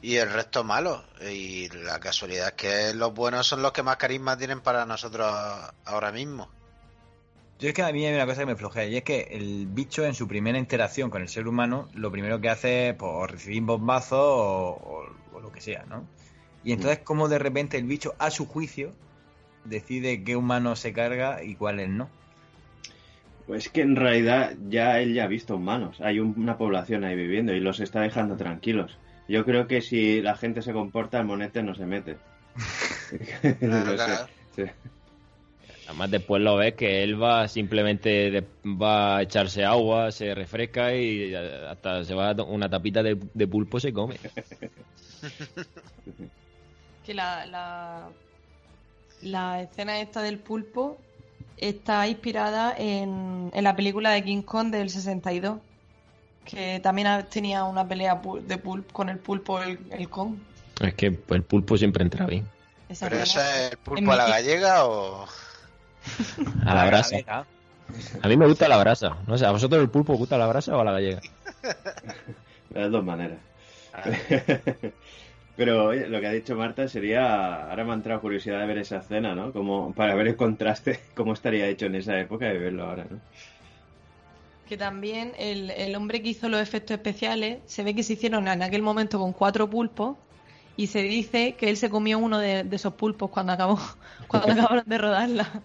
[0.02, 1.02] y el resto malos.
[1.20, 5.30] Y la casualidad es que los buenos son los que más carisma tienen para nosotros
[5.84, 6.50] ahora mismo.
[7.60, 9.66] Yo es que a mí hay una cosa que me flojea y es que el
[9.68, 13.30] bicho en su primera interacción con el ser humano lo primero que hace es pues,
[13.30, 16.06] recibir bombazos o, o- o lo que sea, ¿no?
[16.64, 18.92] Y entonces como de repente el bicho a su juicio
[19.64, 22.08] decide qué humano se carga y cuáles no.
[23.46, 26.00] Pues que en realidad ya él ya ha visto humanos.
[26.00, 28.96] Hay un- una población ahí viviendo y los está dejando tranquilos.
[29.28, 32.16] Yo creo que si la gente se comporta, el monete no se mete.
[33.60, 34.04] Claro, No sé.
[34.04, 34.26] claro.
[34.56, 34.62] Sí.
[35.90, 40.94] Además después lo ves que él va simplemente de- va a echarse agua, se refresca
[40.94, 44.16] y hasta se va a una tapita de, de pulpo se come.
[47.04, 48.08] Que la, la,
[49.22, 50.98] la escena esta del pulpo
[51.56, 55.58] está inspirada en, en la película de King Kong del 62.
[56.44, 60.36] Que también tenía una pelea de pulpo con el pulpo, el, el Kong.
[60.82, 62.46] Es que el pulpo siempre entra bien.
[63.00, 65.26] ¿Pero eso es el En pulpo a la gallega o...?
[66.66, 67.16] A la brasa.
[68.22, 69.16] A mí me gusta la brasa.
[69.26, 71.20] No sé, ¿a vosotros el pulpo gusta la brasa o a la gallega?
[72.70, 73.38] De las dos maneras.
[75.56, 77.68] Pero oye, lo que ha dicho Marta sería.
[77.68, 79.52] Ahora me ha entrado curiosidad de ver esa escena, ¿no?
[79.52, 83.18] Como para ver el contraste, cómo estaría hecho en esa época y verlo ahora, ¿no?
[84.68, 88.46] Que también el, el hombre que hizo los efectos especiales se ve que se hicieron
[88.46, 90.16] en aquel momento con cuatro pulpos
[90.76, 93.78] y se dice que él se comió uno de, de esos pulpos cuando acabó
[94.28, 95.62] cuando acabaron de rodarla.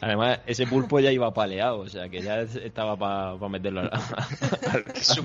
[0.00, 4.84] Además, ese pulpo ya iba paleado, o sea que ya estaba para meterlo al, al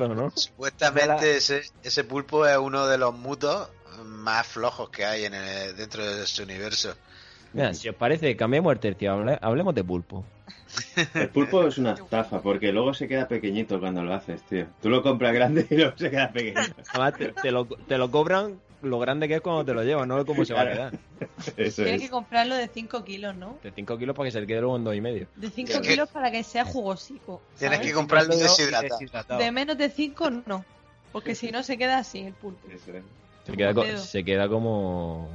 [0.16, 0.32] ¿no?
[0.36, 3.70] Supuestamente ese, ese pulpo es uno de los mutos
[4.06, 6.96] más flojos que hay en el- dentro de ese universo.
[7.52, 10.24] Mira, si os parece, cambiemos el tercio, hable- hablemos de pulpo.
[11.16, 14.68] El pulpo es una estafa, porque luego se queda pequeñito cuando lo haces, tío.
[14.82, 16.76] Tú lo compras grande y luego se queda pequeñito.
[16.94, 20.08] Además, te, te lo, te lo cobran lo grande que es cuando te lo llevas,
[20.08, 21.00] no cómo se va a quedar.
[21.58, 22.02] Eso Tienes es.
[22.02, 23.58] que comprarlo de 5 kilos, ¿no?
[23.64, 25.28] De 5 kilos para que se le quede luego en 2,5.
[25.36, 27.42] De 5 Es que- kilos para que sea jugosico.
[27.58, 29.00] Tienes que comprarlo Y deshidratado.
[29.00, 29.40] deshidratado.
[29.40, 30.66] De menos de 5 no.
[31.12, 32.68] Porque si no se queda así el pulpo.
[33.46, 33.98] Se queda, co- Dedo.
[33.98, 35.28] se queda como,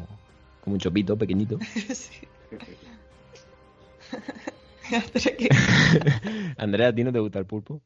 [0.63, 1.59] como un chopito pequeñito.
[1.95, 2.29] Sí.
[6.59, 7.81] Andrea, ¿a ti no te gusta el pulpo?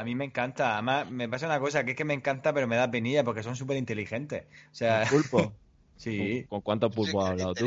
[0.00, 0.72] A mí me encanta.
[0.74, 3.42] Además, me pasa una cosa, que es que me encanta, pero me da penilla porque
[3.42, 4.44] son súper inteligentes.
[4.72, 5.52] O sea, ¿Pulpo?
[6.00, 6.46] sí.
[6.48, 7.66] ¿Con cuántos pulpos has hablado tú?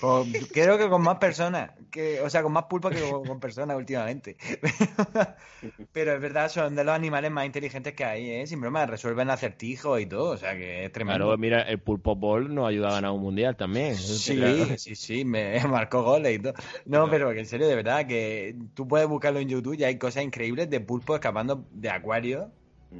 [0.00, 1.70] Con- creo que con más personas.
[1.90, 4.36] Que, o sea, con más pulpa que con, con personas últimamente.
[5.92, 8.46] pero es verdad, son de los animales más inteligentes que hay, ¿eh?
[8.46, 10.30] Sin broma, resuelven acertijos y todo.
[10.30, 11.26] O sea, que es tremendo.
[11.26, 13.94] Claro, mira, el pulpo ball nos ayuda a ganar un mundial también.
[13.94, 14.76] Sí, claro.
[14.76, 16.54] sí, sí, me marcó goles y todo.
[16.86, 19.96] No, pero que en serio, de verdad, que tú puedes buscarlo en YouTube y hay
[19.96, 22.50] cosas increíbles de pulpo escapando de acuario.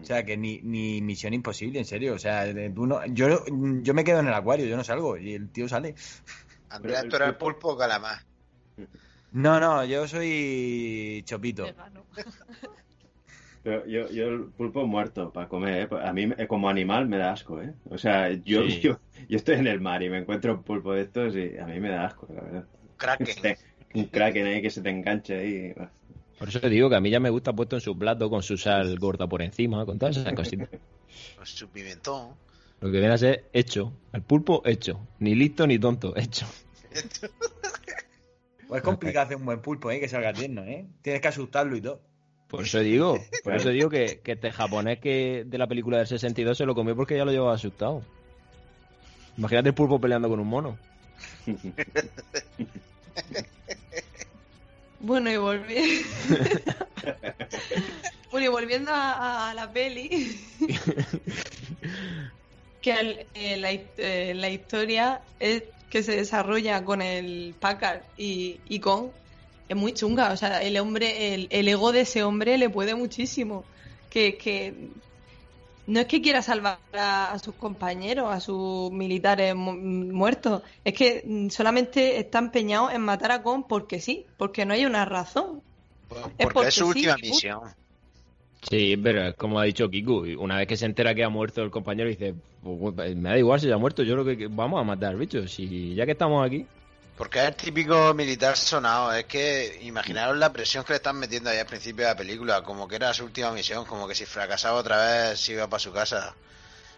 [0.00, 2.14] O sea, que ni, ni misión imposible, en serio.
[2.14, 3.44] O sea, de- tú no, yo,
[3.82, 5.94] yo me quedo en el acuario, yo no salgo y el tío sale.
[6.70, 8.18] Andrea, tú eres el pulpo- o calamar.
[9.32, 11.66] No, no, yo soy Chopito.
[13.62, 15.96] Pero yo, yo el pulpo muerto para comer, ¿eh?
[16.02, 17.74] A mí eh, como animal me da asco, ¿eh?
[17.90, 18.80] O sea, yo, Sí.
[18.82, 21.66] yo, yo estoy en el mar y me encuentro un pulpo de estos y a
[21.66, 22.64] mí me da asco, la verdad.
[22.96, 23.56] Kraken.
[23.92, 25.74] Un kraken ahí que se te enganche ahí.
[26.40, 28.42] Por eso te digo que a mí ya me gusta puesto en su plato con
[28.42, 30.70] su sal gorda por encima, con todas esas cositas.
[31.36, 32.30] Con su pimentón.
[32.80, 33.92] Lo que viene a ser hecho.
[34.14, 35.06] El pulpo hecho.
[35.18, 36.46] Ni listo ni tonto, hecho.
[38.68, 40.00] Pues es complicado hacer un buen pulpo, ¿eh?
[40.00, 40.86] Que salga tierno, ¿eh?
[41.02, 42.00] Tienes que asustarlo y todo.
[42.48, 46.06] Por eso digo, por eso digo que, que este japonés que de la película del
[46.06, 48.02] 62 se lo comió porque ya lo llevaba asustado.
[49.36, 50.78] Imagínate el pulpo peleando con un mono.
[55.00, 56.06] Bueno, y volviendo.
[58.30, 60.38] bueno, y volviendo a, a la peli.
[62.80, 68.60] que el- eh, la, eh, la historia es que se desarrolla con el Packard y,
[68.68, 69.12] y con
[69.68, 70.32] es muy chunga.
[70.32, 73.64] O sea, el hombre, el, el ego de ese hombre le puede muchísimo.
[74.08, 74.90] Que, que
[75.86, 80.94] no es que quiera salvar a, a sus compañeros, a sus militares mu- muertos, es
[80.94, 85.04] que mm, solamente está empeñado en matar a Gon porque sí, porque no hay una
[85.04, 85.62] razón.
[86.08, 87.60] Pues Es porque es su porque sí, última misión.
[88.70, 91.62] Sí, pero es como ha dicho Kiku, una vez que se entera que ha muerto
[91.62, 94.48] el compañero, dice, "Pues, pues, me da igual si ha muerto, yo creo que que
[94.48, 96.68] vamos a matar bichos, si ya que estamos aquí.
[97.20, 99.12] Porque es el típico militar sonado.
[99.12, 102.62] Es que imaginaros la presión que le están metiendo ahí al principio de la película,
[102.62, 104.96] como que era su última misión, como que si fracasaba otra
[105.28, 106.34] vez se iba para su casa.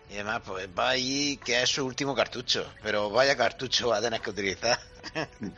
[0.09, 2.65] Y demás, pues va ahí que es su último cartucho.
[2.85, 4.79] Pero vaya cartucho va a tener que utilizar.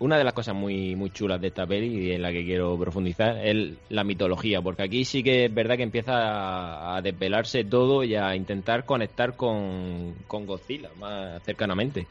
[0.00, 2.76] Una de las cosas muy, muy chulas de esta peli y en la que quiero
[2.76, 7.62] profundizar es la mitología, porque aquí sí que es verdad que empieza a, a desvelarse
[7.62, 12.08] todo y a intentar conectar con, con Godzilla más cercanamente,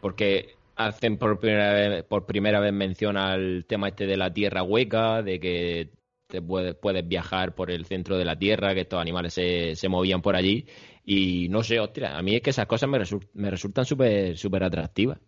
[0.00, 4.62] porque hacen por primera vez, por primera vez mención al tema este de la tierra
[4.62, 5.90] hueca, de que
[6.26, 9.88] te puedes, puedes viajar por el centro de la tierra, que estos animales se, se
[9.88, 10.66] movían por allí
[11.04, 14.36] y no sé, ostras, a mí es que esas cosas me, resul- me resultan súper
[14.38, 15.18] súper atractivas.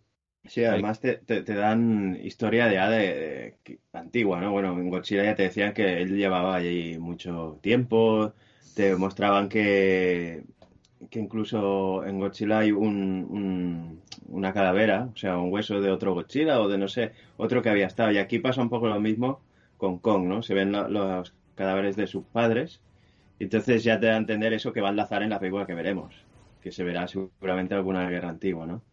[0.44, 4.50] Sí, además te, te, dan historia ya de, de- que- antigua, ¿no?
[4.50, 8.34] Bueno, en Godzilla ya te decían que él llevaba allí mucho tiempo,
[8.74, 10.44] te mostraban que,
[11.10, 16.14] que incluso en Godzilla hay un, un- una calavera, o sea, un hueso de otro
[16.14, 18.12] Godzilla o de no sé, otro que había estado.
[18.12, 19.44] Y aquí pasa un poco lo mismo
[19.76, 20.42] con Kong, ¿no?
[20.42, 22.82] Se ven lo- los cadáveres de sus padres,
[23.38, 25.66] y entonces ya te da a entender eso que va a enlazar en la película
[25.66, 26.26] que veremos,
[26.60, 28.84] que se verá seguramente alguna guerra antigua, ¿no?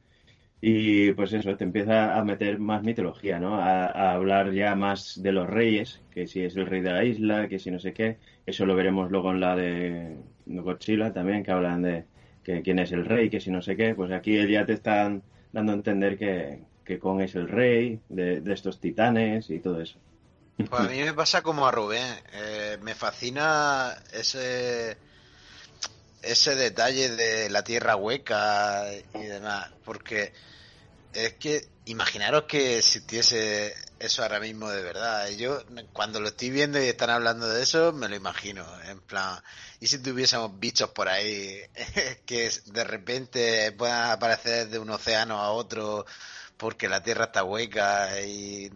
[0.62, 3.56] Y pues eso, te empieza a meter más mitología, ¿no?
[3.56, 7.06] A, a hablar ya más de los reyes, que si es el rey de la
[7.06, 8.20] isla, que si no sé qué.
[8.46, 10.18] Eso lo veremos luego en la de
[10.50, 12.06] Godzilla también, que hablan de
[12.44, 13.96] que quién es el rey, que si no sé qué.
[13.96, 18.42] Pues aquí ya te están dando a entender que, que Kong es el rey de,
[18.42, 20.00] de estos titanes y todo eso.
[20.58, 22.16] Pues a mí me pasa como a Rubén.
[22.34, 24.98] Eh, me fascina ese
[26.22, 30.34] ese detalle de la tierra hueca y demás, porque
[31.14, 35.28] es que imaginaros que existiese eso ahora mismo de verdad.
[35.30, 39.42] Yo cuando lo estoy viendo y están hablando de eso, me lo imagino, en plan,
[39.80, 41.62] ¿y si tuviésemos bichos por ahí
[42.26, 46.06] que de repente puedan aparecer de un océano a otro
[46.58, 48.72] porque la tierra está hueca y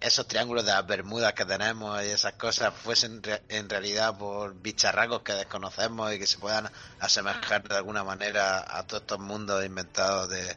[0.00, 5.22] esos triángulos de las Bermudas que tenemos y esas cosas fuesen en realidad por bicharracos
[5.22, 6.70] que desconocemos y que se puedan
[7.00, 10.56] asemejar de alguna manera a todos estos mundos inventados de,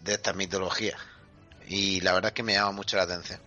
[0.00, 0.96] de esta mitología.
[1.68, 3.40] Y la verdad es que me llama mucho la atención.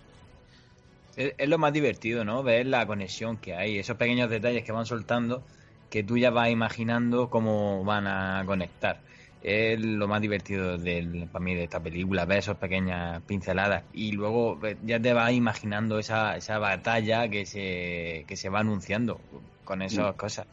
[1.16, 2.44] Es, es lo más divertido, ¿no?
[2.44, 5.44] Ver la conexión que hay, esos pequeños detalles que van soltando
[5.90, 9.00] que tú ya vas imaginando cómo van a conectar.
[9.42, 14.12] Es lo más divertido del, para mí de esta película, ver esas pequeñas pinceladas y
[14.12, 19.22] luego ya te vas imaginando esa, esa batalla que se, que se va anunciando
[19.64, 20.48] con esas cosas.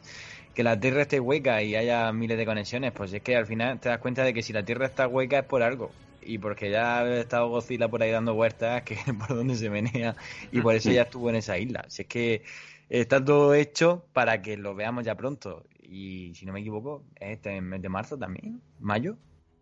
[0.53, 3.79] Que la Tierra esté hueca y haya miles de conexiones, pues es que al final
[3.79, 5.91] te das cuenta de que si la Tierra está hueca es por algo.
[6.21, 10.15] Y porque ya ha estado Godzilla por ahí dando vueltas, que por donde se menea,
[10.51, 11.85] y por eso ya estuvo en esa isla.
[11.87, 12.43] Si es que
[12.89, 15.65] está todo hecho para que lo veamos ya pronto.
[15.81, 19.17] Y si no me equivoco, es este mes de marzo también, mayo,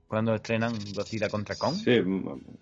[0.08, 1.76] cuando estrenan Godzilla contra Kong.
[1.76, 2.02] Sí,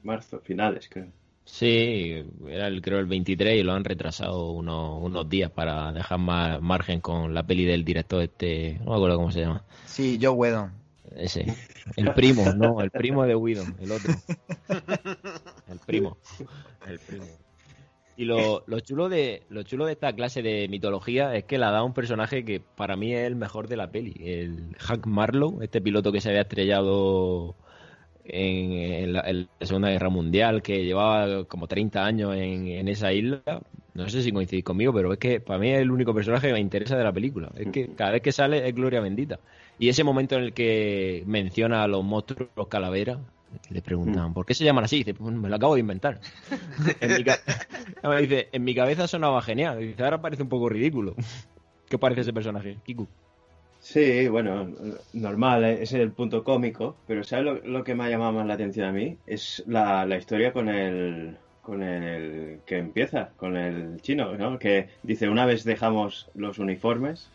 [0.04, 1.08] marzo, finales, creo.
[1.52, 6.20] Sí, era el, creo el 23 y lo han retrasado unos, unos días para dejar
[6.20, 9.64] más margen con la peli del director este, no me acuerdo cómo se llama.
[9.86, 10.72] Sí, Joe Whedon.
[11.16, 11.54] Ese,
[11.98, 14.14] el primo, no, el primo de Whedon, el otro.
[15.70, 16.18] El primo,
[16.88, 17.26] el primo.
[18.16, 21.72] Y lo, lo chulo de lo chulo de esta clase de mitología es que la
[21.72, 25.64] da un personaje que para mí es el mejor de la peli, el Hank Marlowe,
[25.64, 27.56] este piloto que se había estrellado
[28.30, 32.88] en, en la, en la Segunda Guerra Mundial, que llevaba como 30 años en, en
[32.88, 33.42] esa isla.
[33.94, 36.54] No sé si coincidís conmigo, pero es que para mí es el único personaje que
[36.54, 37.52] me interesa de la película.
[37.56, 39.40] Es que cada vez que sale es gloria bendita.
[39.78, 43.20] Y ese momento en el que menciona a los monstruos los calaveras,
[43.70, 44.98] le preguntan, ¿por qué se llaman así?
[44.98, 46.20] Dice, pues me lo acabo de inventar.
[47.02, 47.24] en, mi
[48.22, 49.80] dice, en mi cabeza sonaba genial.
[49.80, 51.16] Dice, ahora parece un poco ridículo.
[51.90, 53.08] ¿Qué parece ese personaje, Kiku?
[53.80, 54.68] Sí, bueno,
[55.14, 58.56] normal, eh, es el punto cómico, pero ¿sabes lo, que me ha llamado más la
[58.56, 59.18] atención a mí?
[59.26, 64.60] Es la, historia con el, con el que empieza, con el chino, ¿no?
[64.60, 67.32] Que dice, una vez dejamos los uniformes,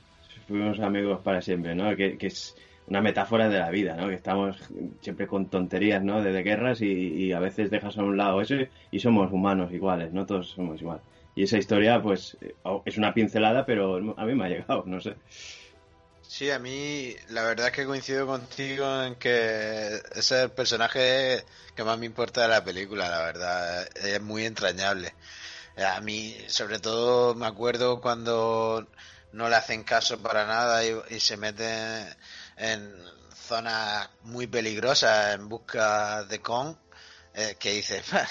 [0.47, 1.97] fuimos amigos para siempre, ¿no?
[1.97, 2.57] Que, es
[2.88, 4.09] una metáfora de la vida, ¿no?
[4.09, 4.59] Que estamos
[5.01, 6.22] siempre con tonterías, ¿no?
[6.22, 8.57] De, de guerras y, y a veces dejas a un lado eso
[8.90, 10.26] y somos humanos iguales, ¿no?
[10.26, 11.01] Todos somos igual.
[11.34, 15.01] Y esa historia, pues, eh, es una pincelada, pero a mí me ha llegado, no
[15.01, 15.14] sé.
[16.27, 21.45] Sí, a mí la verdad es que coincido contigo en que ese es el personaje
[21.75, 23.89] que más me importa de la película, la verdad.
[23.97, 25.14] Es muy entrañable.
[25.77, 28.89] A mí, sobre todo, me acuerdo cuando
[29.33, 32.07] no le hacen caso para nada y, se meten
[32.57, 32.95] en
[33.35, 36.77] zonas muy peligrosas en busca de Kong,
[37.35, 38.29] eh, que dice, "Bah,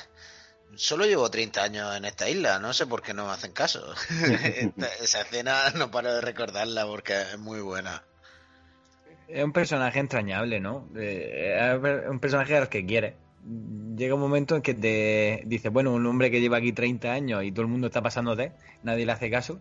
[0.76, 3.94] solo llevo 30 años en esta isla, no sé por qué no me hacen caso.
[5.02, 8.04] Esa escena no paro de recordarla porque es muy buena.
[9.28, 10.90] Es un personaje entrañable, ¿no?
[10.96, 13.16] Eh, un personaje al que quiere.
[13.96, 17.44] Llega un momento en que te dice, bueno, un hombre que lleva aquí 30 años
[17.44, 18.54] y todo el mundo está pasando de,
[18.84, 19.60] nadie le hace caso,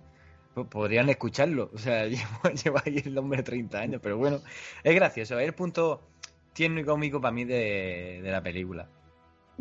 [0.55, 1.71] pues podrían escucharlo.
[1.75, 4.41] O sea, lleva, lleva aquí el hombre 30 años, pero bueno,
[4.83, 5.39] es gracioso.
[5.39, 6.09] Es el punto
[6.53, 8.89] tierno y cómico para mí de la película.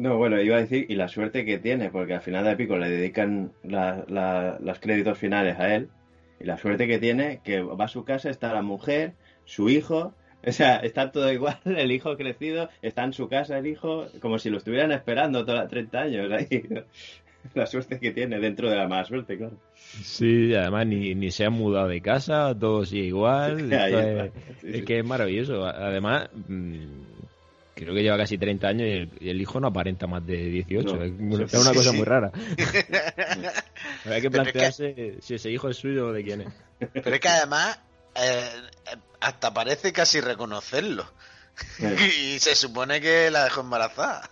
[0.02, 2.76] No, bueno, iba a decir, y la suerte que tiene, porque al final de Pico
[2.78, 5.89] le dedican la- la- los créditos finales a él,
[6.39, 9.14] y la suerte que tiene, que va a su casa, está la mujer,
[9.45, 10.16] su hijo,
[10.47, 14.39] o sea, está todo igual, el hijo crecido, está en su casa el hijo, como
[14.39, 16.64] si lo estuvieran esperando todos los 30 años ahí.
[17.56, 19.58] La suerte que tiene dentro de la mala suerte, claro.
[19.74, 23.72] Sí, además ni, ni se han mudado de casa, todo sigue igual.
[23.72, 24.32] Es,
[24.62, 24.86] Sí, es sí.
[24.86, 25.66] que es maravilloso.
[25.66, 26.86] Además, mm,
[27.86, 30.96] creo que lleva casi 30 años y el, hijo no aparenta más de 18.
[30.96, 31.98] No, es, una- sí, es una sí, cosa sí.
[31.98, 32.32] muy rara.
[32.38, 33.52] Hay que
[34.04, 36.48] Pero es que- plantearse si ese hijo es suyo o de quién es.
[36.94, 37.80] Pero es que además
[38.16, 38.50] eh,
[39.20, 41.06] hasta parece casi reconocerlo.
[42.36, 44.30] y se supone que la dejó embarazada.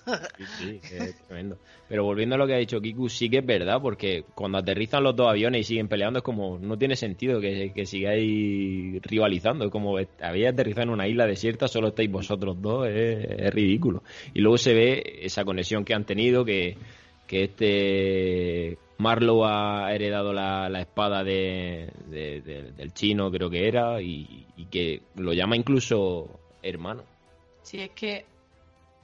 [0.57, 1.57] Sí, es tremendo.
[1.88, 5.03] Pero volviendo a lo que ha dicho Kiku, sí que es verdad, porque cuando aterrizan
[5.03, 9.65] los dos aviones y siguen peleando, es como, no tiene sentido que, que sigáis rivalizando.
[9.65, 14.03] Es como, habéis aterrizado en una isla desierta, solo estáis vosotros dos, es, ridículo.
[14.34, 16.77] Y luego se ve esa conexión que han tenido, que,
[17.25, 23.99] que este Marlowe ha heredado la, espada de, de- de- del chino, creo que era,
[24.01, 27.03] y que lo llama incluso hermano.
[27.70, 28.26] Sí, es que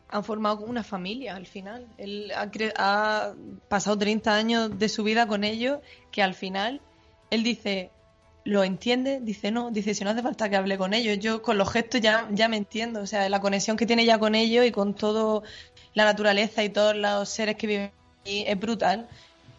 [0.09, 1.85] han formado una familia al final.
[1.99, 2.31] Él
[2.75, 3.33] ha,
[3.69, 6.81] pasado 30 años de su vida con ellos que al final
[7.29, 7.91] él dice,
[8.43, 11.59] lo entiende, dice no, dice si no hace falta que hable con ellos, yo con
[11.59, 14.65] los gestos ya, ya me entiendo, o sea, la conexión que tiene ya con ellos
[14.65, 15.43] y con todo
[15.93, 17.91] la naturaleza y todos los seres que viven
[18.21, 19.07] aquí es brutal.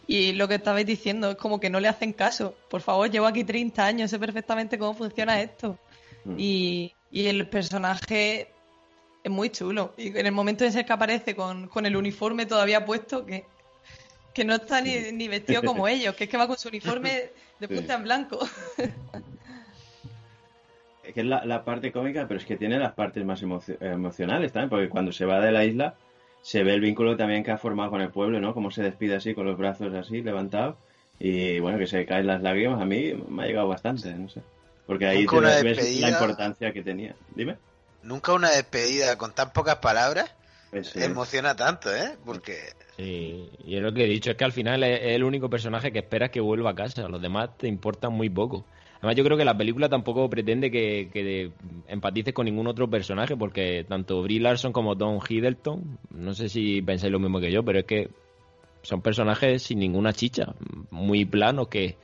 [0.08, 2.56] Y lo que estabais diciendo es como que no le hacen caso.
[2.68, 5.78] Por favor, llevo aquí 30 años, sé perfectamente cómo funciona esto.
[6.24, 6.34] Mm.
[6.38, 8.48] Y, y el personaje
[9.26, 9.92] es muy chulo.
[9.96, 13.44] Y en el momento en el que aparece con, con el uniforme todavía puesto, que,
[14.32, 17.30] que no está ni, ni vestido como ellos, que es que va con su uniforme
[17.58, 18.38] de punta en blanco.
[21.02, 23.76] Es que es la, la parte cómica, pero es que tiene las partes más emocio-
[23.80, 25.94] emocionales también, porque cuando se va de la isla
[26.42, 28.54] se ve el vínculo también que ha formado con el pueblo, ¿no?
[28.54, 30.76] Cómo se despide así, con los brazos así, levantados,
[31.18, 34.40] y bueno, que se caen las lágrimas, a mí me ha llegado bastante, no sé.
[34.86, 37.16] Porque ahí una ves la importancia que tenía.
[37.34, 37.56] Dime.
[38.06, 40.30] Nunca una despedida con tan pocas palabras
[40.72, 41.04] Eso es.
[41.04, 42.16] emociona tanto, ¿eh?
[42.24, 42.54] Porque
[42.96, 45.92] Sí, y es lo que he dicho, es que al final es el único personaje
[45.92, 48.64] que esperas que vuelva a casa, los demás te importan muy poco.
[48.98, 51.50] Además yo creo que la película tampoco pretende que, que
[51.88, 56.80] empatices con ningún otro personaje, porque tanto Brie Larson como Tom Hiddleston, no sé si
[56.80, 58.08] pensáis lo mismo que yo, pero es que
[58.82, 60.54] son personajes sin ninguna chicha,
[60.90, 61.96] muy planos que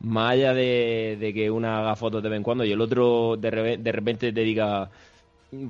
[0.00, 3.36] más allá de, de que una haga fotos de vez en cuando y el otro
[3.36, 4.90] de, reve- de repente te diga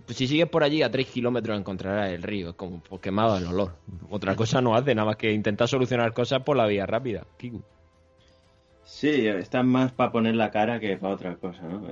[0.08, 3.72] si sigues por allí a 3 kilómetros encontrarás el río, es como quemado el olor.
[4.10, 7.26] Otra cosa no hace, nada más que intentar solucionar cosas por la vía rápida.
[8.84, 11.88] Sí, están más para poner la cara que para otra cosa, ¿no?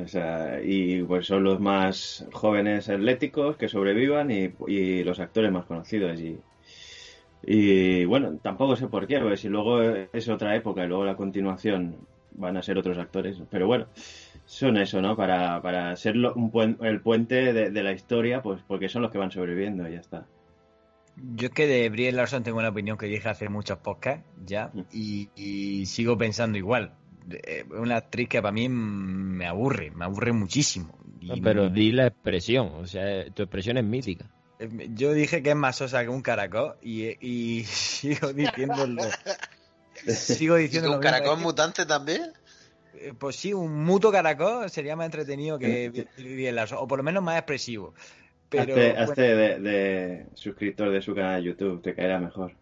[0.65, 6.19] Y pues son los más jóvenes atléticos que sobrevivan y, y los actores más conocidos.
[6.21, 6.39] Y,
[7.47, 11.17] y bueno, tampoco sé por qué, porque si luego es otra época y luego la
[11.17, 11.97] continuación
[12.35, 13.37] van a ser otros actores.
[13.51, 13.87] Pero bueno,
[14.45, 15.17] son eso, ¿no?
[15.17, 19.03] Para, para ser lo- un puen- el puente de, de la historia, pues porque son
[19.03, 20.27] los que van sobreviviendo y ya está.
[21.17, 24.71] Yo es que de Brie Larson tengo una opinión que dije hace muchos podcasts ya
[24.75, 24.81] Mm.
[24.93, 26.93] y, y sigo pensando igual.
[27.31, 30.99] Es una actriz que para mí me aburre, me aburre muchísimo.
[31.21, 34.27] Y Pero di la expresión, o sea, tu expresión es mítica.
[34.59, 39.03] Eh, Yo dije que es más sosa que un caracol y, y sigo diciéndolo.
[40.07, 42.33] Sigo ¿Y diciendo un caracol mutante también?
[43.19, 47.23] Pues sí, un muto caracol sería más entretenido que Brie Larson, o por lo menos
[47.23, 47.95] más expresivo.
[48.49, 52.55] Pero hazte bueno, hazte de, de suscriptor de su canal de YouTube, te caerá mejor.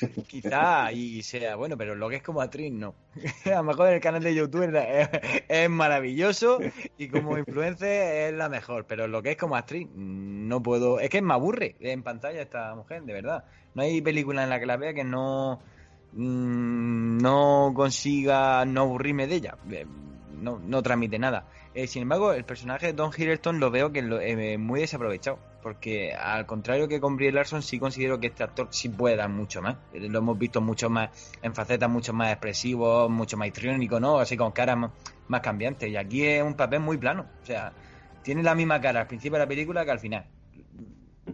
[0.26, 2.94] quizá y sea bueno, pero lo que es como actriz no.
[3.46, 5.08] A lo mejor el canal de YouTube es,
[5.48, 6.58] es maravilloso
[6.98, 11.00] y como influencer es la mejor, pero lo que es como actriz no puedo.
[11.00, 13.44] Es que me aburre en pantalla esta mujer, de verdad.
[13.74, 15.60] No hay película en la que la vea que no
[16.12, 19.56] mm, no consiga no aburrirme de ella.
[19.70, 19.86] Eh,
[20.42, 21.46] No, no transmite nada.
[21.72, 25.38] Eh, sin embargo, el personaje de Don Hiddleston lo veo que lo, eh, muy desaprovechado.
[25.62, 29.28] Porque al contrario que con Brie Larson, sí considero que este actor sí puede dar
[29.28, 29.76] mucho más.
[29.92, 31.10] Eh, Lo hemos visto mucho más
[31.42, 34.18] en facetas mucho más expresivos, mucho más histriónico, ¿no?
[34.18, 34.90] Así con caras más,
[35.28, 35.88] más cambiante.
[35.88, 37.26] Y aquí es un papel muy plano.
[37.40, 37.72] O sea,
[38.24, 40.26] tiene la misma cara al principio de la película que al final.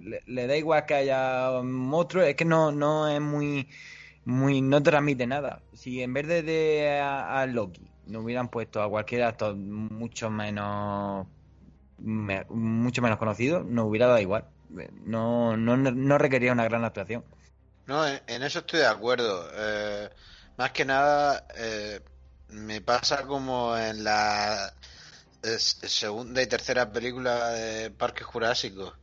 [0.02, 3.66] Le, le da igual que haya monstruos, es que no, no es muy,
[4.28, 5.62] muy, no transmite nada.
[5.72, 11.26] Si en vez de, a, Loki no hubieran puesto a cualquier actor mucho menos
[11.98, 14.44] me- mucho menos conocido, nos hubiera dado igual.
[15.04, 17.24] No, no, no requería una gran actuación.
[17.86, 19.48] No, en, eso estoy de acuerdo.
[19.54, 20.10] Eh,
[20.56, 22.00] más que nada, eh,
[22.48, 24.72] me pasa como en la
[25.42, 28.94] es- segunda y tercera película de Parque Jurásico,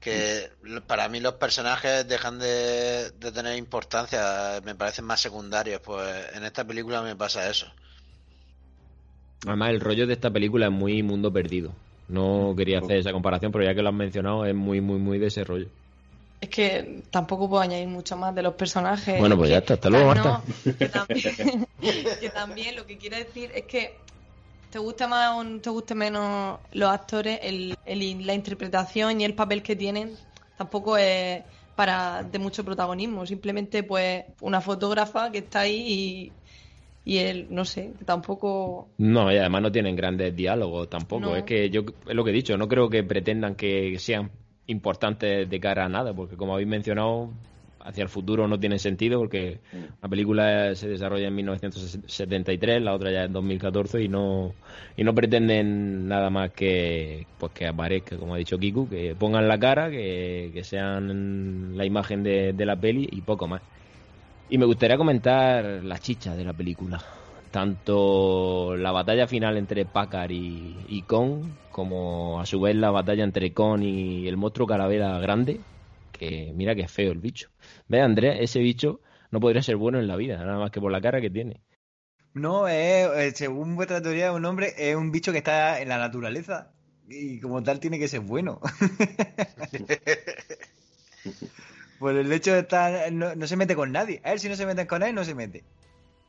[0.00, 5.80] que lo- para mí los personajes dejan de, de tener importancia, me parecen más secundarios.
[5.84, 7.66] Pues en esta película me pasa eso.
[9.46, 11.72] Además, el rollo de esta película es muy mundo perdido.
[12.08, 15.18] No quería hacer esa comparación, pero ya que lo has mencionado, es muy, muy, muy
[15.18, 15.66] de ese rollo.
[16.40, 19.18] Es que tampoco puedo añadir mucho más de los personajes.
[19.18, 20.42] Bueno, pues Que- ya está, hasta luego, no, Marta.
[20.78, 21.66] que, también,
[22.20, 23.96] que también lo que quiero decir es que
[24.70, 29.34] te guste más o te guste menos los actores, el, el- la interpretación y el
[29.34, 30.16] papel que tienen
[30.56, 31.44] tampoco es
[31.74, 33.26] para de mucho protagonismo.
[33.26, 36.34] Simplemente, pues, una fotógrafa que está ahí
[37.04, 38.88] y, y él, no sé, tampoco.
[38.98, 41.20] No, y además no tienen grandes diálogos tampoco.
[41.22, 41.36] No.
[41.36, 44.30] Es que yo, es lo que he dicho, no creo que pretendan que sean
[44.66, 47.32] importantes de cara a nada, porque como habéis mencionado,
[47.84, 49.60] hacia el futuro no tiene sentido, porque
[50.02, 54.54] la película se desarrolla en 1973, la otra ya en 2014, y no,
[54.96, 59.48] y no pretenden nada más que, pues que aparezca, como ha dicho Kiku, que pongan
[59.48, 63.62] la cara, que, que sean la imagen de, de la peli y poco más.
[64.48, 67.02] Y me gustaría comentar la chicha de la película.
[67.50, 73.24] Tanto la batalla final entre Packard y, y Kong, como a su vez la batalla
[73.24, 75.66] entre Kong y el monstruo calavera grande,
[76.12, 77.50] que mira que feo el bicho.
[77.90, 79.00] Ve, Andrés, ese bicho
[79.32, 81.60] no podría ser bueno en la vida, nada más que por la cara que tiene.
[82.34, 85.98] No, es, eh, según vuestra teoría, un hombre es un bicho que está en la
[85.98, 86.70] naturaleza
[87.08, 88.60] y como tal tiene que ser bueno.
[91.98, 94.20] Por el hecho de estar, no, no se mete con nadie.
[94.24, 95.64] A él si no se meten con él, no se mete.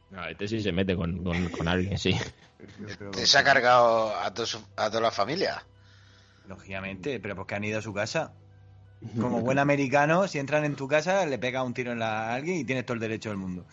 [0.10, 2.14] No, este sí se mete con, con, con alguien, sí.
[3.24, 4.44] Se ha cargado a, to-
[4.76, 5.64] a toda la familia.
[6.48, 8.34] Lógicamente, pero porque han ido a su casa.
[9.20, 12.36] Como buen americano, si entran en tu casa, le pega un tiro en la, a
[12.36, 13.66] alguien y tienes todo el derecho del mundo.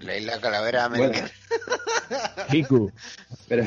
[0.00, 1.30] La isla calavera Bueno, americana.
[2.50, 2.92] Kiku.
[3.48, 3.64] pero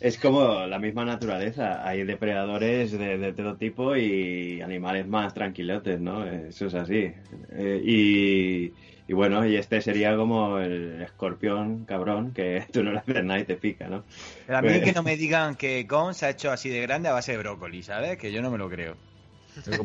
[0.00, 1.86] es como la misma naturaleza.
[1.86, 6.24] Hay depredadores de, de todo tipo y animales más tranquilotes, ¿no?
[6.26, 7.12] Eso es así.
[7.52, 8.72] Eh, y,
[9.06, 13.40] y bueno, y este sería como el escorpión cabrón que tú no le haces nada
[13.40, 14.04] y te pica, ¿no?
[14.46, 16.80] Pero a mí Pues- que no me digan que Con se ha hecho así de
[16.80, 18.16] grande a base de brócoli, ¿sabes?
[18.18, 18.96] Que yo no me lo creo.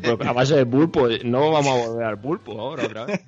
[0.01, 3.21] Pero a base de pulpo, no vamos a volver al pulpo ahora otra vez.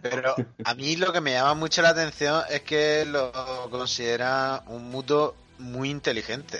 [0.00, 3.32] Pero a mí lo que me llama mucho la atención es que lo
[3.70, 6.58] considera un muto muy inteligente.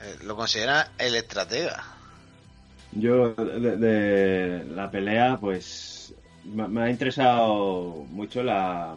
[0.00, 1.84] Eh, Lo considera el estratega.
[2.92, 5.97] Yo de, de la pelea, pues
[6.54, 8.96] me, ha interesado mucho la,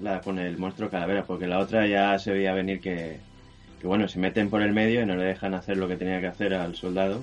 [0.00, 3.18] la con el monstruo calavera, porque la otra ya se veía venir que,
[3.80, 6.20] que, bueno, se meten por el medio y no le dejan hacer lo que tenía
[6.20, 7.22] que hacer al soldado.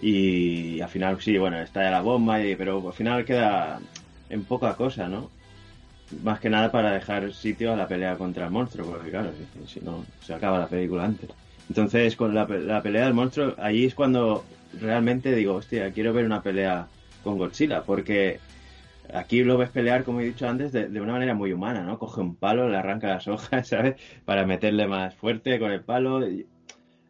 [0.00, 3.80] Y al final sí, bueno, está la bomba, y, pero al final queda
[4.30, 5.30] en poca cosa, ¿no?
[6.22, 9.32] Más que nada para dejar sitio a la pelea contra el monstruo, porque claro,
[9.66, 11.30] si, no, se acaba la película antes.
[11.68, 14.44] Entonces, con la, la pelea del monstruo, ahí es cuando
[14.80, 16.86] realmente digo, hostia, quiero ver una pelea
[17.22, 18.38] con Godzilla, porque
[19.12, 21.98] aquí lo ves pelear, como he dicho antes, de, de una manera muy humana, ¿no?
[21.98, 23.96] Coge un palo, le arranca las hojas, ¿sabes?
[24.24, 26.20] Para meterle más fuerte con el palo.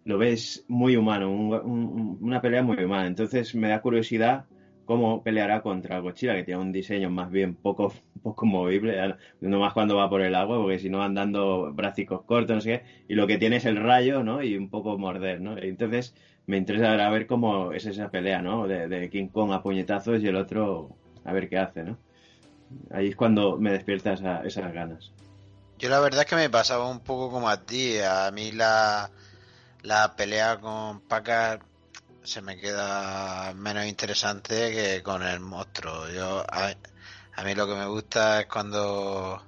[0.04, 3.06] Lo ves muy humano, un- un- una pelea muy humana.
[3.06, 4.46] Entonces me da curiosidad
[4.84, 7.92] cómo peleará contra Godzilla, que tiene un diseño más bien poco,
[8.22, 8.96] poco movible,
[9.40, 12.60] no más cuando va por el agua, porque si no van dando brácicos cortos, no
[12.62, 14.42] sé qué, y lo que tiene es el rayo, ¿no?
[14.42, 15.56] Y un poco morder, ¿no?
[15.58, 16.14] Entonces
[16.46, 18.66] me interesa ver cómo es esa pelea, ¿no?
[18.66, 20.98] De, de King Kong a puñetazos y el otro
[21.28, 21.98] a ver qué hace, ¿no?
[22.90, 25.10] Ahí es cuando me despierta esa- esas ganas.
[25.78, 27.98] Yo la verdad es que me pasaba un poco como a ti.
[27.98, 29.10] A mí la,
[29.82, 31.60] la pelea con Packard
[32.24, 36.08] se me queda menos interesante que con el monstruo.
[36.10, 36.74] Yo a,
[37.44, 39.42] mí lo que me gusta es cuando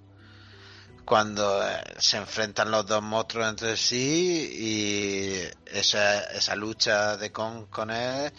[1.05, 7.66] cuando eh, se enfrentan los dos monstruos entre sí y esa, esa lucha de Kong
[7.68, 8.33] con él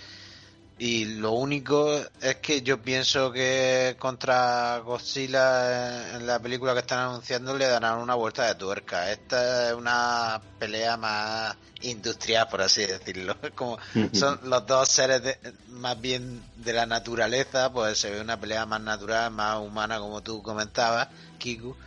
[0.84, 6.98] y lo único es que yo pienso que contra Godzilla en la película que están
[6.98, 9.12] anunciando le darán una vuelta de tuerca.
[9.12, 13.38] Esta es una pelea más industrial, por así decirlo.
[13.56, 13.78] Como
[14.12, 18.66] son los dos seres de- más bien de la naturaleza, pues se ve una pelea
[18.66, 21.78] más natural, más humana, como tú comentabas, Kiku.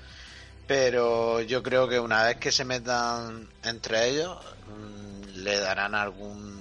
[0.68, 4.38] Pero yo creo que una vez que se metan entre ellos,
[4.68, 6.53] mm, le darán algún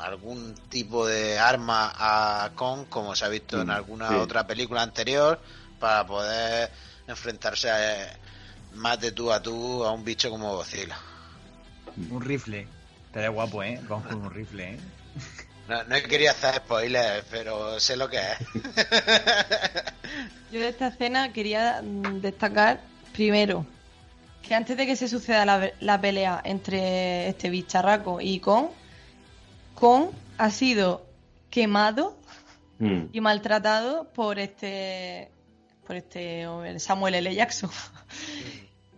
[0.00, 4.14] algún tipo de arma a Kong, como se ha visto en Mm, alguna sí.
[4.16, 5.40] otra película anterior,
[5.78, 6.70] para poder
[7.06, 8.16] enfrentarse a-
[8.74, 10.96] más de tú a tú a un bicho como Godzilla.
[12.10, 12.66] Un rifle.
[13.06, 13.80] Estaría guapo, ¿eh?
[13.88, 14.78] Vamos con un rifle, ¿eh?
[15.68, 18.38] No, no querido hacer spoilers, pero sé lo que es.
[20.52, 22.80] Yo de esta escena quería mm, destacar
[23.12, 23.66] primero
[24.46, 28.68] que antes de que se suceda la, la pelea entre este bicharraco y Kong,
[29.78, 30.08] Kong
[30.38, 31.06] ha sido
[31.50, 32.16] quemado
[32.80, 33.06] Mm.
[33.12, 35.32] y maltratado por este
[35.84, 36.46] por este
[36.78, 37.34] Samuel L.
[37.34, 37.70] Jackson.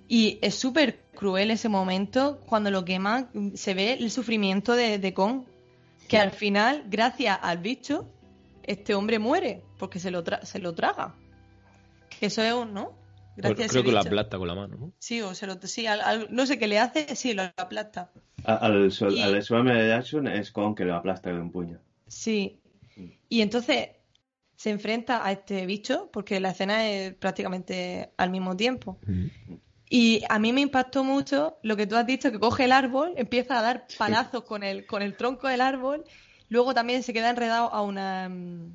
[0.09, 5.14] Y es súper cruel ese momento cuando lo queman, se ve el sufrimiento de, de
[5.14, 5.45] Kong,
[6.09, 8.09] que al final, gracias al bicho,
[8.64, 11.14] este hombre muere porque se lo, tra- se lo traga.
[12.18, 12.93] Que eso es un, ¿no?
[13.37, 14.09] Gracias a ese Creo que lo bicho.
[14.09, 14.93] aplasta con la mano, ¿no?
[14.99, 18.11] Sí, o se lo, sí, al- al- no sé qué le hace, sí, lo aplasta.
[18.45, 19.88] Al, sol, Y- al Samuel L.
[19.88, 21.78] Jackson es con que lo aplasta de un puño.
[22.09, 22.59] Sí.
[23.28, 23.91] Y entonces
[24.57, 28.99] se enfrenta a este bicho, porque la escena es prácticamente al mismo tiempo.
[29.88, 33.12] Y a mí me impactó mucho lo que tú has dicho, que coge el árbol,
[33.16, 36.05] empieza a dar palazos con el, con el tronco del árbol,
[36.49, 38.72] luego también se queda enredado a una mm,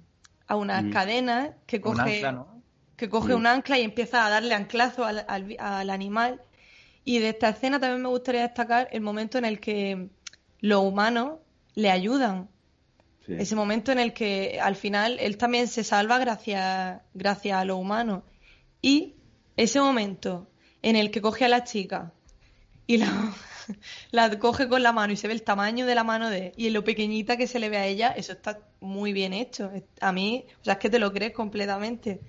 [0.48, 0.90] a unas Mm.
[0.92, 2.62] cadenas que Un coge, ancla, ¿no?
[2.98, 3.38] que coge Mm.
[3.38, 6.42] un ancla y empieza a darle anclazo al, al animal.
[7.06, 10.10] Y de esta escena también me gustaría destacar el momento en el que
[10.60, 11.40] los humanos
[11.76, 12.50] le ayudan.
[13.26, 13.36] Sí.
[13.38, 17.78] Ese momento en el que al final él también se salva gracias, gracias a los
[17.78, 18.24] humanos.
[18.82, 19.16] Y
[19.56, 20.50] ese momento
[20.82, 22.12] en el que coge a la chica
[22.88, 23.36] y la,
[24.12, 26.68] la coge con la mano y se ve el tamaño de la mano de y
[26.68, 29.72] en lo pequeñita que se le ve a ella, eso está muy bien hecho.
[30.02, 32.22] A mí, o sea, es que te lo crees completamente.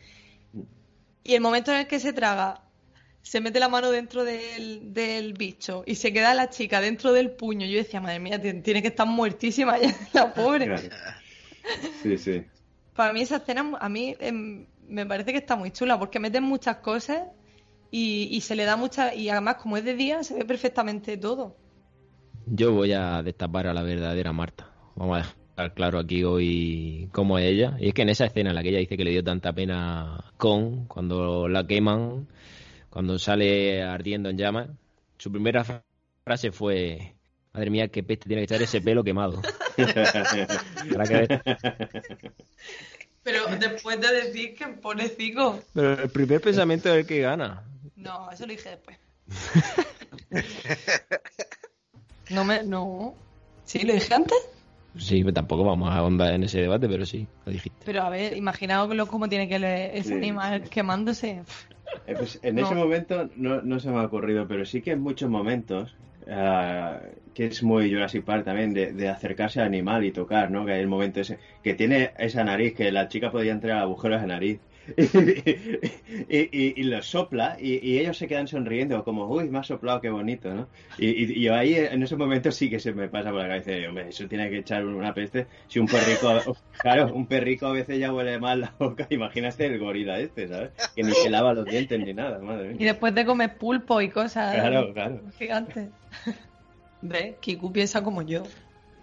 [1.25, 2.66] Y el momento en el que se traga,
[3.27, 7.33] se mete la mano dentro del, del bicho y se queda la chica dentro del
[7.33, 7.67] puño.
[7.67, 10.67] Yo decía, madre mía, tiene tiene que estar muertísima ya, la pobre.
[10.67, 10.83] Claro.
[12.05, 12.45] Sí, sí.
[12.95, 16.45] Para mí esa escena a mí em, me parece que está muy chula porque meten
[16.45, 17.25] muchas cosas
[17.91, 21.17] y, y se le da mucha y además como es de día se ve perfectamente
[21.17, 21.57] todo.
[22.47, 24.71] Yo voy a destapar a la verdadera Marta.
[24.95, 27.77] Vamos a dejar claro aquí hoy cómo es ella.
[27.81, 29.53] Y es que en esa escena en la que ella dice que le dio tanta
[29.53, 32.29] pena con cuando la queman,
[32.97, 34.69] cuando sale ardiendo en llamas,
[35.19, 35.85] su primera fra-
[36.25, 37.13] frase fue:
[37.53, 39.43] Madre mía, qué peste tiene que echar ese pelo quemado.
[43.23, 45.61] Pero después de decir que pone cico.
[45.75, 47.65] Pero el primer pensamiento es el que gana.
[47.97, 48.97] No, eso lo dije después.
[52.31, 52.63] No me.
[52.63, 53.15] No.
[53.65, 53.81] ¿Sí?
[53.85, 54.39] ¿Lo dije antes?
[54.99, 57.79] Sí, pero tampoco vamos a ahondar en ese debate, pero sí, lo dijiste.
[57.85, 60.15] Pero a ver, imaginaos lo- cómo tiene que leer ese Sí.
[60.15, 61.43] animal quemándose.
[62.07, 62.63] Eh, pues en No.
[62.63, 65.95] ese momento no, no se me ha ocurrido, pero sí que en muchos momentos,
[66.31, 67.01] ah,
[67.35, 70.65] que es muy Jurassic Park también, de, de acercarse al animal y tocar, ¿no?
[70.65, 73.83] Que hay el momento ese, que tiene esa nariz, que la chica podía entrar a
[73.83, 74.61] agujeros de nariz.
[74.97, 79.63] y, y, y lo sopla y, y ellos se quedan sonriendo como, uy, me ha
[79.63, 80.69] soplado, qué bonito, ¿no?
[80.99, 83.49] Y, y, y yo ahí en esos momentos sí que se me pasa por la
[83.49, 85.47] cabeza, de, hombre, eso tiene que echar una peste.
[85.69, 89.79] Si un perrico, claro, un perrico a veces ya huele mal la boca, imagínate el
[89.79, 90.71] gorila este, ¿sabes?
[90.95, 92.93] Que ni se lava los dientes ni nada, madre Y mía.
[92.93, 95.21] después de comer pulpo y cosas Claro, claro.
[95.39, 95.89] gigantes.
[97.03, 97.37] ¿Ves?
[97.41, 98.45] Kiku piensa como yo.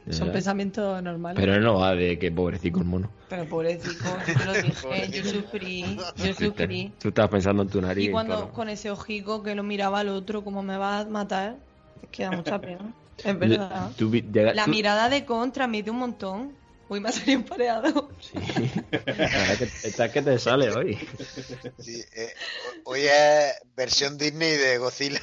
[0.09, 1.39] Son pensamientos normales.
[1.39, 3.09] Pero no va de que pobrecito el mono.
[3.29, 6.91] Pero pobrecito, yo lo dije, yo sufrí, yo sufrí.
[6.99, 8.09] Tú estabas pensando en tu nariz.
[8.09, 8.51] Y cuando claro.
[8.53, 11.55] con ese ojico que lo miraba al otro, como me va a matar,
[12.01, 12.93] es que da mucha pena.
[13.23, 13.91] Es verdad.
[13.97, 16.63] Tú vi- llega- La tú- mirada de Con transmite un montón.
[16.89, 18.09] Uy, me ha salido empareado.
[18.19, 18.33] Sí.
[18.91, 20.97] La verdad que estás que te sale hoy.
[21.79, 22.33] Sí, eh,
[22.83, 25.21] hoy es versión Disney de Godzilla.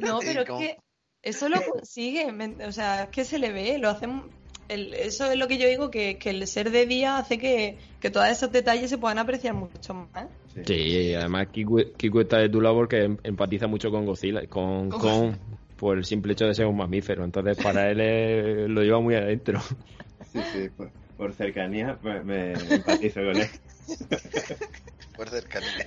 [0.00, 0.78] No, pero es que
[1.26, 2.26] eso lo consigue.
[2.66, 4.22] O sea, es que se le ve, lo hacen.
[4.68, 7.78] el- eso es lo que yo digo, que, que el ser de día hace que,
[8.00, 10.28] que todos esos detalles se puedan apreciar mucho más.
[10.64, 14.46] Sí, y además Kiku, Kiku está de tu lado porque em- empatiza mucho con Godzilla,
[14.48, 15.38] con, Con con
[15.76, 17.24] por el simple hecho de ser un mamífero.
[17.24, 19.60] Entonces para él es- lo lleva muy adentro.
[20.32, 23.48] Sí, sí, por, por cercanía me, me empatizo con él.
[25.16, 25.86] Por cercanía.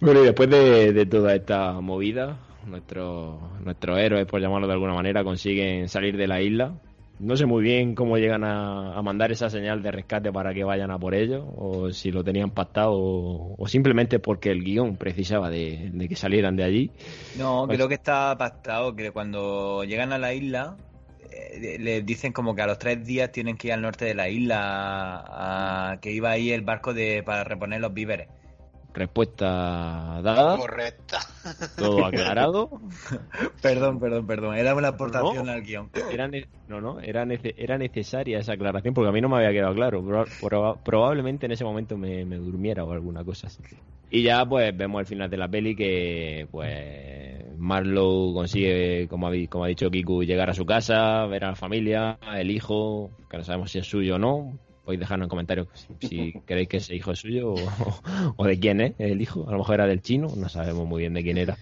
[0.00, 4.94] Bueno, y después de, de toda esta movida, nuestros nuestros héroes, por llamarlo de alguna
[4.94, 6.74] manera, consiguen salir de la isla.
[7.18, 10.64] No sé muy bien cómo llegan a, a mandar esa señal de rescate para que
[10.64, 14.96] vayan a por ellos, o si lo tenían pactado, o, o simplemente porque el guion
[14.96, 16.90] precisaba de, de que salieran de allí.
[17.38, 20.76] No, Pues- creo que está pactado que cuando llegan a la isla
[21.30, 24.14] eh, les dicen como que a los tres días tienen que ir al norte de
[24.14, 28.28] la isla, a, a- que iba ahí el barco de para reponer los víveres.
[28.92, 31.18] Respuesta dada, Correcta.
[31.76, 32.70] todo aclarado.
[33.62, 34.56] Perdón, perdón, perdón.
[34.56, 35.52] Era una aportación No.
[35.52, 35.90] al guion.
[36.10, 36.28] Era
[36.68, 39.74] no, no, era, nece- era necesaria esa aclaración porque a mí no me había quedado
[39.74, 40.02] claro.
[40.02, 43.62] Proba- proba- probablemente en ese momento me, me durmiera o alguna cosa así.
[44.10, 49.32] Y ya pues vemos el final de la peli que pues Marlowe consigue, como ha,
[49.48, 53.36] como ha dicho Kiku, llegar a su casa, ver a la familia, el hijo, que
[53.36, 54.58] no sabemos si es suyo o no.
[54.84, 57.56] Podéis dejarnos en comentarios si, si creéis que ese hijo es suyo o,
[58.36, 59.48] o de quién es el hijo.
[59.48, 61.56] A lo mejor era del chino, no sabemos muy bien de quién era.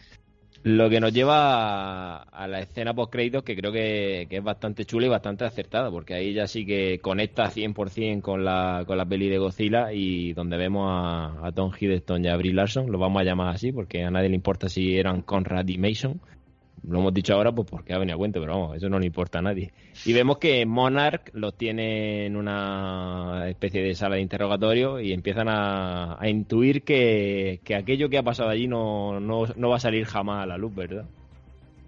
[0.65, 4.43] Lo que nos lleva a, a la escena post créditos que creo que, que es
[4.43, 8.99] bastante chula y bastante acertada, porque ahí ya sí que conecta 100% con la, con
[8.99, 12.91] la peli de Godzilla y donde vemos a, a Tom Hiddleston y a Brie Larson,
[12.91, 16.21] lo vamos a llamar así porque a nadie le importa si eran Conrad y Mason.
[16.87, 19.07] Lo hemos dicho ahora pues porque ha venido a cuento, pero vamos, eso no le
[19.07, 19.73] importa a nadie.
[20.05, 25.49] Y vemos que Monarch los tiene en una especie de sala de interrogatorio y empiezan
[25.49, 29.81] a, a intuir que, que aquello que ha pasado allí no, no, no va a
[29.81, 31.05] salir jamás a la luz, ¿verdad?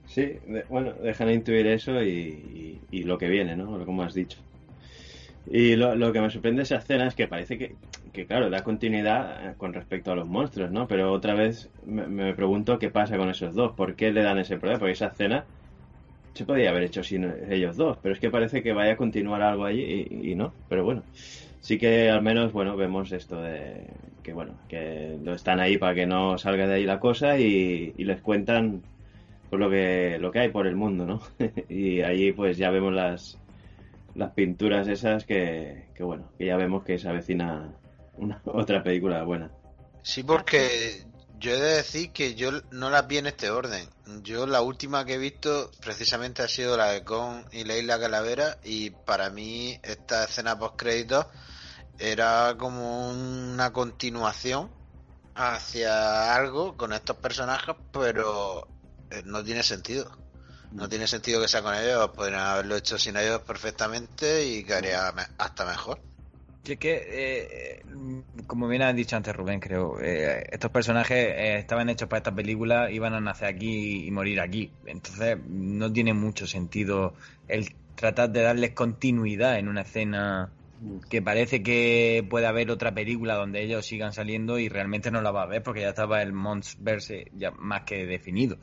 [0.06, 3.84] Sí, de- bueno, dejan intuir eso y, y- y lo que viene, ¿no?
[3.86, 4.38] Como has dicho.
[5.46, 7.78] Y lo, lo que me sorprende de esa escena es que parece que,
[8.12, 10.86] que, claro, da continuidad eh, con respecto a los monstruos, ¿no?
[10.86, 14.38] Pero otra vez me, me pregunto qué pasa con esos dos, ¿por qué le dan
[14.38, 14.78] ese problema?
[14.80, 15.48] Porque esa escena
[16.34, 19.42] se podría haber hecho sin ellos dos, pero es que parece que vaya a continuar
[19.42, 21.06] algo allí y, y no, pero bueno.
[21.60, 25.94] Sí que al menos, bueno, vemos esto de que, bueno, que lo están ahí para
[25.94, 28.86] que no salga de ahí la cosa y, y les cuentan
[29.48, 31.20] pues lo que lo que hay por el mundo, ¿no?
[31.68, 33.40] y allí pues ya vemos las
[34.14, 37.74] las pinturas esas que, que bueno, que ya vemos que se avecina
[38.16, 39.50] una otra película buena.
[40.02, 41.04] Sí, porque
[41.38, 43.88] yo he de decir que yo no las vi en este orden.
[44.22, 47.98] Yo la última que he visto precisamente ha sido la de Con y la Isla
[47.98, 51.26] Calavera y para mí esta escena post créditos
[51.98, 54.70] era como una continuación
[55.34, 58.66] hacia algo con estos personajes, pero
[59.10, 60.10] eh, no tiene sentido.
[60.70, 65.08] No tiene sentido que sea con ellos, podrían haberlo hecho sin ellos perfectamente y quedaría
[65.38, 66.00] hasta mejor.
[66.62, 67.82] Sí, es que, eh,
[68.46, 72.34] como bien ha dicho antes Rubén, creo, eh, estos personajes eh, estaban hechos para esta
[72.34, 74.70] película, iban a nacer aquí y morir aquí.
[74.84, 77.14] Entonces, no tiene mucho sentido
[77.48, 80.52] el tratar de darles continuidad en una escena
[81.08, 85.30] que parece que puede haber otra película donde ellos sigan saliendo y realmente no la
[85.30, 88.58] va a ver porque ya estaba el Monsterverse ya más que definido.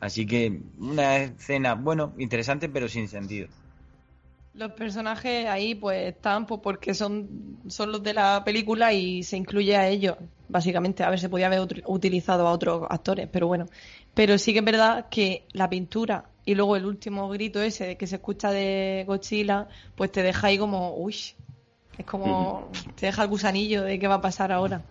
[0.00, 3.48] Así que una escena, bueno, interesante pero sin sentido.
[4.52, 9.36] Los personajes ahí pues están pues, porque son, son los de la película y se
[9.36, 10.16] incluye a ellos,
[10.48, 11.04] básicamente.
[11.04, 13.66] A ver, se podía haber ut- utilizado a otros actores, pero bueno.
[14.12, 18.06] Pero sí que es verdad que la pintura y luego el último grito ese que
[18.08, 21.14] se escucha de Godzilla, pues te deja ahí como, uy,
[21.96, 24.86] es como, te deja el gusanillo de qué va a pasar ahora.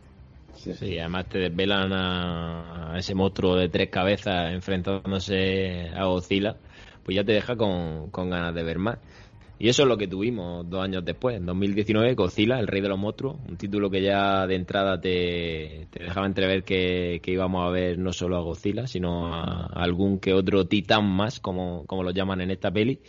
[0.53, 6.57] Sí, Sí, además te desvelan a, ese monstruo de tres cabezas enfrentándose a Godzilla,
[7.03, 8.99] pues ya te deja con, con ganas de ver más.
[9.57, 12.87] Y eso es lo que tuvimos dos años después, en 2019, Godzilla, el rey de
[12.87, 17.67] los monstruos, un título que ya de entrada te, te dejaba entrever que, que íbamos
[17.67, 21.85] a ver no solo a Godzilla, sino a, a algún que otro titán más, como,
[21.87, 23.01] como lo llaman en esta peli.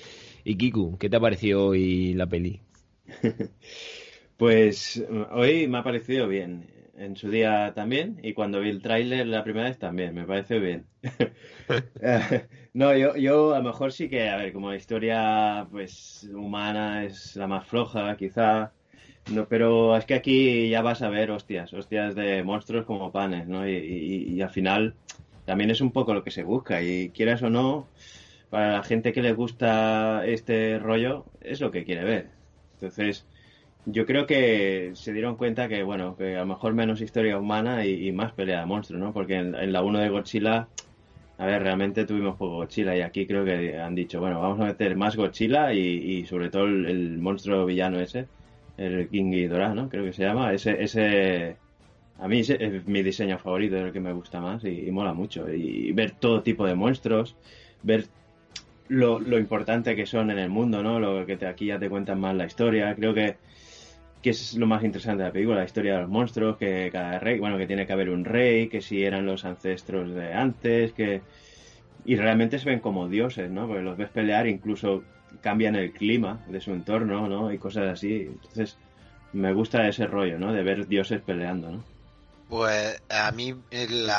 [0.45, 2.61] Y Kiku, ¿qué te ha parecido hoy la peli?
[4.37, 6.67] Pues hoy me ha parecido bien.
[7.01, 8.21] En su día también.
[8.23, 10.15] Y cuando vi el tráiler la primera vez también.
[10.15, 10.91] Me parece bien.
[12.03, 17.05] Eh, no, yo, yo a lo mejor sí que, a ver, como historia pues humana
[17.05, 18.75] es la más floja, quizá.
[19.27, 23.47] No, pero es que aquí ya vas a ver hostias, hostias de monstruos como panes,
[23.49, 23.69] ¿no?
[23.69, 24.99] Y, y- y al final
[25.45, 26.83] también es un poco lo que se busca.
[26.83, 27.93] Y quieras o no,
[28.51, 32.39] para la gente que le gusta este rollo, es lo que quiere ver.
[32.75, 33.30] Entonces,
[33.85, 37.85] yo creo que se dieron cuenta que, bueno, que a lo mejor menos historia humana
[37.87, 39.13] y, y más pelea de monstruos, ¿no?
[39.13, 40.71] Porque en, en la 1 de Godzilla,
[41.39, 44.67] a ver, realmente tuvimos poco Godzilla y aquí creo que han dicho, bueno, vamos a
[44.67, 48.31] meter más Godzilla y, y sobre todo el, el monstruo villano ese,
[48.77, 49.89] el King Ghidorah, ¿no?
[49.89, 50.53] Creo que se llama.
[50.55, 51.61] Ese, ese
[52.17, 54.91] a mí ese es mi diseño favorito, es el que me gusta más y, y
[54.93, 55.51] mola mucho.
[55.53, 57.39] Y ver todo tipo de monstruos,
[57.83, 58.11] ver
[58.89, 60.99] lo, lo importante que son en el mundo, ¿no?
[61.01, 62.95] Lo que te- aquí ya te cuentan más la historia.
[62.97, 63.41] Creo que,
[64.23, 67.19] que es lo más interesante de la película, la historia de los monstruos, que cada
[67.19, 70.93] rey, bueno, que tiene que haber un rey, que si eran los ancestros de antes,
[70.93, 71.23] que...
[72.05, 73.67] Y realmente se ven como dioses, ¿no?
[73.67, 75.05] Porque los ves pelear, incluso
[75.43, 77.53] cambian el clima de su entorno, ¿no?
[77.53, 78.23] Y cosas así.
[78.23, 78.79] Entonces,
[79.33, 80.53] me gusta ese rollo, ¿no?
[80.53, 81.85] De ver dioses peleando, ¿no?
[82.49, 84.11] Pues a mí el,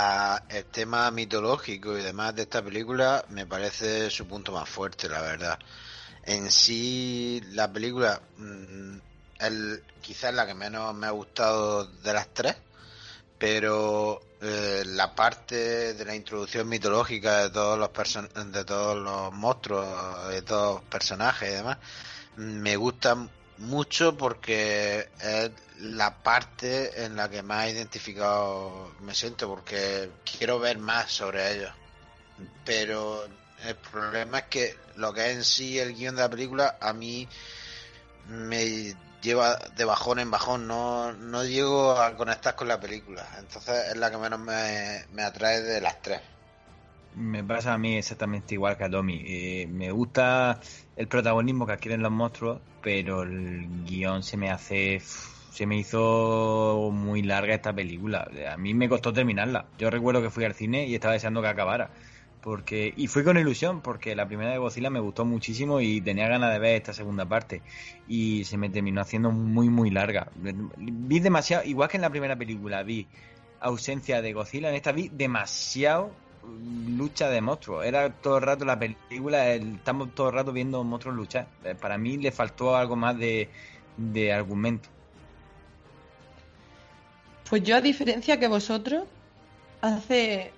[0.72, 5.60] tema mitológico y demás de esta película me parece su punto más fuerte, la verdad.
[6.23, 8.99] En sí, la película mm,
[9.41, 12.55] el, quizás la que menos me ha gustado de las tres,
[13.38, 19.34] pero eh, la parte de la introducción mitológica de todos los person de todos los
[19.34, 21.77] monstruos, de todos los personajes y demás,
[22.35, 23.18] me gusta
[23.57, 30.77] mucho porque es la parte en la que más identificado me siento porque quiero ver
[30.77, 31.72] más sobre ellos.
[32.65, 33.26] Pero
[33.63, 36.93] el problema es que lo que es en sí el guion de la película a
[36.93, 37.27] mí
[38.27, 43.26] me lleva de bajón en bajón, no, no llego a conectar con la película.
[43.39, 46.22] Entonces es la que menos me, me atrae de las tres.
[47.15, 49.23] Me pasa a mí exactamente igual que a Tommy.
[49.26, 50.60] Eh, me gusta
[50.95, 55.02] el protagonismo que adquieren los monstruos, pero el guion se me hace.
[55.52, 58.30] Se me hizo muy larga esta película.
[58.49, 59.65] A mí me costó terminarla.
[59.77, 61.89] Yo recuerdo que fui al cine y estaba deseando que acabara
[62.41, 66.27] porque y fui con ilusión porque la primera de Godzilla me gustó muchísimo y tenía
[66.27, 67.61] ganas de ver esta segunda parte.
[68.07, 70.27] Y se me terminó haciendo muy muy larga.
[70.35, 73.07] Vi demasiado igual que en la primera película vi
[73.59, 76.11] ausencia de Godzilla en esta vi demasiado
[76.97, 77.85] lucha de monstruos.
[77.85, 81.47] Era todo el rato la película estamos todo el rato viendo monstruos luchar.
[81.63, 83.49] Eh, para mí le faltó algo más de,
[83.97, 84.89] de argumento.
[87.49, 89.03] Pues yo a diferencia que vosotros
[89.81, 90.53] hace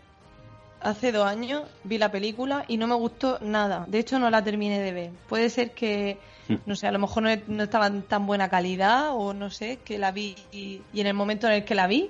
[0.84, 3.86] hace dos años vi la película y no me gustó nada.
[3.88, 5.12] De hecho, no la terminé de ver.
[5.28, 6.18] Puede ser que,
[6.66, 9.98] no sé, a lo mejor no, estaba en tan buena calidad o no sé, que
[9.98, 12.10] la vi y, en el momento en el que la vi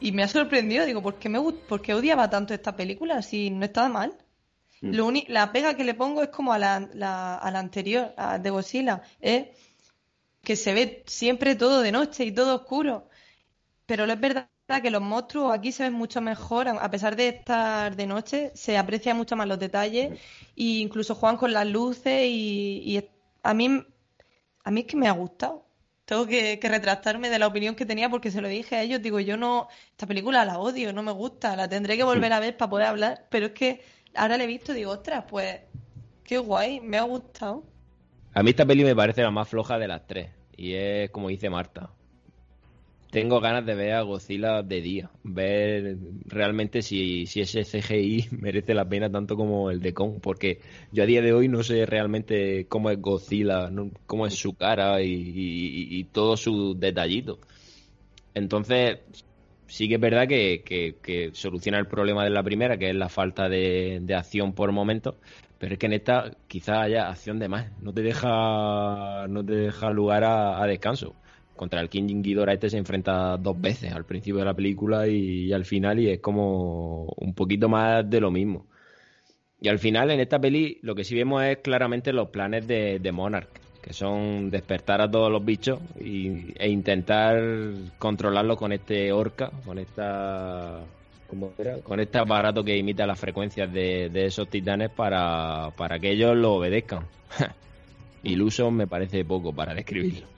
[0.00, 3.50] y me ha sorprendido, digo, ¿por qué, me, por qué odiaba tanto esta película si
[3.50, 4.14] no estaba mal?
[4.80, 8.38] Lo la pega que le pongo es como a la, la, a la anterior, a
[8.38, 9.46] de Godzilla, es
[10.42, 13.08] que se ve siempre todo de noche y todo oscuro.
[13.86, 14.48] Pero es verdad
[14.82, 18.76] que los monstruos aquí se ven mucho mejor, a pesar de estar de noche, se
[18.78, 20.18] aprecian mucho más los detalles
[20.56, 23.04] e incluso juegan con las luces y,
[23.42, 23.84] a mí
[24.64, 25.66] a mí es que me ha gustado.
[26.06, 29.20] Tengo que, retractarme de la opinión que tenía porque se lo dije a ellos, digo,
[29.20, 32.56] yo no, esta película la odio, no me gusta, la tendré que volver a ver
[32.56, 33.82] para poder hablar, pero es que
[34.14, 35.60] ahora la he visto y digo, ostras, pues
[36.24, 37.64] qué guay, me ha gustado.
[38.32, 41.28] A mí esta peli me parece la más floja de las tres y es como
[41.28, 41.90] dice Marta,
[43.14, 45.96] tengo ganas de ver a Godzilla de día, ver
[46.26, 50.60] realmente si, si ese CGI merece la pena tanto como el de Kong, porque
[50.90, 53.70] yo a día de hoy no sé realmente cómo es Godzilla,
[54.06, 57.38] cómo es su cara y, todos sus detallitos.
[58.34, 58.98] Entonces,
[59.68, 63.48] sí que es verdad que, soluciona el problema de la primera, que es la falta
[63.48, 65.14] de, acción por momentos,
[65.58, 69.54] pero es que en esta quizás haya acción de más, no te deja, no te
[69.54, 71.14] deja lugar a descanso
[71.56, 75.52] contra el King Ghidorah este se enfrenta dos veces al principio de la película y,
[75.52, 78.66] al final y es como un poquito más de lo mismo.
[79.60, 83.10] Y al final en esta peli lo que sí vemos es claramente los planes de,
[83.12, 83.48] Monarch,
[83.80, 87.40] que son despertar a todos los bichos e intentar
[87.98, 90.80] controlarlo con este orca, con esta
[91.82, 96.36] con este aparato que imita las frecuencias de, de esos titanes para, para que ellos
[96.36, 97.06] lo obedezcan.
[98.22, 100.33] Iluso me parece poco para describirlo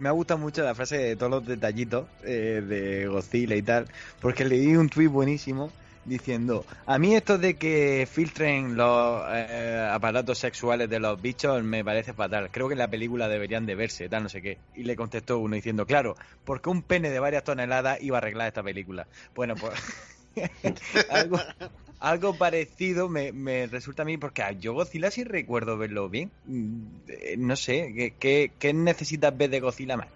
[0.00, 3.86] me ha gustado mucho la frase de todos los detallitos eh, de Godzilla y tal,
[4.20, 5.70] porque leí un tuit buenísimo
[6.04, 11.84] diciendo, a mí esto de que filtren los eh, aparatos sexuales de los bichos me
[11.84, 14.58] parece fatal, creo que en la película deberían de verse, tal, no sé qué.
[14.74, 18.48] Y le contestó uno diciendo, claro, porque un pene de varias toneladas iba a arreglar
[18.48, 19.06] esta película.
[19.34, 19.74] Bueno, pues
[21.10, 21.38] algo,
[22.00, 26.30] algo parecido me, resulta a mí, porque a yo Godzilla sí recuerdo verlo bien.
[26.46, 26.82] Mm,
[27.38, 30.08] no sé, ¿qué, necesitas ver de Godzilla más?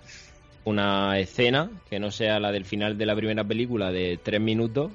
[0.65, 4.90] Una escena que no sea la del final de la primera película de tres minutos,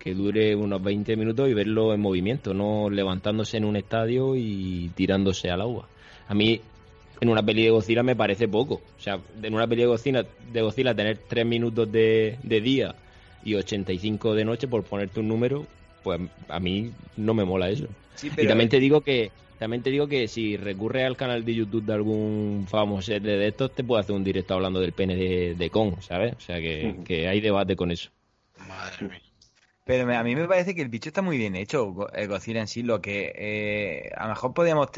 [0.00, 4.90] que dure unos 20 minutos y verlo en movimiento, no levantándose en un estadio y
[4.96, 5.88] tirándose al agua.
[6.26, 6.60] A mí,
[7.20, 8.82] en una peli de Godzilla me parece poco.
[8.98, 12.96] O sea, en una peli de Godzilla, de Godzilla tener tres minutos de, de día
[13.44, 15.66] y 85 de noche, por ponerte un número,
[16.04, 17.86] pues a mí no me mola eso.
[18.22, 21.84] Y también te digo que también te digo que si recurres al canal de YouTube
[21.84, 25.70] de algún famoso de estos, te puede hacer un directo hablando del pene de, de
[25.70, 26.34] Kong, ¿sabes?
[26.34, 28.10] O sea que, que hay debate con eso.
[28.68, 29.20] Madre mía.
[29.84, 32.68] Pero a mí me parece que el bicho está muy bien hecho, el Godzilla en
[32.68, 34.88] sí, lo que eh, a lo mejor podríamos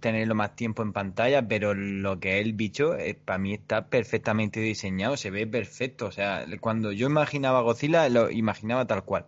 [0.00, 3.86] tenerlo más tiempo en pantalla, pero lo que es el bicho, eh, para mí está
[3.86, 9.26] perfectamente diseñado, se ve perfecto, o sea, cuando yo imaginaba Godzilla, lo imaginaba tal cual.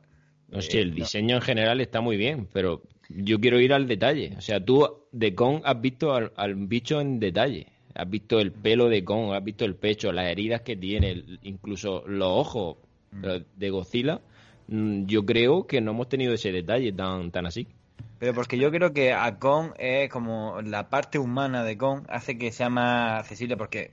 [0.55, 3.89] No sé, el eh, diseño en general está muy bien, pero yo quiero ir al
[3.89, 4.35] detalle.
[4.39, 7.67] O sea, tú de Kong has visto al, bicho en detalle.
[7.95, 12.05] Has visto el pelo de Kong, has visto el pecho, las heridas que tiene, incluso
[12.07, 12.77] los ojos
[13.13, 13.27] mm.
[13.57, 14.21] de Godzilla.
[14.69, 17.67] Mm, yo creo que no hemos tenido ese detalle tan, tan así.
[18.19, 22.39] Pero porque yo creo que a Kong es como la parte humana de Kong hace
[22.39, 23.91] que sea más accesible porque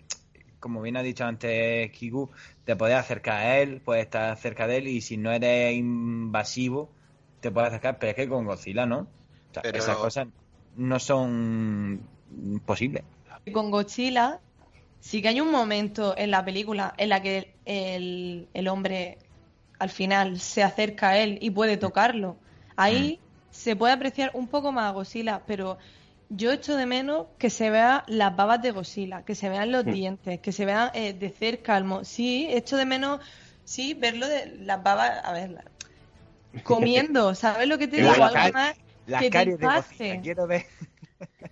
[0.62, 2.30] como bien ha dicho antes Kiku,
[2.64, 6.90] te puedes acercar a él, puedes estar cerca de él y si no eres invasivo,
[7.42, 9.00] te puedes acercar, pero es que con Godzilla no.
[9.00, 10.28] O sea, Pero- esas cosas
[10.78, 12.00] no son
[12.66, 13.04] posibles.
[13.52, 14.40] Con Godzilla
[15.00, 19.18] sí que hay un momento en la película en la que el, el hombre
[19.80, 22.38] al final se acerca a él y puede tocarlo.
[22.76, 23.20] Ahí
[23.50, 25.80] se puede apreciar un poco más a Godzilla, pero
[26.38, 29.86] yo echo de menos que se vean las babas de Godzilla, que se vean los
[29.86, 31.78] dientes, que se vean eh, de cerca.
[31.78, 33.20] el sí, echo de menos,
[33.64, 35.64] sí, verlo de las babas, a ver, la-
[36.64, 38.10] comiendo, ¿sabes lo que te digo?
[38.24, 38.76] Algo más
[39.08, 39.76] Las que te de impacte.
[39.76, 40.66] Godzilla, quiero ver.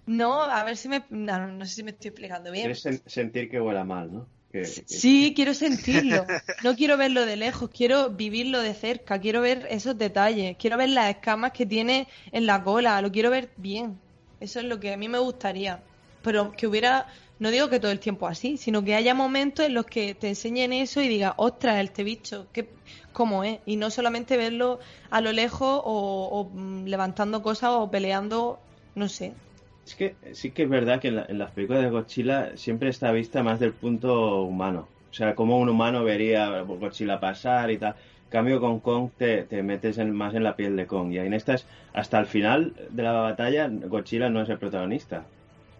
[0.07, 2.63] No, a ver si me, no, no sé si me estoy explicando bien.
[2.63, 4.27] Quieres sen- sentir que huela mal, ¿no?
[4.51, 6.25] Que- que- Sí, quiero sentirlo.
[6.63, 10.89] No quiero verlo de lejos, quiero vivirlo de cerca, quiero ver esos detalles, quiero ver
[10.89, 13.97] las escamas que tiene en la cola, lo quiero ver bien.
[14.39, 15.85] Eso es lo que a mí me gustaría.
[16.21, 17.07] Pero que hubiera,
[17.39, 20.27] no digo que todo el tiempo así, sino que haya momentos en los que te
[20.29, 22.77] enseñen eso y digas, ostras, este bicho, ¿qué,
[23.11, 23.59] ¿cómo es?
[23.65, 24.79] Y no solamente verlo
[25.09, 29.41] a lo lejos o, mm, levantando cosas o peleando, no sé.
[29.85, 32.89] Es que sí que es verdad que en, la- en las películas de Godzilla siempre
[32.89, 34.93] está vista más del punto humano.
[35.09, 37.95] O sea, como un humano vería Godzilla pasar y tal.
[38.29, 41.11] Cambio, con Kong te, te metes más en la piel de Kong.
[41.11, 45.25] Y en estas, hasta el final de la batalla, Godzilla no es el protagonista.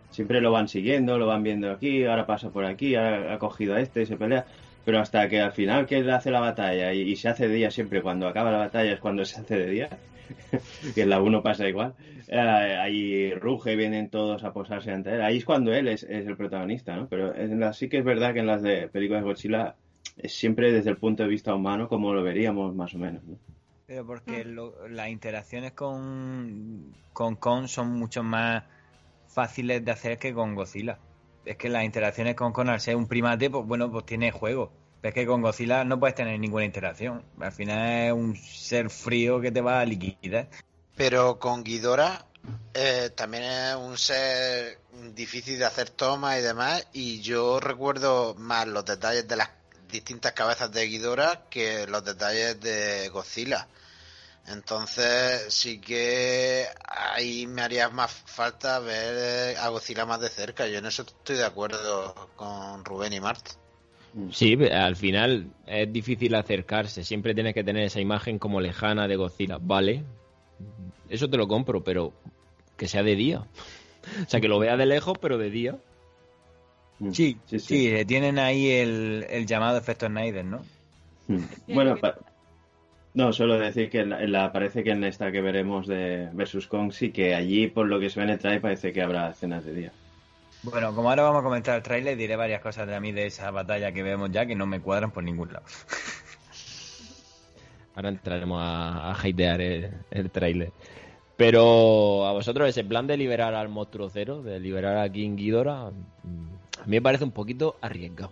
[0.09, 3.75] Siempre lo van siguiendo, lo van viendo aquí, ahora pasa por aquí, ahora ha cogido
[3.75, 4.45] a este y se pelea.
[4.83, 7.69] Pero hasta que al final que él hace la batalla y, se hace de día
[7.69, 9.89] siempre, cuando acaba la batalla es cuando se hace de día,
[10.95, 11.93] que en la 1 pasa igual,
[12.27, 15.21] eh, ahí ruge, vienen todos a posarse ante él.
[15.21, 17.07] Ahí es cuando él es, el protagonista, ¿no?
[17.07, 19.75] Pero en sí que es verdad que en las de películas de Godzilla
[20.17, 23.37] es siempre desde el punto de vista humano como lo veríamos más o menos, ¿no?
[23.87, 28.63] Pero porque lo- las interacciones con, con Kong son mucho más
[29.27, 30.99] fáciles de hacer que con Godzilla.
[31.45, 34.71] Es que las interacciones con Kong, al ser un primate, pues bueno, pues tiene juego.
[35.01, 37.23] Pero es que con Godzilla no puedes tener ninguna interacción.
[37.39, 40.49] Al final es un ser frío que te va a liquidar.
[40.95, 42.25] Pero con Ghidorah
[42.73, 44.77] eh, también es un ser
[45.15, 46.87] difícil de hacer tomas y demás.
[46.93, 49.49] Y yo recuerdo más los detalles de las
[49.91, 53.67] distintas cabezas de Ghidorah que los detalles de Godzilla.
[54.47, 60.67] Entonces sí que ahí me haría más falta ver a Godzilla más de cerca.
[60.67, 63.45] Yo en eso estoy de acuerdo con Rubén y Mart.
[64.31, 67.03] Sí, al final es difícil acercarse.
[67.03, 69.59] Siempre tienes que tener esa imagen como lejana de Godzilla.
[69.61, 70.03] Vale,
[71.09, 72.13] eso te lo compro, pero
[72.77, 73.45] que sea de día.
[74.25, 75.77] O sea, que lo vea de lejos, pero de día.
[76.99, 77.11] Mm.
[77.11, 77.87] Sí, sí, sí.
[77.87, 80.65] eh, tienen ahí el, el llamado efecto Snyder, ¿no?
[81.27, 81.39] Mm.
[81.73, 82.15] Bueno, pa-
[83.13, 86.29] no, solo decir que en la, en la- parece que en esta que veremos de
[86.33, 89.01] versus Kong sí que allí, por lo que se ve en el trailer, parece que
[89.01, 89.93] habrá escenas de día.
[90.61, 93.27] Bueno, como ahora vamos a comentar el tráiler, diré varias cosas de a mí de
[93.27, 95.65] esa batalla que vemos ya que no me cuadran por ningún lado.
[97.95, 100.71] Ahora entraremos a, a hatear el, el tráiler.
[101.37, 105.91] Pero a vosotros ese plan de liberar al monstruo cero, de liberar a King Ghidorah,
[106.23, 106.49] mm,
[106.89, 108.31] mí me parece un poquito arriesgado.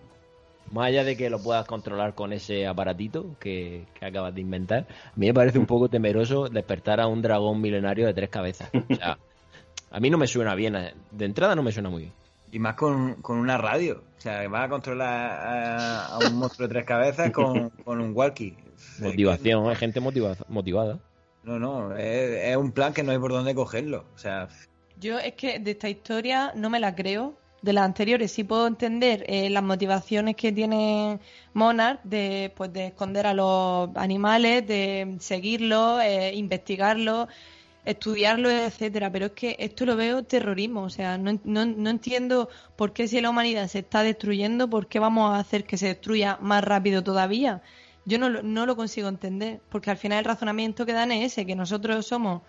[0.72, 4.86] Más allá de que lo puedas controlar con ese aparatito que, que acabas de inventar,
[4.90, 8.70] a mí me parece un poco temeroso despertar a un dragón milenario de tres cabezas.
[8.74, 9.18] O sea,
[9.92, 10.76] a mí no me suena bien.
[10.76, 12.14] eh, De entrada no me suena muy bien.
[12.52, 14.04] Y más con, con una radio.
[14.18, 18.12] O sea, vas a controlar a, a un monstruo de tres cabezas con, con un
[18.16, 18.58] walkie.
[19.00, 21.00] Motivación, hay gente motiva- motivada.
[21.44, 24.06] No, no, es, es un plan que no hay por dónde cogerlo.
[24.16, 24.50] O sea,
[25.00, 27.36] Yo es que de esta historia no me la creo.
[27.62, 31.20] De las anteriores sí puedo entender eh, las motivaciones que tiene
[31.54, 37.28] Monarch de, pues, de esconder a los animales, de seguirlos, eh, investigarlos,
[37.84, 39.12] estudiarlos, etcétera.
[39.12, 40.84] Pero es que esto lo veo terrorismo.
[40.84, 44.88] O sea, no, no, no entiendo por qué si la humanidad se está destruyendo, por
[44.88, 47.62] qué vamos a hacer que se destruya más rápido todavía.
[48.06, 51.46] Yo no, no lo consigo entender, porque al final el razonamiento que dan es ese,
[51.46, 52.42] que nosotros somos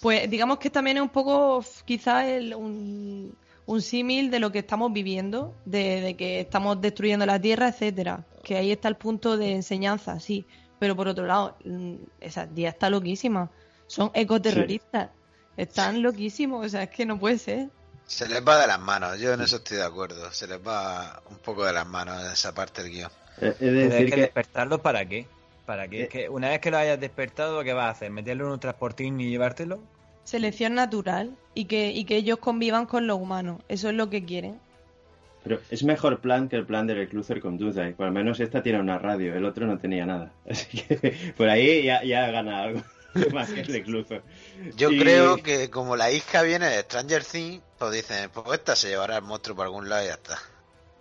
[0.00, 2.24] pues digamos que también es un poco quizás
[2.56, 3.36] un,
[3.70, 8.24] un símil de lo que estamos viviendo, de, de que estamos destruyendo la tierra, etcétera.
[8.42, 10.44] Que ahí está el punto de enseñanza, sí.
[10.80, 13.48] Pero por otro lado, mm, esa tía está loquísima.
[13.86, 15.10] Son ecoterroristas.
[15.56, 17.68] Están loquísimos, o sea, es que no puede ser.
[18.06, 20.32] Se les va de las manos, yo en eso estoy de acuerdo.
[20.32, 23.10] Se les va un poco de las manos en esa parte del guion.
[23.40, 25.28] Eh, Es decir es que, que despertarlos para qué?
[25.64, 26.02] ¿Para qué?
[26.04, 26.08] Eh.
[26.08, 28.10] Que una vez que lo hayas despertado, ¿qué vas a hacer?
[28.10, 29.78] ¿Meterlo en un transportín y llevártelo?
[30.24, 33.60] Selección natural y que, y que ellos convivan con los humanos.
[33.68, 34.58] Eso es lo que quieren.
[35.42, 37.94] Pero es mejor plan que el plan de Recluser con Doomsday.
[37.94, 40.32] Por lo menos esta tiene una radio, el otro no tenía nada.
[40.50, 42.82] Así que por ahí ya, ya gana algo.
[43.32, 44.22] Más que el Recluser.
[44.76, 48.76] Yo Y- creo que como la hija viene de Stranger Things, pues dicen, pues esta
[48.76, 50.36] se llevará el monstruo por algún lado y ya está.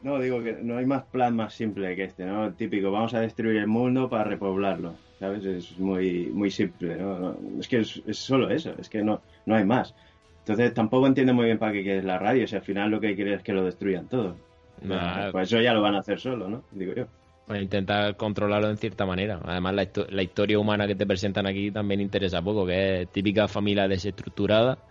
[0.02, 2.52] No, digo que no hay más plan más simple que este, ¿no?
[2.54, 5.46] Típico, vamos a destruir el mundo para repoblarlo, ¿sabes?
[5.46, 7.38] Es muy, muy simple, ¿no?
[7.60, 9.96] Es que es, es solo eso, es que no, no hay más.
[10.40, 13.16] Entonces tampoco entiendo muy bien para qué quieres la radio, si al final lo que
[13.16, 14.42] quieres es que lo destruyan todo.
[14.82, 16.68] Nah, Pues eso ya lo van a hacer solo, ¿no?
[16.72, 17.08] Digo yo.
[17.46, 19.40] Pues intentar controlarlo en cierta manera.
[19.44, 23.12] Además, la, histo- la historia humana que te presentan aquí también interesa poco, que es
[23.12, 24.86] típica familia desestructurada.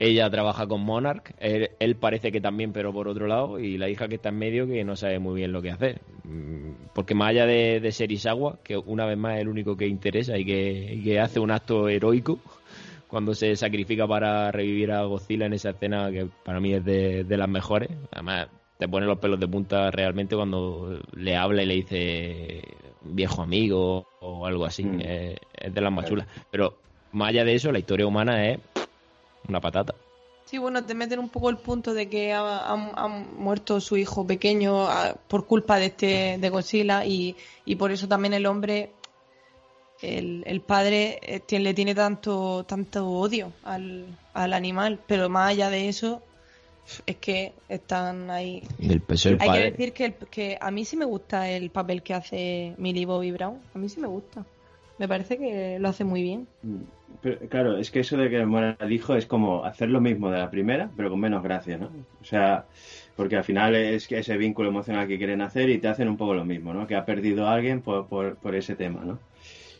[0.00, 3.90] Ella trabaja con Monarch, él, él parece que también, pero por otro lado, y la
[3.90, 6.00] hija que está en medio que no sabe muy bien lo que hacer.
[6.24, 9.76] Mm, Porque más allá de, de ser Isawa, que una vez más es el único
[9.76, 12.38] que interesa y que, y que hace un acto heroico
[13.08, 17.24] cuando se sacrifica para revivir a Godzilla en esa escena que para mí es de,
[17.24, 17.90] de las mejores.
[18.12, 18.48] Además,
[18.78, 22.62] te pone los pelos de punta realmente cuando le habla y le dice
[23.02, 24.84] viejo amigo o algo así.
[24.84, 25.00] Mm.
[25.00, 26.26] Es, es de las más chulas.
[26.50, 26.78] Pero
[27.12, 28.58] más allá de eso, la historia humana es
[29.48, 29.94] una patata.
[30.44, 33.96] Sí, bueno, te meten un poco el punto de que ha, ha- ha muerto su
[33.96, 38.46] hijo pequeño ah, por culpa de este de Godzilla y, y por eso también el
[38.46, 38.92] hombre,
[40.02, 45.50] el, el padre eh, tiene- le tiene tanto tanto odio al, al animal, pero más
[45.50, 46.22] allá de eso
[47.06, 48.62] es que están ahí.
[49.40, 49.62] Hay padre.
[49.62, 53.06] que decir que, el- que a mí sí me gusta el papel que hace Millie
[53.06, 54.44] Bobby Brown, a mí sí me gusta.
[55.00, 56.46] Me parece que lo hace muy bien.
[56.62, 56.82] Mm.
[57.22, 60.30] Pero, claro, es que eso de que muera el hijo es como hacer lo mismo
[60.30, 61.90] de la primera, pero con menos gracia, ¿no?
[62.20, 62.66] O sea,
[63.16, 66.18] porque al final es que ese vínculo emocional que quieren hacer y te hacen un
[66.18, 66.86] poco lo mismo, ¿no?
[66.86, 69.18] Que ha perdido alguien por, por, ese tema, ¿no?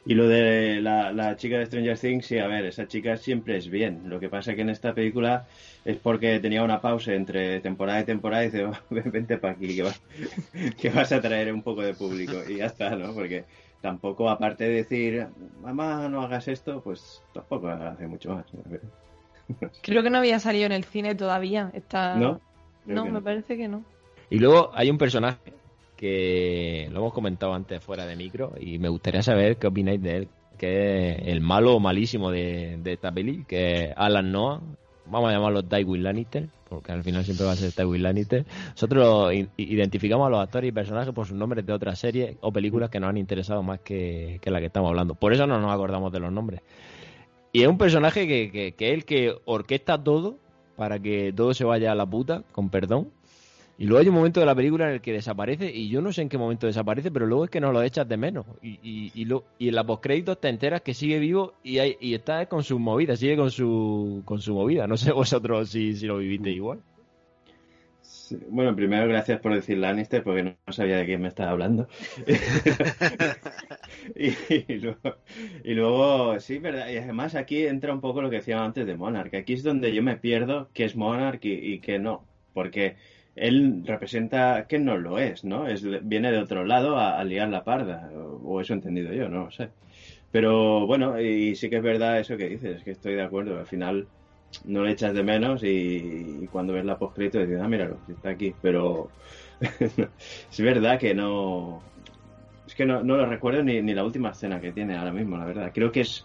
[0.06, 3.68] Y lo de la, chica de Stranger Things, sí, a ver, esa chica siempre es
[3.68, 4.08] bien.
[4.08, 5.44] Lo que pasa que en esta película
[5.84, 9.52] es porque tenía una pausa entre temporada y temporada y dice, "Oh, ven- vente para
[9.52, 10.00] aquí, que, vas-
[10.80, 12.32] que vas a traer un poco de público.
[12.48, 13.12] Y ya está, ¿no?
[13.12, 13.44] Porque
[13.80, 15.26] tampoco, aparte de decir,
[15.62, 18.46] mamá, no hagas esto, pues tampoco hace mucho más.
[19.82, 21.70] Creo que no había salido en el cine todavía.
[21.74, 22.16] Está...
[22.16, 22.40] ¿No?
[22.86, 23.22] No, me no.
[23.22, 23.84] parece que no.
[24.30, 25.52] Y luego hay un personaje
[25.96, 30.16] que lo hemos comentado antes fuera de micro y me gustaría saber qué opináis de
[30.16, 34.60] él, que es el malo malísimo de, de esta peli, que es Alan Noah.
[35.10, 38.46] Vamos a llamarlo Tywin Lannister, porque al final siempre va a ser Tywin Lannister.
[38.70, 42.90] Nosotros identificamos a los actores y personajes por sus nombres de otras series o películas
[42.90, 45.14] que nos han interesado más que, que la que estamos hablando.
[45.14, 46.62] Por eso no nos acordamos de los nombres.
[47.52, 50.38] Y es un personaje que, que, que es el que orquesta todo
[50.76, 53.10] para que todo se vaya a la puta, con perdón.
[53.80, 56.12] Y luego hay un momento de la película en el que desaparece, y yo no
[56.12, 58.46] sé en qué momento desaparece, pero luego es que no lo echas de menos.
[58.62, 61.96] Y, y, y, lo- y en la postcréditos te enteras que sigue vivo y, hay,
[62.00, 64.86] y está con sus movidas, sigue con su, con su movida.
[64.86, 66.80] No sé vosotros si, si lo viviste igual.
[68.02, 71.88] Sí, Bueno, primero gracias por decir Lannister, porque no, sabía de quién me estaba hablando.
[74.16, 74.28] y,
[74.72, 75.16] y luego,
[75.64, 76.88] y luego, sí, verdad.
[76.90, 79.34] Y además aquí entra un poco lo que decía antes de Monarch.
[79.34, 82.26] Aquí es donde yo me pierdo qué es Monarch y, y qué no.
[82.52, 82.96] Porque
[83.36, 85.66] él representa que no lo es, ¿no?
[85.66, 88.10] Es, viene de otro lado a, a liar la parda.
[88.14, 89.70] O, o eso he entendido yo, no lo sé.
[90.30, 93.58] Pero bueno, y sí que es verdad eso que dices, que estoy de acuerdo.
[93.58, 94.06] Al final
[94.64, 98.54] no le echas de menos y, cuando ves la postcrédito dices, ah, míralo, está aquí.
[98.62, 99.10] Pero
[99.60, 101.82] es verdad que no...
[102.66, 105.44] Es que no, lo recuerdo ni, ni la última escena que tiene ahora mismo, la
[105.44, 105.72] verdad.
[105.74, 106.24] Creo que es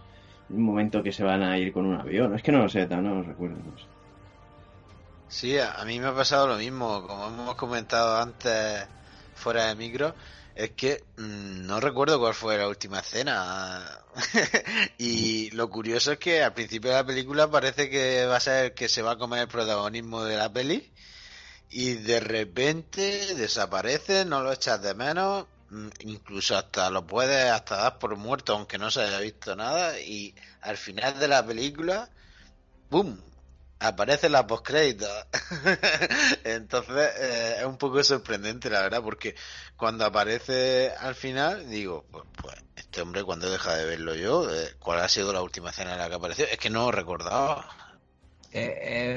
[0.49, 2.35] un momento que se van a ir con un avión.
[2.35, 3.57] Es que no lo sé, no lo recuerdo.
[3.57, 3.94] No sé.
[5.27, 8.87] Sí, a mí me ha pasado lo mismo, como hemos comentado antes
[9.33, 10.15] fuera de micro,
[10.53, 14.03] es que mm, no recuerdo cuál fue la última escena.
[14.97, 18.73] y lo curioso es que al principio de la película parece que va a ser
[18.73, 20.93] que se va a comer el protagonismo de la peli
[21.69, 27.77] y de repente desaparece, no lo echas de menos, mm, incluso hasta lo puedes hasta
[27.77, 32.09] dar por muerto aunque no se haya visto nada y al final de la película,
[32.89, 33.34] ¡boom!
[33.79, 35.07] Aparece la postcrédito.
[36.43, 39.35] Entonces eh, es un poco sorprendente, la verdad, porque
[39.75, 44.49] cuando aparece al final, digo, pues, pues este hombre, cuando deja de verlo yo?
[44.53, 46.45] Eh, ¿Cuál ha sido la última escena en la que apareció?
[46.45, 47.69] Es que no recordaba.
[48.51, 48.71] Es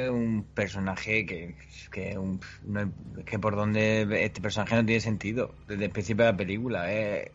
[0.06, 1.56] es un personaje que,
[1.92, 2.92] que, un- no
[3.24, 6.92] que por donde este personaje no tiene sentido desde el principio de la película.
[6.92, 7.30] Es,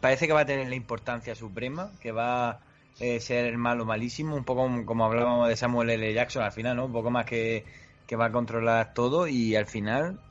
[0.00, 2.62] parece que va a tener la importancia suprema, que va
[3.00, 6.12] eh, ser el malo malísimo, un poco como, hablábamos de Samuel L.
[6.14, 6.86] Jackson al final, ¿no?
[6.86, 7.66] Un poco más que,
[8.06, 10.22] que va a controlar todo y al final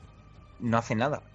[0.58, 1.30] no hace nada.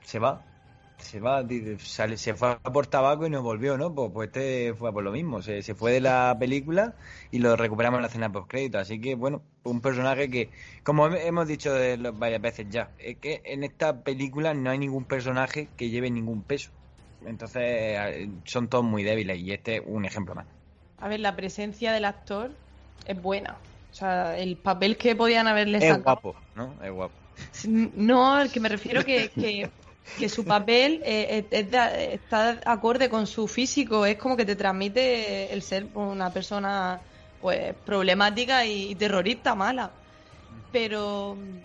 [0.00, 0.50] Se va.
[0.98, 1.44] Se va,
[1.80, 3.94] sale, se fue a por tabaco y no volvió, ¿no?
[3.94, 6.96] Pues, pues este fue por lo mismo, se, se fue de la película
[7.32, 8.78] y lo recuperamos en la escena post crédito.
[8.78, 10.52] Así que, bueno, un personaje que,
[10.84, 11.72] como hem- hemos dicho
[12.14, 16.44] varias veces ya, es que en esta película no hay ningún personaje que lleve ningún
[16.44, 16.72] peso.
[17.26, 20.48] Entonces, eh, son todos muy débiles y este es un ejemplo más.
[20.96, 22.60] A ver, la presencia del actor
[23.04, 23.62] es buena.
[23.90, 26.02] O sea, el papel que podían haberle Es sacado.
[26.02, 26.82] guapo, ¿no?
[26.82, 27.22] Es guapo.
[27.66, 29.76] No, al que me refiero que, que,
[30.14, 34.06] que su papel eh, es de- está acorde con su físico.
[34.06, 37.02] Es como que te transmite el ser una persona
[37.38, 40.00] pues problemática y, y terrorista mala.
[40.70, 41.60] Pero mm,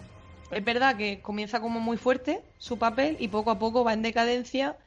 [0.52, 4.02] es verdad que comienza como muy fuerte su papel y poco a poco va en
[4.04, 4.78] decadencia.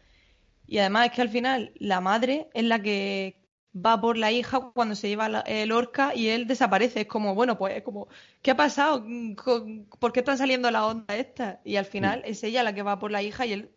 [0.73, 3.36] Y además es que al final la madre es la que
[3.74, 7.03] va por la hija cuando se lleva la- el orca y él desaparece.
[7.03, 8.09] Es como, bueno, pues es como,
[8.40, 9.03] ¿qué ha pasado?
[9.05, 9.35] Mm,
[9.99, 11.59] ¿Por qué están saliendo las ondas estas?
[11.65, 13.70] Y al final es ella la que va por la hija y él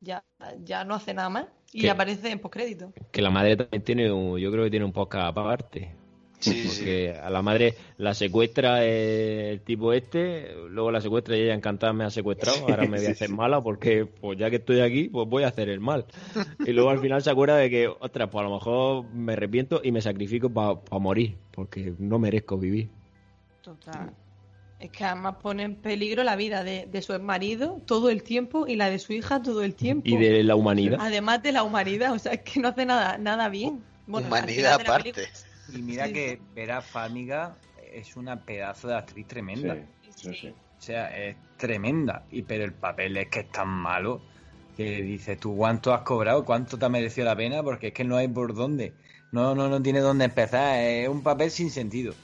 [0.00, 0.24] ya,
[0.64, 1.46] ya no hace nada más.
[1.72, 2.92] Y aparece en postcrédito.
[3.12, 5.94] Que la madre también tiene un, yo creo que tiene un podcast aparte.
[6.40, 6.68] Sí, sí.
[6.68, 11.92] Porque a la madre la secuestra el tipo este, luego la secuestra y ella encantada
[11.92, 15.08] me ha secuestrado, ahora me voy a hacer mala porque pues ya que estoy aquí,
[15.08, 16.06] pues voy a hacer el mal.
[16.66, 19.80] Y luego al final se acuerda de que, ostras, pues a lo mejor me arrepiento
[19.84, 22.88] y me sacrifico para morir, porque no merezco vivir.
[23.62, 24.10] Total.
[24.78, 28.66] Es que además pone en peligro la vida de, de su marido todo el tiempo
[28.66, 30.08] y la de su hija todo el tiempo.
[30.08, 30.98] Y de la humanidad.
[31.02, 33.82] Además de la humanidad, o sea, es que no hace nada, nada bien.
[34.06, 35.12] Bueno, Humanidad aparte.
[35.12, 37.56] película- Y mira Sí, que Vera Farmiga
[37.92, 39.74] es una pedazo de actriz tremenda.
[39.74, 40.48] Sí, eso sí.
[40.48, 42.24] O sea, es tremenda.
[42.30, 44.20] Y pero el papel es que es tan malo
[44.76, 48.04] que dices tú cuánto has cobrado, cuánto te ha merecido la pena, porque es que
[48.04, 48.94] no hay por dónde.
[49.32, 50.78] No, no, no tiene dónde empezar.
[50.80, 52.14] Es un papel sin sentido.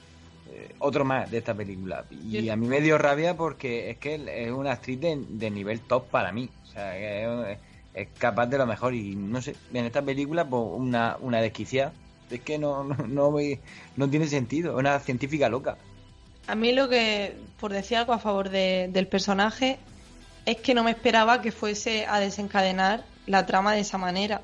[0.49, 2.05] Eh, otro más de esta película.
[2.09, 4.15] Y a mí me dio rabia porque es que
[4.45, 6.49] es una actriz de, de nivel top para mí.
[6.63, 7.59] O sea, que es,
[7.93, 8.93] es capaz de lo mejor.
[8.95, 11.93] Y no sé, en esta película, pues una, una desquiciada.
[12.29, 13.33] Es que no, no,
[13.95, 14.73] no, tiene sentido.
[14.73, 15.77] Es una científica loca.
[16.47, 19.77] A mí lo que, por decir algo a favor de- del personaje,
[20.45, 24.41] es que no me esperaba que fuese a desencadenar la trama de esa manera.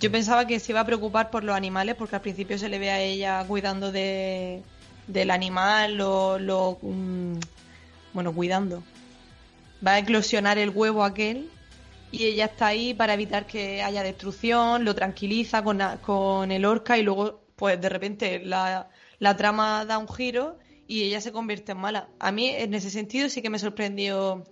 [0.00, 2.78] Yo pensaba que se iba a preocupar por los animales, porque al principio se le
[2.78, 4.62] ve a ella cuidando de,
[5.06, 7.38] del animal, lo, lo, mm,
[8.12, 8.82] bueno, cuidando.
[9.86, 11.48] Va a eclosionar el huevo aquel
[12.12, 16.98] y ella está ahí para evitar que haya destrucción, lo tranquiliza con, con el orca
[16.98, 18.88] y luego, pues de repente la,
[19.18, 22.08] la trama da un giro y ella se convierte en mala.
[22.20, 24.44] A mí, en ese sentido, sí que me sorprendió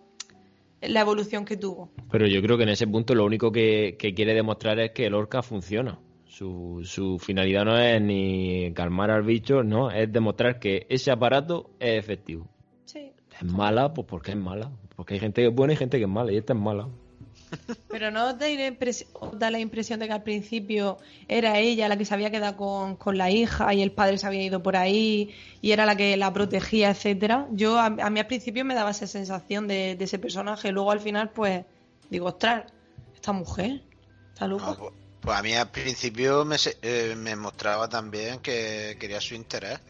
[0.80, 1.90] la evolución que tuvo.
[2.10, 5.06] Pero yo creo que en ese punto lo único que, que quiere demostrar es que
[5.06, 5.98] el orca funciona.
[6.26, 11.70] Su, su finalidad no es ni calmar al bicho, no, es demostrar que ese aparato
[11.78, 12.48] es efectivo.
[12.86, 13.12] Sí.
[13.40, 14.72] Es mala, pues porque es mala.
[14.96, 16.88] Porque hay gente que es buena y gente que es mala, y esta es mala.
[17.88, 18.46] Pero no os da,
[19.20, 20.98] os da la impresión de que al principio
[21.28, 24.26] era ella la que se había quedado con, con la hija y el padre se
[24.26, 27.46] había ido por ahí y era la que la protegía, etcétera.
[27.50, 30.72] Yo a, a mí al principio me daba esa sensación de, ese personaje.
[30.72, 31.64] Luego al final, pues,
[32.10, 32.64] digo, ostras,
[33.14, 33.82] esta mujer
[34.32, 34.66] está loca.
[34.66, 39.34] No, pues, pues a mí al principio me, eh, me mostraba también que quería su
[39.34, 39.80] interés.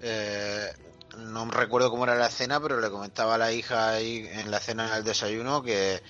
[0.00, 0.72] Eh,
[1.18, 4.60] no recuerdo cómo era la escena, pero le comentaba a la hija ahí en la
[4.60, 6.02] cena del desayuno que,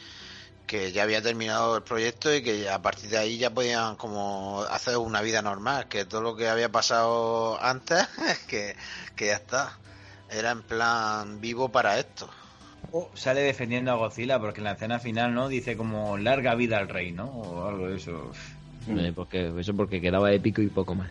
[0.66, 4.62] que ya había terminado el proyecto y que a partir de ahí ya podían como
[4.70, 8.06] hacer una vida normal, que todo lo que había pasado antes,
[8.48, 8.74] que,
[9.16, 9.78] que ya está.
[10.30, 12.28] Era en plan vivo para esto.
[12.92, 15.48] O sale defendiendo a Godzilla porque en la escena final, ¿no?
[15.48, 17.26] Dice como larga vida al rey, ¿no?
[17.26, 18.32] O algo de eso.
[18.88, 21.10] Eh, porque, eso porque quedaba épico y poco más.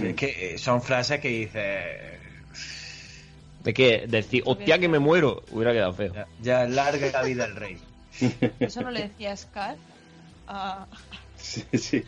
[0.00, 2.18] Es que eh, son frases que dice
[3.64, 6.14] Es que decir, hostia que me muero, hubiera quedado feo.
[6.14, 7.78] ya, ya larga vida al rey.
[8.60, 9.76] Eso no le decía Scar
[10.48, 10.86] a,
[11.36, 12.04] Sí, sí.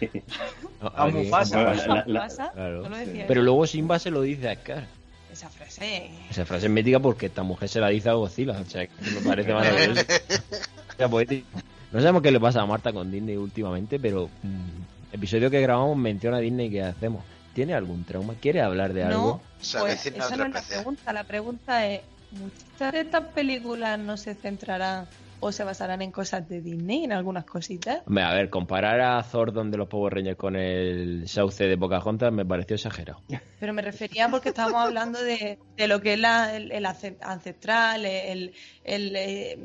[0.81, 1.63] A Mufasa.
[1.65, 2.83] Bueno, la- la- la- Mufasa, claro.
[2.83, 4.87] no lo decía Pero luego Simba se lo dice a Scar.
[5.33, 6.11] Esa frase.
[6.31, 8.53] Esa frase es mítica porque esta mujer se la dice a Godzilla.
[8.53, 10.03] O sea, que me parece maravilloso.
[10.03, 11.49] O sea, poético.
[11.91, 15.97] No sabemos qué le pasa a Marta con Disney últimamente, pero mm, episodio que grabamos
[15.97, 17.25] menciona a Disney que hacemos.
[17.55, 18.35] ¿Tiene algún trauma?
[18.41, 19.41] ¿Quiere hablar de algo?
[19.73, 21.13] No, pues esa no es la pregunta.
[21.13, 22.01] La pregunta es,
[22.33, 25.07] ¿muchas de estas películas no se centrarán
[25.47, 28.03] o se basarán en cosas de Disney, en algunas cositas?
[28.07, 32.33] Hombre, a ver, comparar a Zordon de los Power Rangers con el Sauce de Pocahontas
[32.33, 33.21] me pareció exagerado.
[33.61, 38.53] Pero me refería porque estábamos hablando de, de lo que es la- el, ancestral, el,
[38.85, 39.59] el, eh,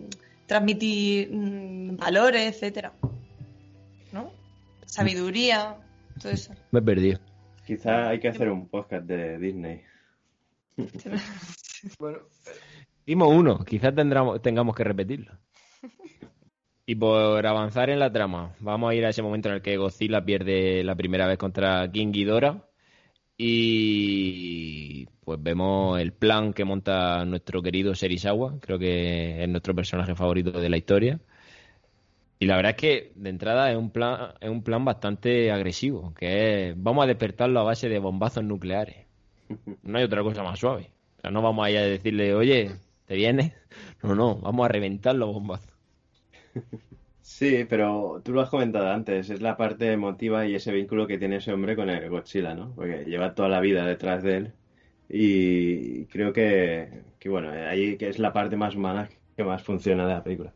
[0.46, 2.94] transmitir mm, valores, etcétera.
[4.12, 4.32] ¿No?
[4.86, 5.76] Sabiduría,
[6.22, 6.54] todo eso.
[6.72, 7.20] Me he perdido.
[7.66, 9.82] Quizá hay que hacer un podcast de Disney.
[11.98, 12.20] Bueno,
[13.06, 15.32] Hicimos uno, quizás tendremos, tengamos que repetirlo.
[16.90, 19.78] Y por avanzar en la trama, vamos a ir a ese momento en el que
[19.78, 22.66] Godzilla pierde la primera vez contra King Ghidorah
[23.38, 30.16] y pues vemos el plan que monta nuestro querido Serizawa, creo que es nuestro personaje
[30.16, 31.20] favorito de la historia.
[32.40, 36.16] Y la verdad es que de entrada es un plan, es un plan bastante agresivo,
[36.16, 39.06] que es vamos a despertarlo a base de bombazos nucleares.
[39.84, 40.90] No hay otra cosa más suave.
[41.20, 42.72] O sea, no vamos a ir a decirle, oye,
[43.06, 43.54] ¿te vienes?
[44.02, 45.69] No, no, vamos a reventar los bombazos.
[47.22, 51.18] Sí, pero tú lo has comentado antes, es la parte emotiva y ese vínculo que
[51.18, 52.74] tiene ese hombre con el Godzilla, ¿no?
[52.74, 54.54] Porque lleva toda la vida detrás de él
[55.08, 60.08] y creo que, que bueno, ahí que es la parte más humana que más funciona
[60.08, 60.56] de la película.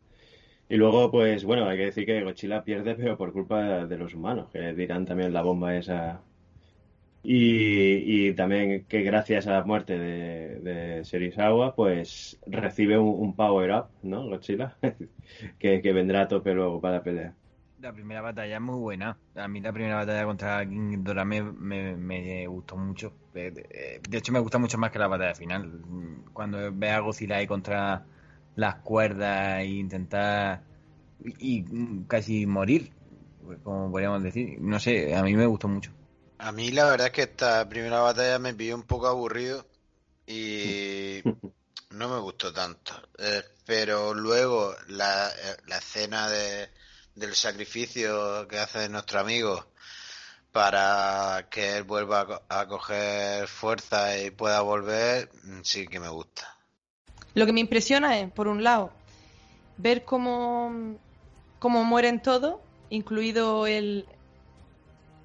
[0.68, 4.14] Y luego, pues bueno, hay que decir que Godzilla pierde, pero por culpa de los
[4.14, 6.24] humanos, que dirán también la bomba esa.
[7.26, 13.72] Y, también que gracias a la muerte de, de Serizawa, pues recibe un, un power
[13.72, 14.24] up, ¿no?
[14.26, 14.76] Godzilla,
[15.58, 17.34] que, que vendrá a tope luego para la pelea.
[17.78, 19.18] La primera batalla es muy buena.
[19.34, 21.42] A mí la primera batalla contra King Ghidorah me,
[21.96, 23.12] me, gustó mucho.
[23.32, 25.82] De, de- de hecho, me gusta mucho más que la batalla final.
[26.32, 28.06] Cuando ve a Godzilla contra
[28.54, 30.62] las cuerdas e intentar
[31.18, 32.92] y, y casi morir,
[33.62, 34.60] como podríamos decir.
[34.60, 35.92] No sé, a mí me gustó mucho.
[36.38, 39.66] A mí la verdad es que esta primera batalla me pilló un poco aburrido
[40.26, 41.22] y
[41.90, 42.92] no me gustó tanto.
[43.18, 46.68] Eh, pero luego la, eh, la escena de,
[47.14, 49.64] del sacrificio que hace nuestro amigo
[50.52, 55.98] para que él vuelva a, co- a coger fuerza y pueda volver, mm, sí que
[56.00, 56.56] me gusta.
[57.34, 58.92] Lo que me impresiona es, por un lado,
[59.78, 60.96] ver cómo,
[61.58, 62.56] cómo mueren todos,
[62.90, 64.06] incluido el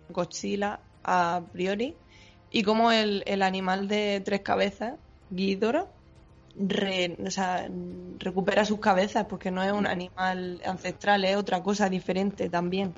[0.10, 0.80] Godzilla
[1.10, 1.96] a priori,
[2.52, 4.94] y cómo el, el animal de tres cabezas,
[7.32, 7.70] sea,
[8.20, 12.94] recupera sus cabezas porque no es un animal ancestral, es otra cosa diferente también.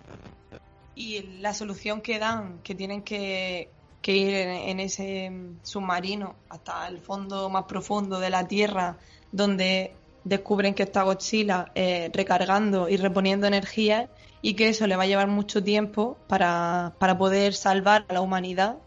[0.96, 3.70] Y la solución que dan, que tienen que,
[4.02, 5.32] que ir en, en ese
[5.64, 8.98] submarino hasta el fondo más profundo de la Tierra,
[9.32, 9.94] donde
[10.24, 14.10] descubren que está Godzilla eh, recargando y reponiendo energía
[14.42, 18.22] y que eso le va a llevar mucho tiempo para, para poder salvar a la
[18.22, 18.78] humanidad.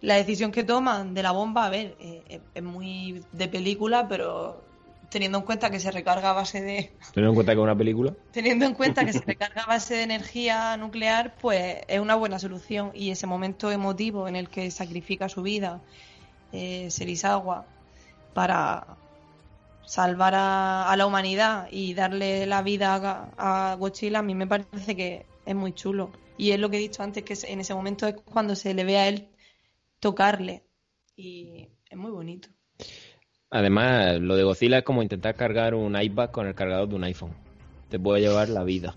[0.00, 4.08] La decisión que toman de la bomba, a ver, eh, es- es muy de película,
[4.08, 4.62] pero
[5.10, 7.76] teniendo en cuenta que se recarga a base de, Teniendo en cuenta que es una
[7.76, 8.12] película.
[8.32, 12.38] Teniendo en cuenta que se recarga a base de energía nuclear, pues es una buena
[12.38, 12.90] solución.
[12.94, 15.80] Y ese momento emotivo en el que sacrifica su vida
[16.52, 17.64] eh, Serizawa
[18.34, 18.86] para
[19.86, 24.96] salvar a, la humanidad y darle la vida a, a Godzilla, a mí me parece
[24.96, 26.12] que es muy chulo.
[26.36, 28.84] Y es lo que he dicho antes, que en ese momento es cuando se le
[28.84, 29.28] ve a él
[30.00, 30.64] tocarle.
[31.16, 32.48] Y es muy bonito.
[33.50, 37.04] Además, lo de Godzilla es como intentar cargar un iPad con el cargador de un
[37.04, 37.34] iPhone.
[37.88, 38.96] Te puede llevar la vida.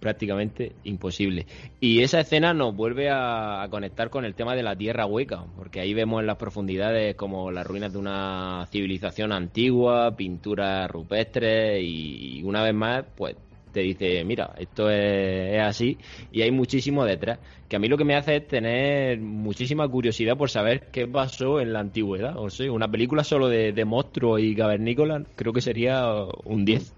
[0.00, 1.46] Prácticamente imposible.
[1.80, 5.44] Y esa escena nos vuelve a, a conectar con el tema de la tierra hueca,
[5.56, 11.82] porque ahí vemos en las profundidades como las ruinas de una civilización antigua, pinturas rupestres
[11.82, 13.36] y, y una vez más, pues
[13.72, 15.98] te dice, mira, esto es, es así
[16.32, 17.38] y hay muchísimo detrás.
[17.68, 21.60] Que a mí lo que me hace es tener muchísima curiosidad por saber qué pasó
[21.60, 22.36] en la antigüedad.
[22.38, 26.06] O sea, una película solo de, de monstruos y cavernícolas creo que sería
[26.44, 26.94] un 10.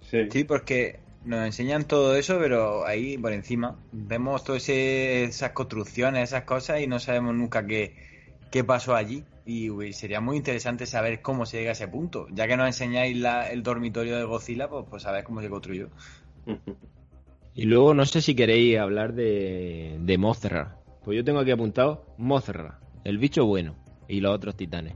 [0.00, 0.18] Sí.
[0.30, 6.44] Sí, porque nos enseñan todo eso, pero ahí por encima vemos todas esas construcciones, esas
[6.44, 7.94] cosas y no sabemos nunca qué,
[8.50, 9.24] qué pasó allí.
[9.44, 12.26] Y sería muy interesante saber cómo se llega a ese punto.
[12.30, 15.88] Ya que nos enseñáis la- el dormitorio de Godzilla, pues, pues cómo se construyó.
[17.54, 20.76] Y luego no sé si queréis hablar de, de Mothra.
[21.04, 23.74] Pues yo tengo aquí apuntado Mothra, el bicho bueno
[24.06, 24.94] y los otros titanes.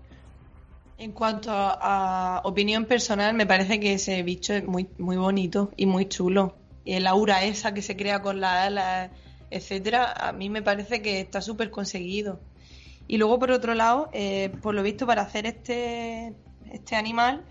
[1.02, 5.86] En cuanto a, opinión personal, me parece que ese bicho es muy, muy bonito y
[5.86, 6.54] muy chulo.
[6.84, 9.10] Y el aura esa que se crea con las alas,
[9.50, 12.38] etcétera, a mí me parece que está súper conseguido.
[13.08, 16.36] Y luego, por otro lado, eh, por lo visto, para hacer este,
[16.70, 17.44] este animal,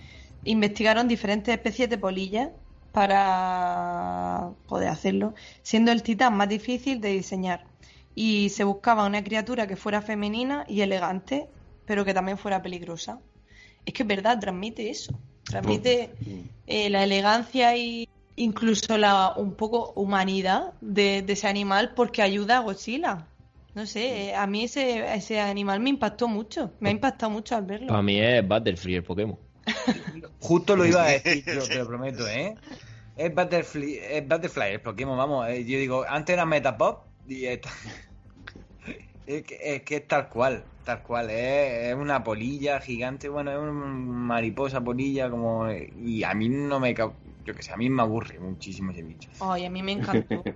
[0.45, 2.51] investigaron diferentes especies de polillas
[2.93, 7.65] para poder hacerlo, siendo el titán más difícil de diseñar.
[8.15, 11.49] Y se buscaba una criatura que fuera femenina y elegante,
[11.85, 13.19] pero que también fuera peligrosa.
[13.85, 15.19] Es que es verdad, transmite eso.
[15.43, 16.11] Transmite
[16.67, 22.57] eh, la elegancia y incluso la un poco humanidad de, de ese animal porque ayuda
[22.57, 23.27] a Godzilla.
[23.73, 26.71] No sé, eh, a mí ese, ese animal me impactó mucho.
[26.79, 27.87] Me ha impactado mucho al verlo.
[27.87, 29.37] Para mí es Butterfree el Pokémon.
[30.39, 32.55] Justo lo iba a decir, yo te lo prometo, ¿eh?
[33.15, 35.47] Es Butterfly, es Butterfly, el Pokémon, vamos.
[35.49, 37.69] eh, Yo digo, antes era Metapop y esta-
[39.27, 41.29] es, que, es que es tal cual, tal cual.
[41.29, 45.69] Es, es una polilla gigante, bueno, es una mariposa polilla, como.
[45.71, 46.93] Y a mí no me.
[46.93, 49.29] Yo que sé, a mí me aburre muchísimo ese bicho.
[49.39, 50.43] Ay, a mí me encantó.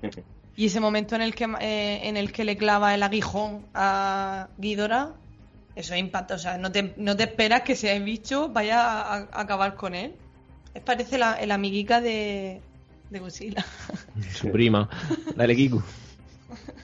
[0.57, 4.47] Y ese momento en el que eh, en el que le clava el aguijón a
[4.57, 5.13] Ghidorah,
[5.75, 6.35] eso impacta.
[6.35, 9.95] O sea, no te, no te esperas que ese bicho vaya a, a acabar con
[9.95, 10.15] él.
[10.73, 12.61] Es parece la, el amiguica de,
[13.09, 13.65] de Godzilla.
[14.31, 14.89] Su prima.
[15.35, 15.81] Dale, Kiku.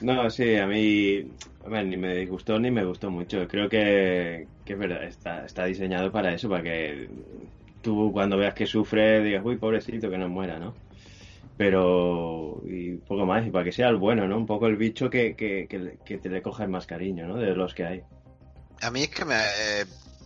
[0.00, 1.30] No, sí, a mí
[1.66, 3.46] ni me disgustó ni me gustó mucho.
[3.46, 7.08] Creo que, es verdad, está, está diseñado para eso, para que
[7.80, 10.74] tú cuando veas que sufre digas, uy, pobrecito, que no muera, ¿no?
[11.56, 14.36] Pero, y poco más, y para que sea el bueno, ¿no?
[14.36, 15.68] Un poco el bicho que, que,
[16.04, 17.36] que, te le cojas más cariño, ¿no?
[17.36, 18.02] De los que hay.
[18.80, 19.84] A mí es que me, eh,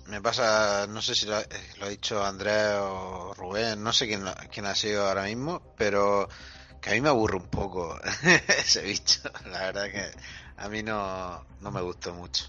[0.08, 1.46] me pasa, no sé si lo, eh,
[1.82, 6.28] ha dicho Andrés o Rubén, no sé quién, quién ha sido ahora mismo, pero
[6.86, 7.98] que a mí me aburre un poco
[8.48, 9.20] ese bicho.
[9.50, 10.02] La verdad que
[10.56, 12.44] a mí no, no me gustó mucho.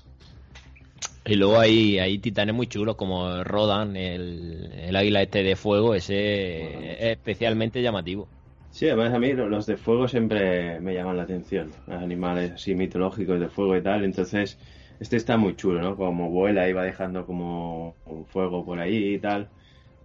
[1.26, 5.94] Y luego hay, hay titanes muy chulos como Rodan, el, el águila este de fuego,
[5.94, 8.30] ese es especialmente llamativo.
[8.72, 12.76] Sí, además a mí los de fuego siempre me llaman la atención, los animales así
[12.76, 14.58] mitológicos de fuego y tal, entonces
[15.00, 15.98] este está muy chulo, ¿no?
[15.98, 19.50] Como vuela y va dejando como un fuego por ahí y tal.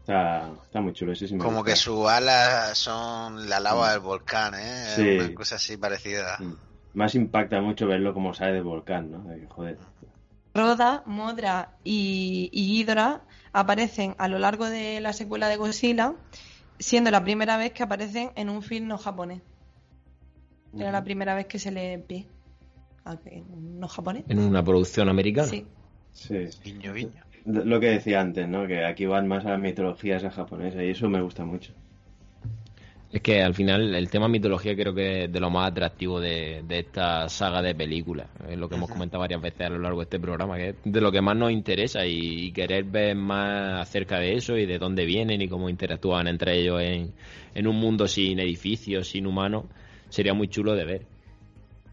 [0.03, 1.71] Está, está muy chulo, sí Como gusta.
[1.71, 4.85] que sus alas son la lava del volcán, ¿eh?
[4.97, 5.19] Sí.
[5.21, 6.39] Una cosa así parecida.
[6.41, 6.55] Mm.
[6.95, 9.25] Más impacta mucho verlo como sale del volcán, ¿no?
[9.31, 9.79] Ay, Joder.
[10.55, 12.85] Roda, Modra y, y
[13.53, 16.15] aparecen a lo largo de la secuela de Godzilla,
[16.81, 19.41] siendo la primera vez que aparecen en un film no japonés.
[20.77, 22.27] Era la primera vez que se le ve
[23.05, 24.25] a que- no japonés.
[24.29, 25.47] En una producción americana.
[25.49, 25.65] Sí.
[26.13, 26.49] Sí.
[26.65, 27.23] Guiño, guiño.
[27.45, 28.67] Lo que decía antes, ¿no?
[28.67, 31.73] Que aquí van más a las mitologías japonesas y eso me gusta mucho.
[33.13, 36.63] Es que al final el tema mitología creo que es de lo más atractivo de,
[36.67, 38.27] de esta saga de películas.
[38.49, 40.77] Es lo que hemos comentado varias veces a lo largo de este programa, que es
[40.83, 44.65] de lo que más nos interesa y, y querer ver más acerca de eso y
[44.65, 47.13] de dónde vienen y cómo interactúan entre ellos en,
[47.55, 49.65] en un mundo sin edificios, sin humanos,
[50.09, 51.12] sería muy chulo de ver.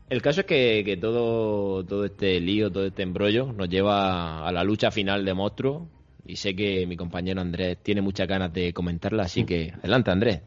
[0.10, 4.52] El caso es que, que todo, todo este lío, todo este embrollo nos lleva a
[4.52, 5.88] la lucha final de monstruos
[6.26, 10.41] y sé que mi compañero Andrés tiene muchas ganas de comentarla, así que adelante Andrés.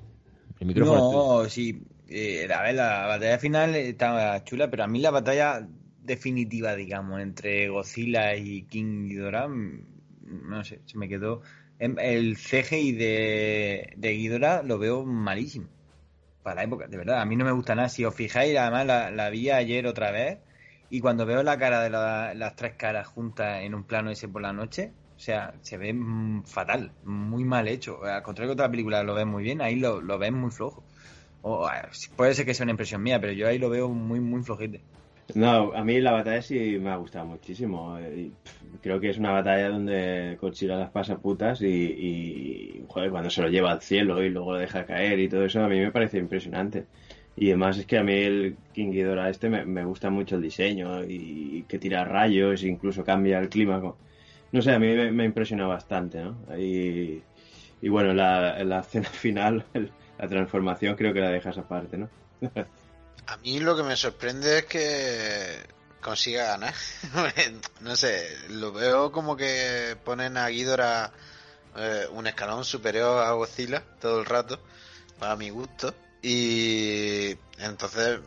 [0.60, 1.10] El micrófono.
[1.42, 1.80] No, sí.
[2.08, 5.66] eh, a ver, la batalla final estaba chula, pero a mí la batalla
[6.02, 9.86] definitiva, digamos, entre Godzilla y King Ghidorah, mm,
[10.48, 11.42] no sé, se me quedó.
[11.78, 15.68] em, El CGI de, de Ghidorah lo veo malísimo.
[16.42, 17.88] Para la época, de verdad, a mí no me gusta nada.
[17.88, 20.40] Si os fijáis, además la, la vi ayer otra vez,
[20.88, 24.28] y cuando veo la cara de la- las tres caras juntas en un plano ese
[24.28, 28.02] por la noche, o sea, se ve mm, fatal, muy mal hecho.
[28.04, 30.86] Al contrario que otra película lo ves muy bien, ahí lo, lo muy flojo.
[31.42, 31.68] O,
[32.16, 34.86] puede ser que sea una impresión mía, pero yo ahí lo veo muy, muy flojete.
[35.34, 37.98] No, a mí la batalla sí me ha gustado muchísimo.
[37.98, 38.30] eh,
[38.82, 43.48] creo que es una batalla donde Godzilla las pasa putas y, y, cuando se lo
[43.48, 46.18] lleva al cielo y luego lo deja caer y todo eso, a mí me parece
[46.18, 46.86] impresionante.
[47.36, 51.04] Y además es que a mí el King Ghidorah este me, gusta mucho el diseño
[51.04, 53.80] y que tira rayos, incluso cambia el clima.
[54.52, 56.36] No sé, a mí me, me impresiona bastante, ¿no?
[56.58, 57.22] Y,
[57.80, 59.64] y bueno, la, la escena final,
[60.18, 62.08] la transformación, creo que la dejas aparte, ¿no?
[63.26, 65.66] A mí lo que me sorprende es que
[66.00, 66.74] consiga ganar.
[67.80, 71.12] no sé, lo veo como que ponen a Ghidorah
[71.76, 74.58] eh, un escalón superior a Godzilla todo el rato,
[75.18, 75.94] para mi gusto.
[76.20, 78.20] Y entonces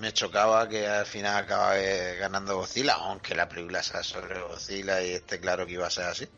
[0.00, 5.10] me chocaba que al final acabe ganando Godzilla, aunque la película sea sobre Godzilla y
[5.10, 6.28] esté claro que iba a ser así.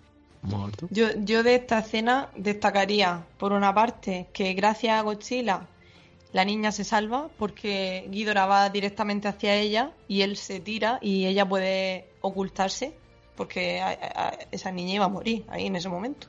[0.91, 5.67] Yo, yo de esta escena destacaría, por una parte, que gracias a Godzilla
[6.37, 11.25] la niña se salva porque Ghidorah va directamente hacia ella y él se tira y
[11.27, 12.93] ella puede ocultarse
[13.37, 16.27] porque a- a- a- esa niña iba a morir ahí en ese momento.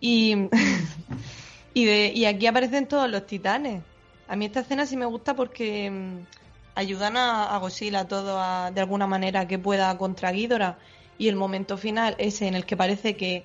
[0.00, 0.36] Y,
[1.74, 3.82] y, de, y aquí aparecen todos los titanes.
[4.28, 6.18] A mí esta escena sí me gusta porque mm,
[6.76, 10.78] ayudan a, a Godzilla todo a, de alguna manera que pueda contra Ghidorah.
[11.18, 13.42] Y el momento final, ese en el que parece que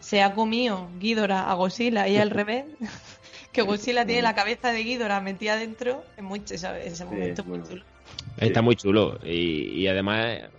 [0.00, 2.64] se ha comido Ghidorah a Godzilla y al revés,
[3.52, 7.48] que Godzilla tiene la cabeza de Ghidorah metida dentro, es muy ch- ese momento es
[7.48, 7.68] muy bueno.
[7.70, 7.84] chulo.
[8.38, 10.50] Está muy chulo y, y además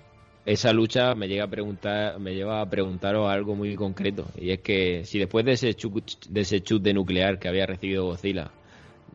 [0.45, 4.59] esa lucha me llega a preguntar, me lleva a preguntaros algo muy concreto y es
[4.59, 8.51] que si después de ese chut, de ese chut de nuclear que había recibido Godzilla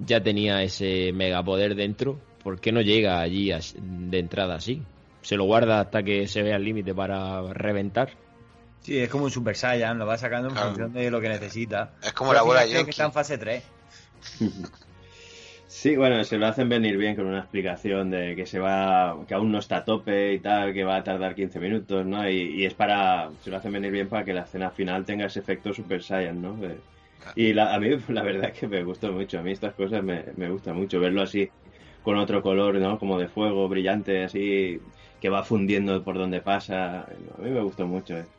[0.05, 4.83] ya tenía ese megapoder dentro, ¿por qué no llega allí de entrada así?
[5.23, 8.11] Se lo guarda hasta que se vea el límite para reventar.
[8.87, 10.69] Sí, es como un Super Saiyan, lo va sacando en Claro.
[10.69, 11.93] función de lo que necesita.
[12.01, 13.65] Es como la bola Creo que está en fase 3.
[15.69, 19.35] Sí, bueno, se lo hacen venir bien con una explicación de que se va, que
[19.35, 22.29] aún no está a tope y tal, que va a tardar 15 minutos, ¿no?
[22.29, 25.27] Y, y es para, se lo hacen venir bien para que la escena final tenga
[25.27, 26.61] ese efecto Super Saiyan, ¿no?
[27.35, 30.03] Y la- a mí la verdad es que me gustó mucho, a mí estas cosas
[30.05, 31.51] me, me gusta mucho, verlo así
[32.03, 32.99] con otro color, ¿no?
[32.99, 34.81] Como de fuego, brillante, así,
[35.21, 38.31] que va fundiendo por donde pasa, a mí me gustó mucho, eh.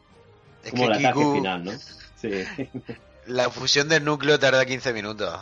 [0.64, 1.72] Es Como que el ataque final, ¿no?
[2.16, 2.32] Sí.
[3.28, 5.38] La fusión del núcleo tarda 15 minutos.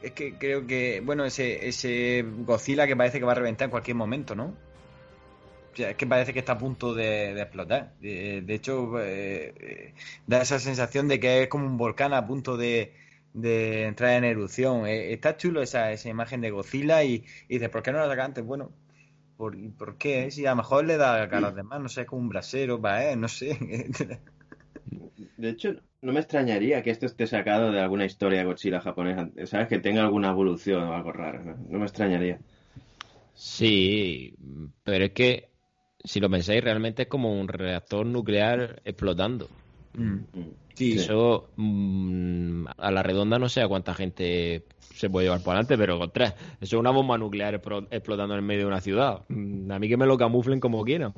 [0.00, 3.70] es que creo que, bueno, ese, ese Godzilla que parece que va a reventar en
[3.70, 4.56] cualquier momento, ¿no?
[5.72, 7.94] O sea, es que parece que está a punto de, de explotar.
[7.98, 9.94] De, de hecho, eh,
[10.26, 12.94] da esa sensación de que es como un volcán a punto de,
[13.32, 14.86] de entrar en erupción.
[14.86, 18.08] Eh, está chulo esa, esa imagen de Godzilla y, y dices, ¿por qué no la
[18.08, 18.44] saca antes?
[18.44, 18.70] Bueno,
[19.42, 20.30] ¿por, ¿por qué?
[20.30, 23.04] Si a lo mejor le da a los demás, no sé, como un brasero, va,
[23.04, 23.16] ¿eh?
[23.16, 23.58] No sé.
[25.36, 29.28] De hecho, no me extrañaría que esto esté sacado de alguna historia de Godzilla japonesa,
[29.46, 29.66] ¿sabes?
[29.66, 31.56] Que tenga alguna evolución o algo raro, ¿no?
[31.68, 32.38] No me extrañaría.
[33.34, 34.36] Sí,
[34.84, 35.48] pero es que
[36.04, 39.48] si lo pensáis realmente es como un reactor nuclear explotando.
[39.94, 40.18] Mm.
[40.74, 40.78] Mm.
[40.78, 45.54] Sí, Eso mm, a la redonda no sé a cuánta gente se puede llevar por
[45.54, 48.80] adelante, pero contra, eso es una bomba nuclear explo- explotando en el medio de una
[48.80, 49.22] ciudad.
[49.28, 51.14] Mm, A mí que me lo camuflen como quieran.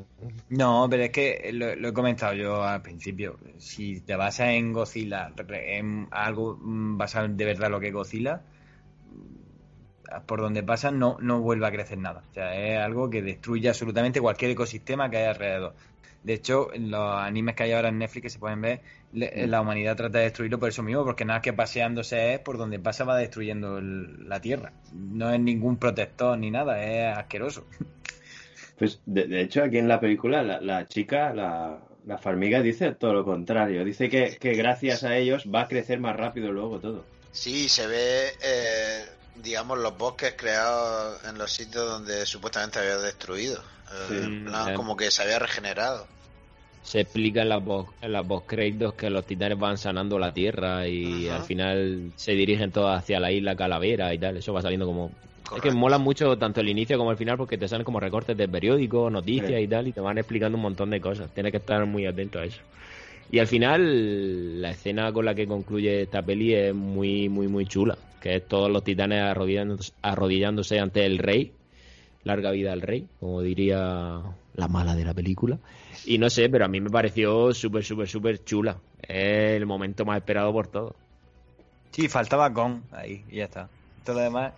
[0.48, 3.38] No, pero es que lo, lo he comentado yo al principio.
[3.58, 8.42] Si te basas en Godzilla, en algo mm, basado de verdad lo que es Godzilla,
[9.10, 12.24] mm, por donde pasa no, no vuelve a crecer nada.
[12.30, 15.74] O sea, es algo que destruye absolutamente cualquier ecosistema que hay alrededor.
[16.24, 18.80] De hecho, en los animes que hay ahora en Netflix que se pueden ver,
[19.12, 22.56] le- la humanidad trata de destruirlo por eso mismo, porque nada que paseándose es por
[22.58, 24.72] donde pasa va destruyendo el- la Tierra.
[24.92, 27.66] No es ningún protector ni nada, es asqueroso.
[28.76, 32.90] Pues de, de hecho aquí en la película la, la chica, la, la farmiga dice
[32.92, 33.84] todo lo contrario.
[33.84, 37.04] Dice que, que gracias a ellos va a crecer más rápido luego todo.
[37.30, 39.04] Sí, se ve, eh,
[39.36, 43.58] digamos, los bosques creados en los sitios donde supuestamente había destruido.
[44.10, 46.06] Eh, Sí, plan, como que se había regenerado.
[46.82, 50.86] Se explica en las post, en las créditos que los titanes van sanando la Tierra
[50.86, 51.36] y Ajá.
[51.38, 54.36] al final se dirigen todos hacia la isla Calavera y tal.
[54.36, 55.10] Eso va saliendo como...
[55.54, 58.36] Es que mola mucho tanto el inicio como el final porque te salen como recortes
[58.36, 59.64] de periódicos, noticias Sí.
[59.64, 61.30] y tal y te van explicando un montón de cosas.
[61.32, 62.60] Tienes que estar muy atento a eso.
[63.30, 67.66] Y al final, la escena con la que concluye esta peli es muy, muy, muy
[67.66, 67.96] chula.
[68.24, 71.52] Que es todos los titanes arrodillándose, arrodillándose ante el rey.
[72.22, 74.22] Larga vida al rey, como diría
[74.54, 75.58] la mala de la película.
[76.06, 78.78] Y no sé, pero a mí me pareció súper, súper, súper chula.
[79.02, 80.94] Es el momento más esperado por todos.
[81.90, 83.68] Sí, faltaba con ahí y ya está.
[84.06, 84.54] Todo lo demás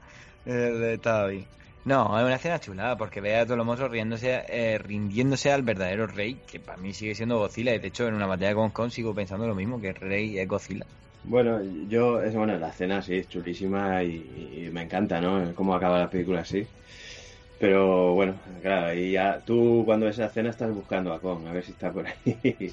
[0.47, 1.47] eh, estaba bien.
[1.85, 5.63] No, es una escena chulada porque ve a todos los monstruos riéndose, eh, rindiéndose al
[5.63, 7.75] verdadero rey, que para mí sigue siendo Godzilla.
[7.75, 10.39] Y de hecho, en una batalla con Kong sigo pensando lo mismo, que el rey
[10.39, 10.87] es Godzilla.
[11.27, 15.53] Bueno, yo, es bueno, la escena sí es chulísima y, me encanta, ¿no?
[15.55, 16.67] Cómo acaba la película así.
[17.59, 21.53] Pero bueno, claro, y ya tú cuando ves esa escena estás buscando a Kong, a
[21.53, 22.73] ver si está por ahí.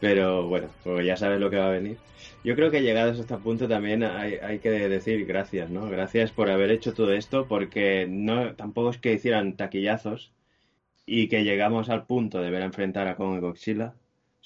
[0.00, 1.96] Pero bueno, pues ya sabes lo que va a venir.
[2.44, 5.88] Yo creo que llegados a este punto también hay, hay que decir gracias, ¿no?
[5.88, 10.32] Gracias por haber hecho todo esto, porque no tampoco es que hicieran taquillazos
[11.06, 13.94] y que llegamos al punto de ver a enfrentar a Kong y Godzilla.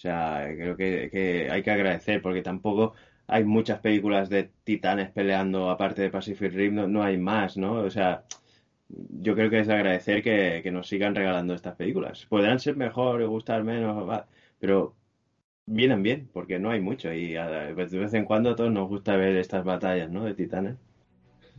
[0.02, 2.94] O sea, creo que, hay que agradecer, porque tampoco
[3.28, 7.74] hay muchas películas de titanes peleando aparte de Pacific Rim, no, no hay más, ¿no?
[7.74, 8.24] O sea,
[8.88, 12.26] yo creo que es de agradecer que, que nos sigan regalando estas películas.
[12.26, 14.24] Podrán ser mejor, gustar menos,
[14.58, 14.96] pero
[15.66, 19.14] vienen bien, porque no hay mucho y de vez en cuando a todos nos gusta
[19.14, 20.24] ver estas batallas, ¿no?
[20.24, 20.78] De titanes.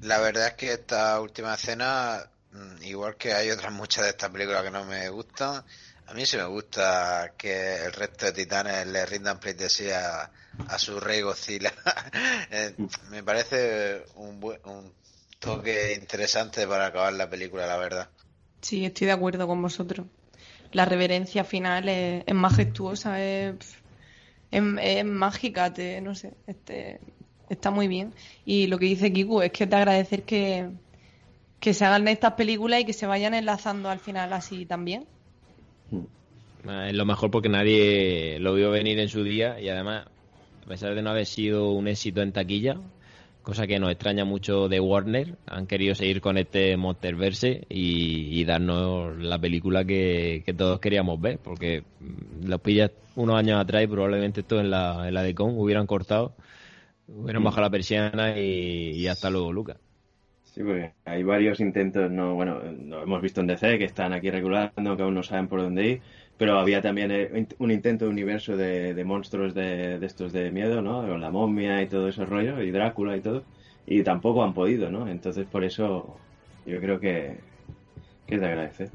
[0.01, 4.31] La verdad es que esta última escena, mm, igual que hay otras muchas de estas
[4.31, 5.63] películas que no me gustan,
[6.13, 10.29] a mí sí me gusta que el resto de titanes le rindan pleitesía
[10.67, 11.73] a su rey Godzilla.
[12.51, 12.75] Eh,
[13.09, 14.93] me parece un, un
[15.39, 18.09] toque interesante para acabar la película, la verdad.
[18.61, 20.05] Sí, estoy de acuerdo con vosotros.
[20.71, 23.55] La reverencia final es, es majestuosa, es,
[24.51, 26.99] es, es mágica, te, no sé, este,
[27.49, 28.13] está muy bien.
[28.45, 30.69] Y lo que dice Kiku es que te agradecer que,
[31.59, 35.07] que se hagan estas películas y que se vayan enlazando al final así también.
[36.67, 40.07] Eh, Es lo mejor porque nadie lo vio venir en su día y además,
[40.65, 42.77] a pesar de no haber sido un éxito en taquilla,
[43.41, 48.45] cosa que nos extraña mucho de Warner, han querido seguir con este Monsterverse y, y
[48.45, 53.87] darnos la película que, todos queríamos ver, porque mm, los pillas unos años atrás y
[53.87, 56.33] probablemente esto en la, en la de Kong hubieran cortado,
[57.07, 59.77] hubieran bajado la persiana y, y hasta luego, Lucas.
[60.53, 64.29] Sí, porque hay varios intentos, no, bueno, lo hemos visto en DC que están aquí
[64.29, 66.03] regulando, que aún no saben por dónde ir,
[66.37, 70.51] pero había también eh, un intento de universo de, de monstruos de, de estos de
[70.51, 71.07] miedo, ¿no?
[71.07, 73.47] Con la momia y todo ese rollo, y Drácula y todo,
[73.87, 75.07] y tampoco han podido, ¿no?
[75.07, 76.23] Entonces por eso
[76.65, 77.47] yo creo que,
[78.25, 78.93] que es de agradecer.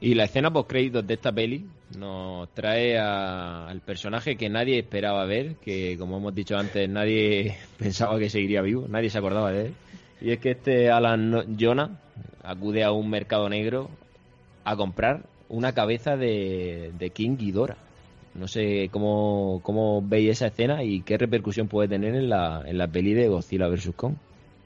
[0.00, 5.24] Y la escena post créditos de esta peli nos trae al personaje que nadie esperaba
[5.26, 9.66] ver, que como hemos dicho antes, nadie pensaba que seguiría vivo, nadie se acordaba de
[9.66, 9.78] él.
[10.20, 12.00] Y es que este Alan Jonah
[12.42, 13.98] acude a un mercado negro
[14.64, 17.78] a comprar una cabeza de, de King Ghidorah.
[18.34, 22.78] No sé cómo, cómo veis esa escena y qué repercusión puede tener en la, en
[22.78, 23.94] la peli de Godzilla vs.
[23.96, 24.18] Kong.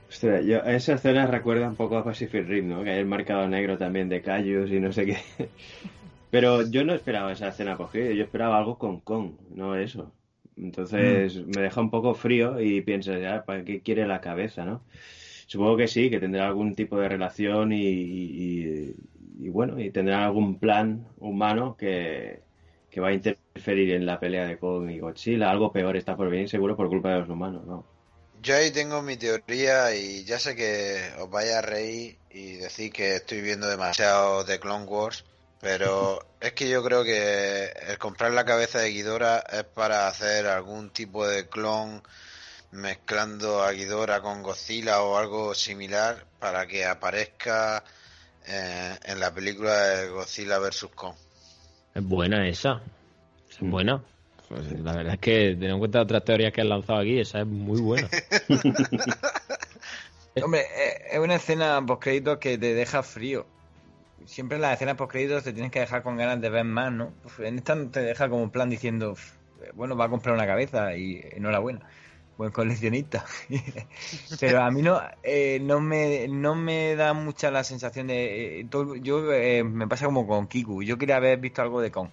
[0.09, 2.83] Hostia, yo, esa escena recuerda un poco a Pacific Rim, ¿no?
[2.85, 5.17] Que hay el marcado negro también de Cayus y no sé qué.
[6.31, 10.17] Pero yo no esperaba esa escena cogida, yo esperaba algo con Kong, no eso.
[10.57, 11.47] Entonces Mm.
[11.47, 14.87] me deja un poco frío y piensas, ya, ¿para qué quiere la cabeza, no?
[15.53, 18.95] Supongo que sí, que tendrá algún tipo de relación y, y-
[19.45, 22.45] y bueno, y tendrá algún plan humano que,
[22.91, 25.51] que va a interferir en la pelea de Kong y Godzilla.
[25.51, 27.87] Algo peor está por venir, seguro, por culpa de los humanos, ¿no?
[28.35, 32.93] Yo ahí tengo mi teoría y ya sé que os vaya a reír y decir
[32.93, 35.25] que estoy viendo demasiado de Clone Wars,
[35.61, 40.47] pero es que yo creo que el comprar la cabeza de Ghidorah es para hacer
[40.47, 42.03] algún tipo de clon
[42.73, 47.85] mezclando a Ghidorah con Godzilla o algo similar para que aparezca
[48.47, 50.89] eh, en la película de Godzilla vs.
[50.95, 51.15] Kong.
[51.95, 52.81] Es buena esa.
[53.51, 53.71] Es Mm.
[53.71, 54.03] buena.
[54.49, 57.41] Pues la verdad es que, teniendo en cuenta otras teorías que han lanzado aquí, esa
[57.41, 58.09] es muy buena.
[60.43, 63.47] Hombre, eh, es una escena post créditos que te deja frío.
[64.27, 66.93] Siempre en las escenas post créditos te tienes que dejar con ganas de ver más,
[66.93, 67.13] ¿no?
[67.25, 69.33] Uf, En esta te deja como en plan diciendo, "Uf,
[69.75, 71.81] bueno, va a comprar una cabeza y enhorabuena,
[72.43, 73.25] buen coleccionista.
[74.39, 78.69] Pero a mí no, eh, no me, no me da mucha la sensación de, eh,
[78.69, 80.83] todo- yo eh, me pasa como con Kiku.
[80.83, 82.13] Yo quería haber visto algo de Kong.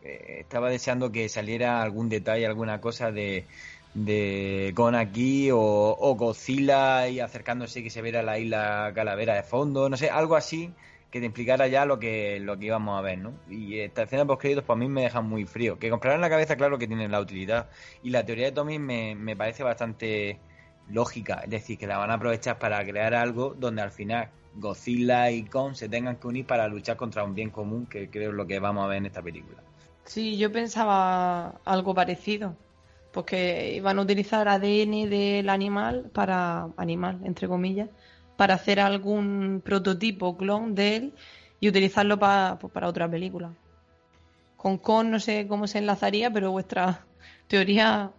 [0.00, 3.48] Eh, estaba deseando que saliera algún detalle, alguna cosa de,
[3.92, 9.42] de Gon aquí o, o Godzilla y acercándose que se viera la isla Calavera de
[9.42, 10.76] fondo, no sé, algo así
[11.10, 13.32] que te implicara ya lo que lo que íbamos a ver, ¿no?
[13.48, 15.78] Y esta escena post créditos para mí me dejan muy frío.
[15.78, 17.68] Que comprarán la cabeza, claro que tienen la utilidad.
[18.02, 20.38] Y la teoría de Tommy me, me parece bastante
[20.88, 25.30] lógica, es decir, que la van a aprovechar para crear algo donde al final Godzilla
[25.30, 28.36] y Kong se tengan que unir para luchar contra un bien común, que creo es
[28.36, 29.62] lo que vamos a ver en esta película.
[30.04, 32.56] Sí, yo pensaba algo parecido.
[33.12, 36.68] Porque iban a utilizar ADN del animal para.
[36.76, 37.88] animal, entre comillas.
[38.40, 41.12] Para hacer algún prototipo clon de él
[41.60, 43.52] y utilizarlo pues, para otra película.
[44.56, 47.04] Con Con no sé cómo se enlazaría, pero vuestra
[47.48, 48.12] teoría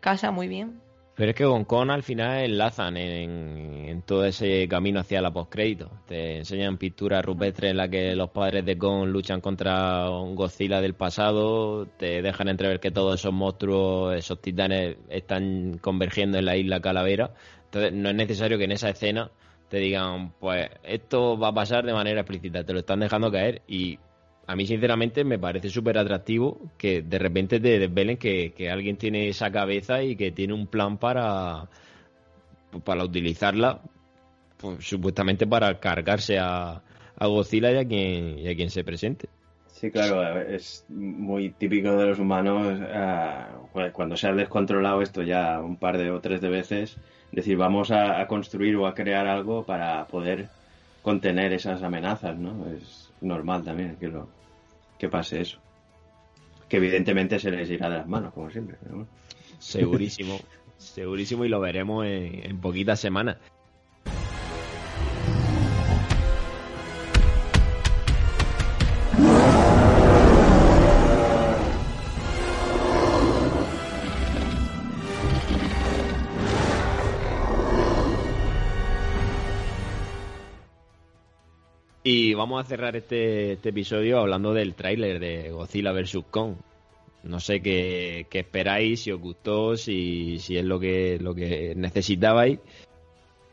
[0.00, 0.80] casa muy bien.
[1.16, 5.32] Pero es que con Kong al final enlazan en, en todo ese camino hacia la
[5.32, 5.90] postcrédito.
[6.06, 10.82] Te enseñan pinturas rupestres en las que los padres de Kong luchan contra un Godzilla
[10.82, 11.86] del pasado.
[11.86, 17.32] Te dejan entrever que todos esos monstruos, esos titanes, están convergiendo en la isla Calavera.
[17.64, 19.30] Entonces no es necesario que en esa escena
[19.70, 22.62] te digan, pues esto va a pasar de manera explícita.
[22.62, 23.98] Te lo están dejando caer y
[24.46, 28.96] a mí sinceramente me parece súper atractivo que de repente te desvelen que, que alguien
[28.96, 31.68] tiene esa cabeza y que tiene un plan para,
[32.84, 33.80] para utilizarla,
[34.56, 36.80] pues, supuestamente para cargarse a,
[37.18, 39.28] a Godzilla y a quien, quien se presente.
[39.66, 43.48] Sí, claro, es muy típico de los humanos ah,
[43.92, 46.96] cuando se ha descontrolado esto ya un par de o tres de veces,
[47.32, 50.48] decir, vamos a, a construir o a crear algo para poder
[51.02, 52.66] contener esas amenazas, ¿no?
[52.70, 54.28] Es normal también que, lo,
[54.98, 55.58] que pase eso.
[56.68, 58.76] Que evidentemente se les irá de las manos, como siempre.
[58.82, 59.10] pero bueno.
[59.58, 60.38] Segurísimo,
[60.78, 63.36] segurísimo y lo veremos en, en poquitas semanas.
[82.36, 86.18] Vamos a cerrar este, este episodio hablando del tráiler de Godzilla vs.
[86.30, 86.54] Kong.
[87.24, 92.60] No sé qué, esperáis, si os gustó, si, es lo que, necesitabais.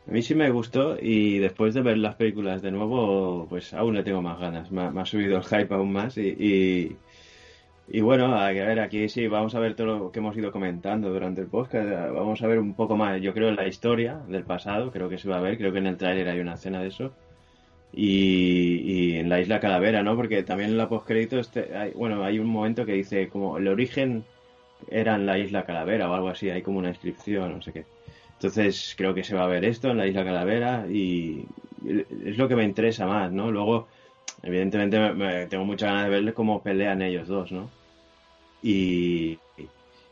[0.06, 3.94] A mí sí me gustó y después de ver las películas de nuevo, pues aún
[3.94, 4.70] le tengo más ganas.
[4.70, 6.96] Me ha subido el hype aún más y, y,
[7.88, 11.10] y bueno, a ver, aquí sí, vamos a ver todo lo que hemos ido comentando
[11.10, 11.88] durante el podcast.
[12.14, 15.28] Vamos a ver un poco más, yo creo, la historia del pasado, creo que se
[15.28, 17.12] va a ver, creo que en el tráiler hay una escena de eso.
[17.96, 20.16] Y, en la isla Calavera, ¿no?
[20.16, 23.68] Porque también en la postcrédito, este, hay, bueno, hay un momento que dice como el
[23.68, 24.26] origen
[24.88, 27.86] era en la isla Calavera o algo así, hay como una inscripción, no sé qué.
[28.32, 31.48] Entonces creo que se va a ver esto en la isla Calavera y
[31.84, 33.50] es lo que me interesa más, ¿no?
[33.52, 33.88] Luego,
[34.42, 37.72] evidentemente, me, me- tengo muchas ganas de ver cómo pelean ellos dos, ¿no?
[38.60, 39.40] Y,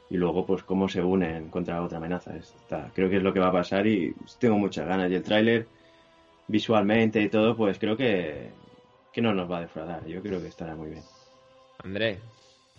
[0.09, 2.37] y luego, pues, cómo se unen contra otra amenaza.
[2.37, 5.11] Está- creo que es lo que va a pasar y tengo muchas ganas.
[5.11, 5.69] Y el tráiler,
[6.49, 8.51] visualmente y todo, pues creo que,
[9.13, 10.07] que no nos va a defraudar.
[10.07, 11.03] Yo creo que estará muy bien.
[11.85, 12.19] Andrés,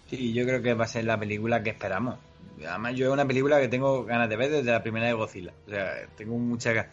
[0.10, 2.20] Sí, yo creo que va a ser la película que esperamos.
[2.68, 5.54] Además, yo es una película que tengo ganas de ver desde la primera de Godzilla.
[5.66, 6.92] O sea, tengo muchas ganas.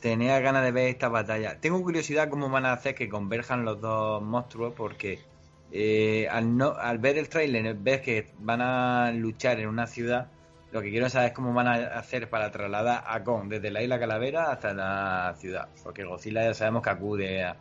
[0.00, 1.58] Tenía ganas de ver esta batalla.
[1.60, 5.18] Tengo curiosidad cómo van a hacer que converjan los dos monstruos porque
[5.72, 10.28] eh, al, no, al ver el tráiler, ves que van a luchar en una ciudad,
[10.72, 13.82] lo que quiero saber es cómo van a hacer para trasladar a Kong desde la
[13.82, 17.56] isla Calavera hasta la ciudad, porque Godzilla ya sabemos que acude a,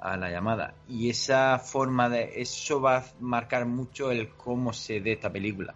[0.00, 0.74] a la llamada.
[0.88, 2.40] Y esa forma de.
[2.40, 5.74] Eso va a marcar mucho el cómo se dé esta película.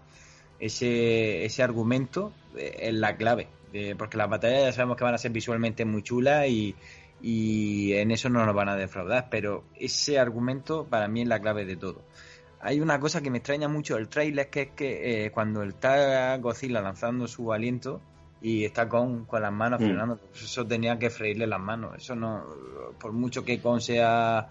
[0.59, 3.49] Ese, ese argumento eh, es la clave.
[3.73, 6.75] eh, porque las batallas ya sabemos que van a ser visualmente muy chulas y,
[7.23, 9.29] y en eso no nos van a defraudar.
[9.31, 12.03] Pero ese argumento para mí es la clave de todo.
[12.63, 16.37] Hay una cosa que me extraña mucho del trailer, que es que eh, cuando está
[16.39, 18.01] Godzilla lanzando su aliento
[18.43, 19.85] y está con, con las manos Mm.
[19.85, 21.95] frenando, pues eso tenía que freírle las manos.
[21.97, 22.45] Eso no,
[23.01, 24.47] por mucho que Con sea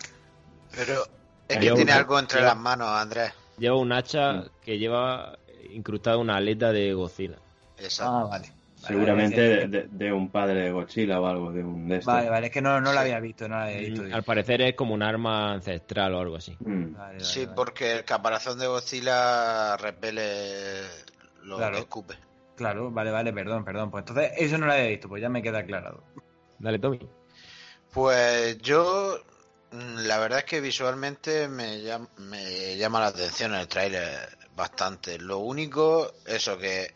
[0.75, 1.03] Pero
[1.47, 3.31] es que tiene un- algo entre las manos, Andrés.
[3.57, 4.49] Lleva un hacha Mm.
[4.63, 5.37] que lleva
[5.71, 7.37] incrustada una aleta de Godzilla.
[7.77, 8.11] Exacto.
[8.11, 8.51] Ah, vale.
[8.89, 12.13] Seguramente de, de- de un padre de Godzilla o algo, de un de estos.
[12.13, 12.97] Vale, vale, es que no, no Sí.
[12.97, 14.03] había visto, no la había visto.
[14.03, 16.55] Mm, Al parecer es como un arma ancestral o algo así.
[16.59, 16.93] Mm.
[16.93, 17.55] Vale, vale, Sí, vale.
[17.55, 20.81] porque el caparazón de Godzilla repele
[21.43, 21.75] lo Claro.
[21.75, 22.15] que escupe.
[22.55, 23.89] Claro, vale, vale, perdón, perdón.
[23.89, 26.03] Pues entonces eso no lo había visto, pues ya me queda aclarado.
[26.59, 26.99] Dale, Tommy.
[27.93, 29.17] Pues yo,
[29.71, 35.17] mm, la verdad es que visualmente me llama, me llama la atención el tráiler bastante.
[35.17, 36.93] Lo único, eso que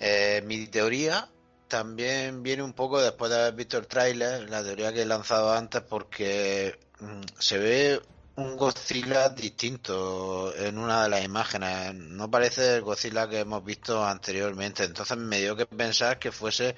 [0.00, 1.28] eh, mi teoría
[1.68, 5.52] también viene un poco después de haber visto el tráiler, la teoría que he lanzado
[5.52, 8.02] antes, porque mm, se ve
[8.36, 11.94] un Godzilla distinto en una de las imágenes.
[11.94, 14.84] No parece el Godzilla que hemos visto anteriormente.
[14.84, 16.74] Entonces me dio que pensar que fuese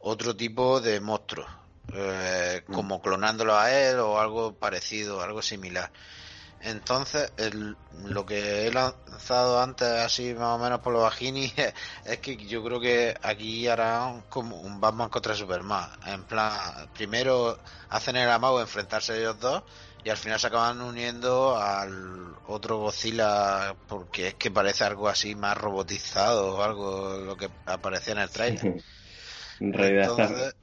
[0.00, 1.46] otro tipo de monstruo,
[1.94, 5.90] eh, como clonándolo a él o algo parecido, algo similar.
[6.64, 11.74] Entonces, el- lo que he lanzado antes, así más o menos por los bajini, es,
[12.04, 15.88] es que yo creo que aquí harán como un Batman contra Superman.
[16.06, 17.58] En plan, primero
[17.90, 19.62] hacen el amago de enfrentarse ellos dos
[20.02, 25.34] y al final se acaban uniendo al otro Godzilla porque es que parece algo así
[25.34, 28.84] más robotizado o algo lo que aparecía en el trailer.
[29.60, 30.54] En realidad Entonces-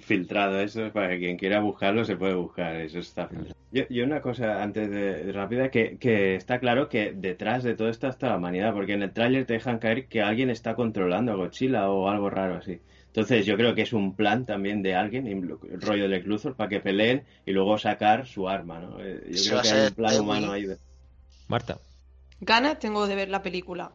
[0.00, 3.54] filtrado eso, para que quien quiera buscarlo se puede buscar, eso está filtrado.
[3.72, 7.74] Yo, yo una cosa antes de, de rápida, que, que está claro que detrás de
[7.74, 10.74] todo esto está la humanidad, porque en el tráiler te dejan caer que alguien está
[10.74, 12.80] controlando a Godzilla o algo raro así.
[13.06, 16.68] Entonces yo creo que es un plan también de alguien, el rollo del Luthor, para
[16.68, 18.98] que peleen y luego sacar su arma, ¿no?
[19.00, 20.66] Eh, Yo creo que hay un plan humano ahí.
[20.66, 20.78] de-
[21.48, 21.78] Marta.
[22.40, 23.92] Ganas tengo de ver la película.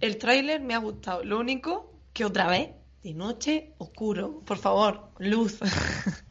[0.00, 1.24] El tráiler me ha gustado.
[1.24, 2.68] Lo único que otra vez,
[3.02, 4.42] de noche, oscuro.
[4.44, 5.58] Por favor, luz.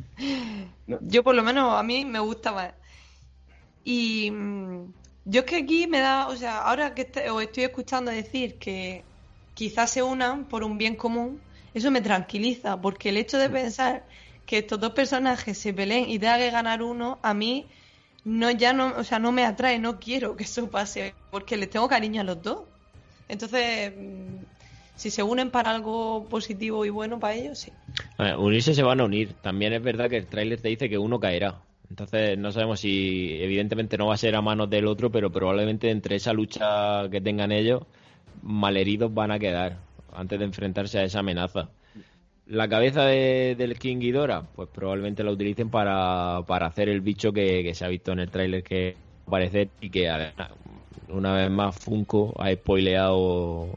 [0.87, 0.97] No.
[1.01, 2.73] Yo por lo menos a mí me gusta más.
[3.83, 4.93] Y mm,
[5.25, 8.59] yo es que aquí me da, o sea, ahora que este- os estoy escuchando decir
[8.59, 9.09] que
[9.53, 14.07] quizás se unan por un bien común, eso me tranquiliza, porque el hecho de pensar
[14.45, 17.69] que estos dos personajes se peleen y tenga que ganar uno, a mí
[18.23, 21.69] no ya no, o sea, no me atrae, no quiero que eso pase, porque les
[21.69, 22.67] tengo cariño a los dos.
[23.27, 24.43] Entonces, mm,
[24.97, 27.71] si se unen para algo positivo y bueno para ellos, sí.
[28.37, 29.33] Unirse se van a unir.
[29.41, 31.55] También es verdad que el tráiler te dice que uno caerá.
[31.89, 35.89] Entonces no sabemos si evidentemente no va a ser a manos del otro, pero probablemente
[35.89, 37.83] entre esa lucha que tengan ellos,
[38.41, 39.77] malheridos van a quedar
[40.13, 41.69] antes de enfrentarse a esa amenaza.
[42.47, 47.31] La cabeza de- del King Ghidorah, pues probablemente la utilicen para, para hacer el bicho
[47.31, 50.09] que, se ha visto en el tráiler que va a aparecer y que
[51.09, 53.67] una vez más Funko ha spoileado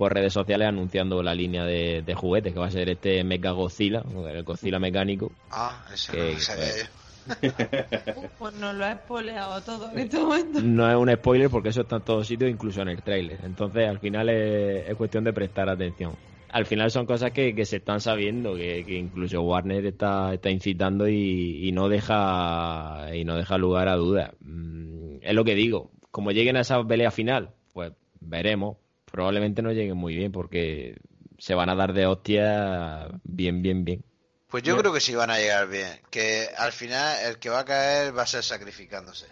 [0.00, 3.50] por redes sociales anunciando la línea de, de juguetes que va a ser este Mega
[3.50, 4.02] Godzilla,
[4.32, 5.30] el Godzilla mecánico.
[5.50, 8.30] Ah, eso Que- no lo sabía que- yo.
[8.38, 10.58] Pues nos lo ha espoleado todo en este momento.
[10.62, 13.40] No es un spoiler porque eso está en todos sitios, incluso en el tráiler.
[13.44, 16.12] Entonces, al final es, es cuestión de prestar atención.
[16.48, 20.48] Al final son cosas que, que se están sabiendo, que, que incluso Warner está, está
[20.48, 24.30] incitando y, y no deja y no deja lugar a dudas.
[24.40, 25.90] Mm, Es lo que digo.
[26.10, 28.78] Como lleguen a esa pelea final, pues veremos.
[29.10, 30.98] Probablemente no lleguen muy bien porque
[31.38, 34.04] se van a dar de hostia bien, bien, bien.
[34.48, 35.88] Pues yo creo que sí van a llegar bien.
[36.10, 39.26] Que al final el que va a caer va a ser sacrificándose.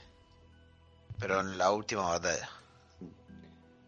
[1.19, 2.49] Pero en la última batalla.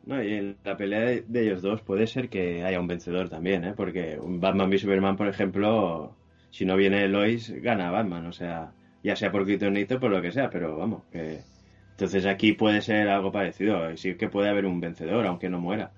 [0.05, 3.29] No, y en la pelea de, de ellos dos puede ser que haya un vencedor
[3.29, 3.75] también, ¿eh?
[3.77, 6.17] Porque un Batman v Superman, por ejemplo,
[6.51, 8.73] si no viene Lois, gana Batman, o sea,
[9.05, 11.43] ya sea por Kryptonite o por lo que sea, pero vamos, que...
[12.01, 15.93] Entonces aquí puede ser algo parecido, sí que puede haber un vencedor, aunque no muera.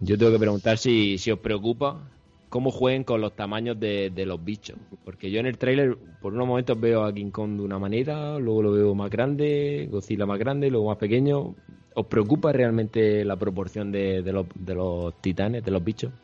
[0.00, 2.08] Yo tengo que preguntar si, si os preocupa
[2.48, 4.78] cómo jueguen con los tamaños de, de los bichos.
[5.04, 8.38] Porque yo en el tráiler, por unos momentos veo a King Kong de una manera,
[8.38, 11.54] luego lo veo más grande, Godzilla más grande, luego más pequeño.
[11.94, 16.14] ¿Os preocupa realmente la proporción de, de los, de los titanes, de los bichos?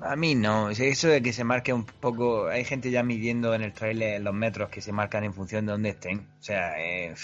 [0.00, 3.54] A mí no, es eso de que se marque un poco, hay gente ya midiendo
[3.54, 6.26] en el trailer los metros que se marcan en función de dónde estén.
[6.40, 7.14] O sea, eh,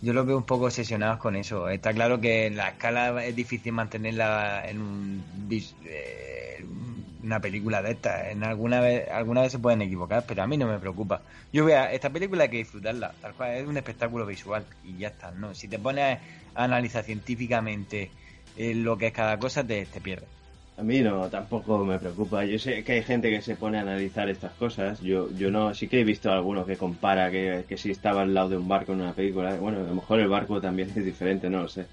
[0.00, 1.68] yo los veo un poco obsesionados con eso.
[1.68, 5.24] Está claro que la escala es difícil mantenerla en un,
[5.84, 6.64] eh,
[7.22, 8.28] una película de estas.
[8.28, 11.22] En alguna vez, alguna vez se pueden equivocar, pero a mí no me preocupa.
[11.52, 15.08] Yo vea, esta película hay que disfrutarla, tal cual, es un espectáculo visual y ya
[15.08, 15.54] está, ¿no?
[15.54, 16.18] Si te pones
[16.54, 18.10] a analizar científicamente
[18.56, 20.37] eh, lo que es cada cosa, te, te pierdes.
[20.78, 22.44] A mí no, tampoco me preocupa.
[22.44, 25.00] Yo sé que hay gente que se pone a analizar estas cosas.
[25.00, 28.32] Yo, yo no, sí que he visto alguno que compara que, que si estaba al
[28.32, 29.56] lado de un barco en una película.
[29.56, 31.86] Bueno, a lo mejor el barco también es diferente, no lo sé.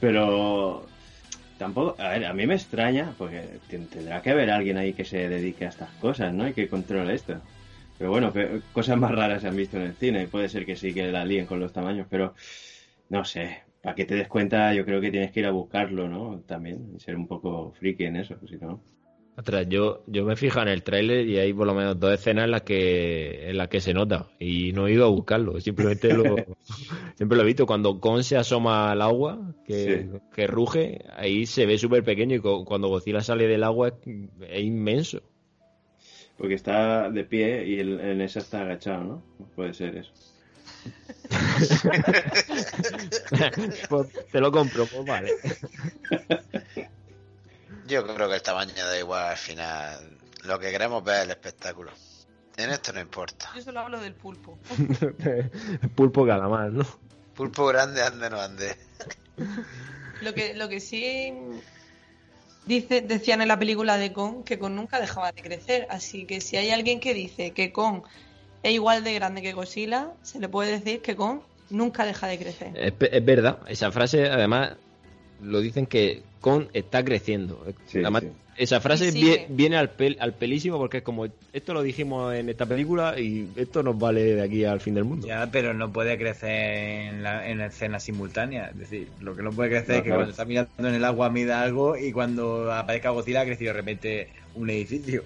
[0.00, 0.86] Pero
[1.58, 5.28] tampoco, a ver, a mí me extraña, porque tendrá que haber alguien ahí que se
[5.28, 6.46] dedique a estas cosas, ¿no?
[6.46, 7.40] Y que controle esto.
[7.98, 8.32] Pero bueno,
[8.72, 10.28] cosas más raras se han visto en el cine.
[10.28, 12.34] Puede ser que sí que la líen con los tamaños, pero
[13.08, 16.08] no sé para que te des cuenta, yo creo que tienes que ir a buscarlo,
[16.08, 16.40] ¿no?
[16.46, 18.82] También, y ser un poco friki en eso, si no.
[19.38, 22.46] Ostras, yo, yo me fijo en el tráiler y hay por lo menos dos escenas
[22.46, 26.12] en las que en las que se nota y no he ido a buscarlo, simplemente
[26.12, 26.34] lo
[27.14, 31.66] siempre lo he visto cuando Con se asoma al agua, que, que ruge, ahí se
[31.66, 33.92] ve súper pequeño y cuando Godzilla sale del agua
[34.50, 35.22] es, inmenso.
[36.36, 39.22] Porque está de pie y en esa está agachado, ¿no?
[39.54, 40.12] Puede ser eso.
[43.88, 45.32] Pues, te lo compro, pues vale.
[47.86, 50.18] Yo creo que el tamaño da igual al final.
[50.44, 51.92] Lo que queremos ver es el espectáculo.
[52.56, 53.50] En esto no importa.
[53.54, 54.58] Yo solo hablo del pulpo.
[55.94, 56.84] pulpo calamar, ¿no?
[57.34, 58.76] Pulpo grande, ande no ande.
[60.22, 61.32] lo que, lo que sí
[62.66, 65.86] dice, decían en la película de Kong que Kong nunca dejaba de crecer.
[65.88, 68.02] Así que si hay alguien que dice que Kong
[68.62, 71.40] es igual de grande que Godzilla, se le puede decir que Kong
[71.70, 72.72] nunca deja de crecer.
[72.74, 74.72] Es, verdad, esa frase además
[75.40, 77.64] lo dicen que Kong está creciendo.
[78.58, 79.12] Esa frase
[79.48, 83.84] viene, al, al pelísimo porque es como, esto lo dijimos en esta película y esto
[83.84, 85.28] nos vale de aquí al fin del mundo.
[85.28, 88.70] Ya, pero no puede crecer en, la, en escena simultánea.
[88.70, 91.30] Es decir, lo que no puede crecer es que cuando está mirando en el agua
[91.30, 95.22] mida algo y cuando aparezca Godzilla ha crecido de repente un edificio.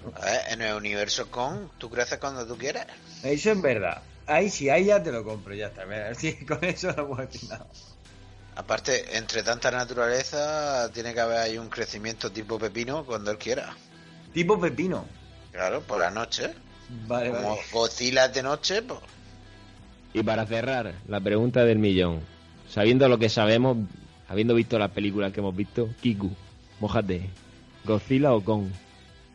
[0.51, 2.87] en el universo Kong, tú creces cuando tú quieras.
[3.25, 4.03] Eso es verdad.
[4.27, 5.85] Ahí sí, ahí ya te lo compro, ya está.
[6.15, 7.67] Sí, con eso no puedo decir nada.
[8.55, 13.75] Aparte, entre tanta naturaleza, tiene que haber ahí un crecimiento tipo pepino cuando él quiera.
[14.35, 15.07] ¿Tipo pepino?
[15.53, 16.51] Claro, por la noche.
[17.07, 19.01] Vale, Como Godzilla de noche, pues.
[20.13, 22.21] Y para cerrar, la pregunta del millón.
[22.69, 23.79] Sabiendo lo que sabemos,
[24.29, 26.31] habiendo visto las películas que hemos visto, Kiku,
[26.81, 27.31] mojate,
[27.85, 28.67] ¿Godzilla o Kong?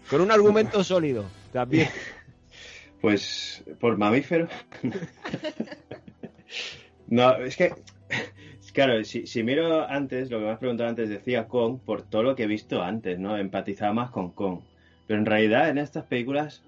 [0.10, 1.90] Con un argumento sólido, también.
[3.02, 4.48] Pues por mamífero.
[7.08, 7.74] no, es que
[8.78, 12.36] Claro, si, miro antes, lo que me has preguntado antes, decía Kong por todo lo
[12.36, 13.36] que he visto antes, ¿no?
[13.36, 14.60] Empatizaba más con Kong.
[15.08, 16.64] Pero en realidad en estas películas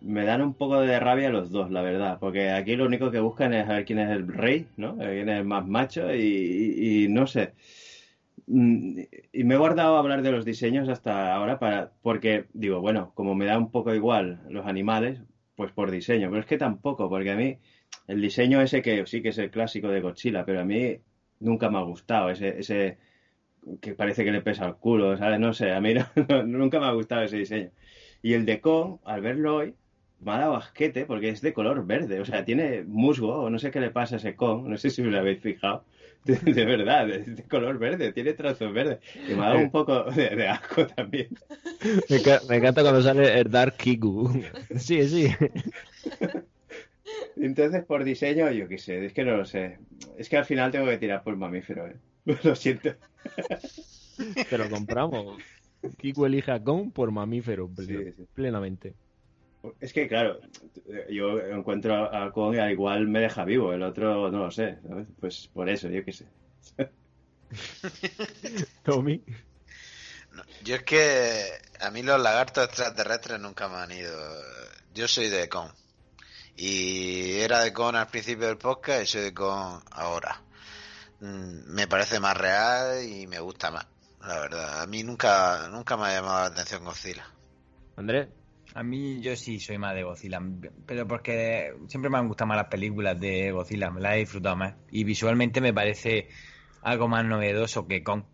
[0.00, 2.18] me dan un poco de rabia los dos, la verdad.
[2.18, 4.96] Porque aquí lo único que buscan es ver quién es el rey, ¿no?
[4.96, 7.52] Quién es el más macho y, no sé.
[8.48, 9.02] Mm,
[9.32, 13.12] y me he guardado a hablar de los diseños hasta ahora para porque digo, bueno,
[13.14, 15.20] como me da un poco igual los animales,
[15.54, 16.28] pues por diseño.
[16.28, 17.56] Pero es que tampoco, porque a mí
[18.08, 20.98] el diseño ese que sí que es el clásico de Godzilla, pero a mí
[21.40, 22.98] nunca me ha gustado, ese, ese
[23.80, 25.40] que parece que le pesa el culo, ¿sabes?
[25.40, 25.94] No sé, a mí
[26.46, 27.70] nunca me ha gustado ese diseño.
[28.22, 29.74] Y el de Kong, al verlo hoy,
[30.20, 33.58] me ha dado asquete porque es de color verde, o sea, tiene musgo, o no
[33.58, 35.84] sé qué le pasa a ese Kong, no sé si os lo habéis fijado.
[36.24, 38.98] De, verdad, es de color verde, tiene trazos verdes.
[39.28, 41.28] Y me ha dado un poco de, asco también.
[42.08, 44.42] Me, encanta cuando sale el Dark Kiku.
[44.76, 45.28] Sí, sí.
[47.36, 49.78] Entonces, por diseño, yo qué sé, es que no lo sé.
[50.16, 51.96] Es que al final tengo que tirar por mamífero, ¿eh?
[52.42, 52.94] Lo siento.
[54.50, 55.38] Te lo compramos.
[55.98, 57.70] Kiko elige a Kong por mamífero,
[58.34, 58.94] plenamente.
[59.80, 60.40] Es que, claro,
[61.10, 64.78] yo encuentro a Kong y al igual me deja vivo, el otro no lo sé,
[65.20, 66.26] Pues por eso, yo qué sé.
[68.82, 69.22] Tommy.
[70.64, 71.42] yo es que
[71.80, 74.16] a mí los lagartos extraterrestres nunca me han ido.
[74.94, 75.70] Yo soy de Kong.
[76.56, 80.42] Y era de con al principio del podcast y soy de con ahora.
[81.20, 83.86] Mm, me parece más real y me gusta más,
[84.20, 84.82] la verdad.
[84.82, 87.26] A mí nunca, nunca me ha llamado la atención Godzilla.
[87.96, 88.28] Andrés.
[88.74, 90.38] A mí yo sí soy más de Godzilla,
[90.84, 94.54] pero porque siempre me han gustado más las películas de Godzilla, me las he disfrutado
[94.54, 94.74] más.
[94.90, 96.28] Y visualmente me parece
[96.82, 98.24] algo más novedoso que Kong,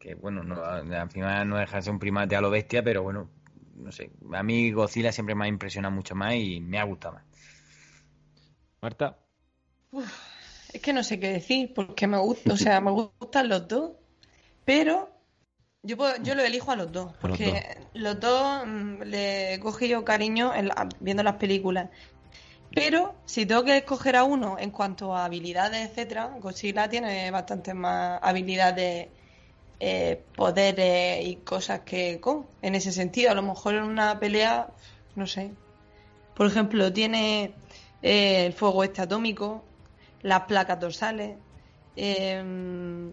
[0.00, 3.04] que bueno, no, al final no deja de ser un primate a lo bestia, pero
[3.04, 3.30] bueno,
[3.76, 7.14] no sé, a mí Godzilla siempre me ha impresionado mucho más y me ha gustado
[7.14, 7.24] más.
[8.82, 9.16] Marta.
[10.72, 13.92] es que no sé qué decir, porque me gusta, o sea, me gustan los dos,
[14.64, 15.08] pero
[15.84, 20.52] yo yo lo elijo a los dos, porque los dos, mm, le he cogido cariño
[20.98, 21.90] viendo las películas.
[22.74, 27.74] Pero si tengo que escoger a uno en cuanto a habilidades, etcétera, Godzilla tiene bastantes
[27.74, 29.08] más habilidades,
[29.78, 32.46] eh, poderes y cosas que Kong.
[32.62, 34.68] En ese sentido, a lo mejor en una pelea,
[35.14, 35.52] no sé.
[36.34, 37.52] Por ejemplo, tiene
[38.02, 39.62] eh, el fuego este atómico,
[40.22, 41.36] las placas dorsales,
[41.96, 43.12] em,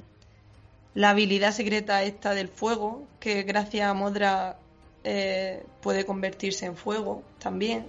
[0.96, 4.58] la habilidad secreta esta del fuego, que gracias a Modra
[5.04, 7.88] eh, puede convertirse en fuego también.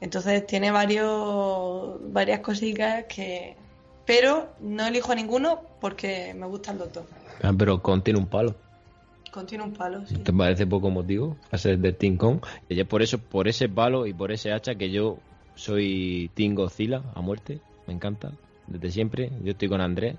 [0.00, 3.56] Entonces tiene varios, varias cositas que...
[4.04, 7.04] Pero no elijo a ninguno porque me gustan los dos.
[7.42, 8.54] Ah, pero contiene un palo.
[9.32, 10.16] Contiene un palo, sí.
[10.18, 12.40] ¿Te parece poco motivo a ser de Team Kong?
[12.68, 15.18] Y es por eso, por ese palo y por ese hacha que yo
[15.56, 17.60] soy Team Godzilla a muerte.
[17.86, 18.30] Me encanta.
[18.68, 19.32] Desde siempre.
[19.42, 20.16] Yo estoy con Andrés.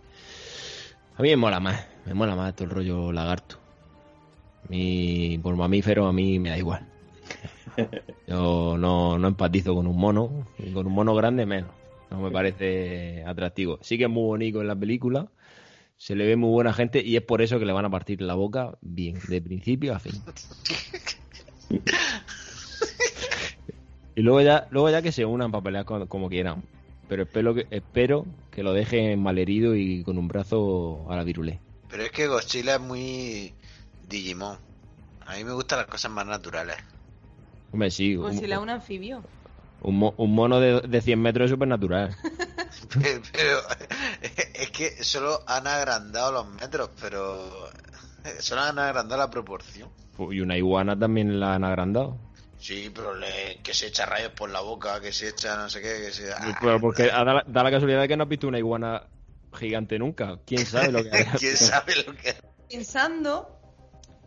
[1.15, 1.87] A mí me mola más.
[2.05, 3.57] Me mola más todo el rollo lagarto.
[4.67, 6.85] Mi, por mamífero a mí me da igual.
[8.27, 10.47] Yo no, no empatizo con un mono.
[10.59, 11.71] Y con un mono grande menos.
[12.09, 13.79] No me parece atractivo.
[13.81, 15.27] Sí que es muy bonito en la película.
[15.97, 18.21] Se le ve muy buena gente y es por eso que le van a partir
[18.21, 20.13] la boca bien, de principio a fin.
[24.17, 26.63] Y luego ya, luego ya que se unan para pelear con- como quieran.
[27.07, 31.59] Pero espero que, espero que lo dejen malherido y con un brazo a la virulé.
[31.87, 33.53] Pero es que Godzilla es muy
[34.09, 34.57] Digimon.
[35.27, 36.75] A mí me gustan las cosas más naturales.
[37.71, 39.21] Hombre, sí, un, Godzilla es un anfibio.
[39.83, 42.15] un mo- un mono de, de 100 metros es supernatural.
[43.31, 43.59] Pero
[44.55, 47.69] es que solo han agrandado los metros, pero
[48.39, 49.89] solo han agrandado la proporción.
[50.31, 52.17] Y una iguana también la han agrandado.
[52.59, 55.81] Sí, pero le- que se echa rayos por la boca, que se echa no sé
[55.81, 56.31] qué, que se...
[56.33, 56.57] ¡Ah!
[56.59, 59.07] Pero porque da la, da la casualidad de que no has visto una iguana
[59.53, 60.39] gigante nunca.
[60.45, 61.09] ¿Quién sabe lo que?
[61.39, 62.35] ¿Quién sabe lo que...
[62.69, 63.59] Pensando,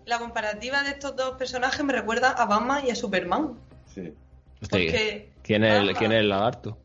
[0.07, 3.59] la comparativa de estos dos personajes me recuerda a Batman y a Superman.
[3.95, 4.15] Sí.
[4.61, 6.79] Porque ¿Quién es, el, Batman- ¿Quién es el lagarto?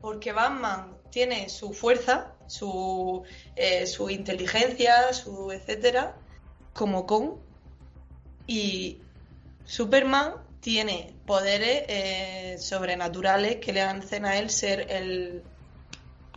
[0.00, 3.22] Porque Batman tiene su fuerza, su,
[3.56, 6.14] eh, su inteligencia, su etcétera,
[6.74, 7.36] como Kong.
[8.46, 8.98] Y
[9.64, 10.34] Superman
[10.64, 15.42] tiene poderes eh, sobrenaturales que le hacen a él ser el,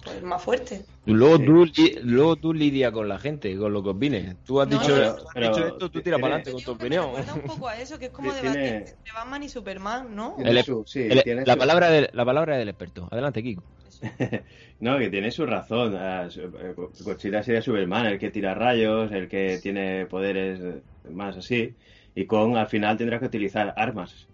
[0.03, 0.81] pues, más fuerte.
[1.05, 1.65] Luego tú,
[2.03, 4.35] luego tú lidia con la gente, con lo que opines.
[4.45, 6.61] Tú has No, dicho, tú has pero dicho esto, tú tira tiene- para adelante con
[6.63, 7.05] tu opinión.
[7.33, 10.35] un poco a eso, que es como debatir tiene- entre Batman y Superman, ¿no?
[10.43, 13.07] El- sí, El- tiene la, su- palabra del, la palabra del experto.
[13.09, 13.63] Adelante, Kiko.
[14.79, 15.95] No, que tiene su razón.
[15.95, 21.37] Ah, eh, Godzilla sería Superman, el que tira rayos, el que tiene poderes eh, más
[21.37, 21.73] así.
[22.17, 24.27] Y Kong al final tendrá que utilizar armas,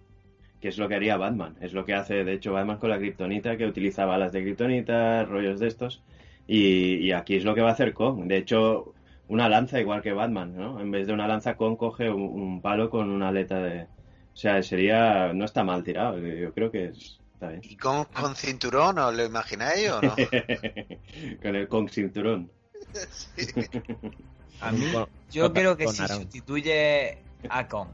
[0.62, 1.58] que es lo que haría Batman.
[1.60, 5.26] Es lo que hace, de hecho, Batman con la kriptonita, que utiliza balas de kriptonita,
[5.26, 6.02] rollos de estos.
[6.48, 8.24] Y, y aquí es lo que va a hacer Kong.
[8.26, 8.94] De hecho,
[9.28, 10.80] una lanza igual que Batman, ¿no?
[10.80, 13.82] En vez de una lanza, Kong coge un, un palo con una aleta de...
[13.84, 15.34] O sea, sería...
[15.34, 16.18] No está mal tirado.
[16.20, 17.62] Yo creo que es- está bien.
[17.66, 20.16] ¿Y con, con cinturón os lo imagináis o no?
[21.42, 22.50] con el Kong cinturón.
[24.62, 27.18] A mí, Con- yo con- creo que con si sustituye
[27.50, 27.90] a Kong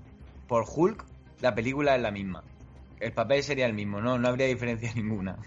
[0.48, 1.04] por Hulk,
[1.42, 2.44] la película es la misma.
[3.00, 5.38] El papel sería el mismo, no, no habría diferencia ninguna.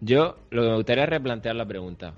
[0.00, 2.14] Yo lo que me gustaría es replantear la pregunta.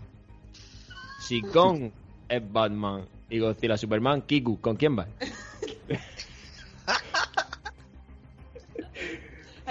[1.21, 1.91] Si Kong
[2.29, 5.07] es Batman y Godzilla Superman, Kiku, ¿con quién va?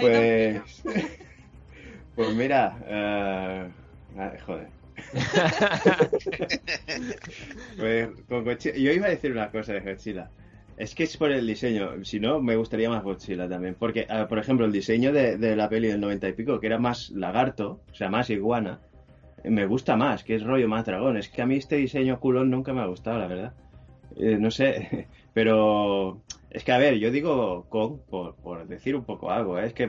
[0.00, 0.62] Pues,
[2.16, 2.76] pues mira,
[4.18, 4.68] ah, joder.
[7.78, 10.28] Pues con Godzilla- yo iba a decir una cosa de Godzilla.
[10.82, 12.04] Es que es por el diseño.
[12.04, 13.76] Si no, me gustaría más Godzilla también.
[13.78, 16.80] Porque, ah, por ejemplo, el diseño de, la peli del 90 y pico, que era
[16.80, 18.80] más lagarto, o sea, más iguana,
[19.44, 21.16] me gusta más, que es rollo más dragón.
[21.18, 23.54] Es que a mí este diseño culón nunca me ha gustado, la verdad.
[24.16, 29.30] Eh, no sé, pero es que a ver, yo digo Kong por, decir un poco
[29.30, 29.66] algo, ¿eh?
[29.66, 29.88] es que,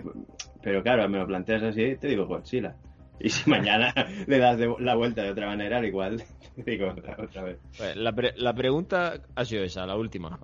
[0.62, 2.76] pero claro, me lo planteas así, te digo Godzilla.
[3.20, 3.96] Y si mañana
[4.28, 6.22] le das de- la vuelta de otra manera, al igual
[6.56, 7.58] te digo otra, otra vez.
[7.76, 10.40] Pues la, pre- la pregunta ha sido esa, la última.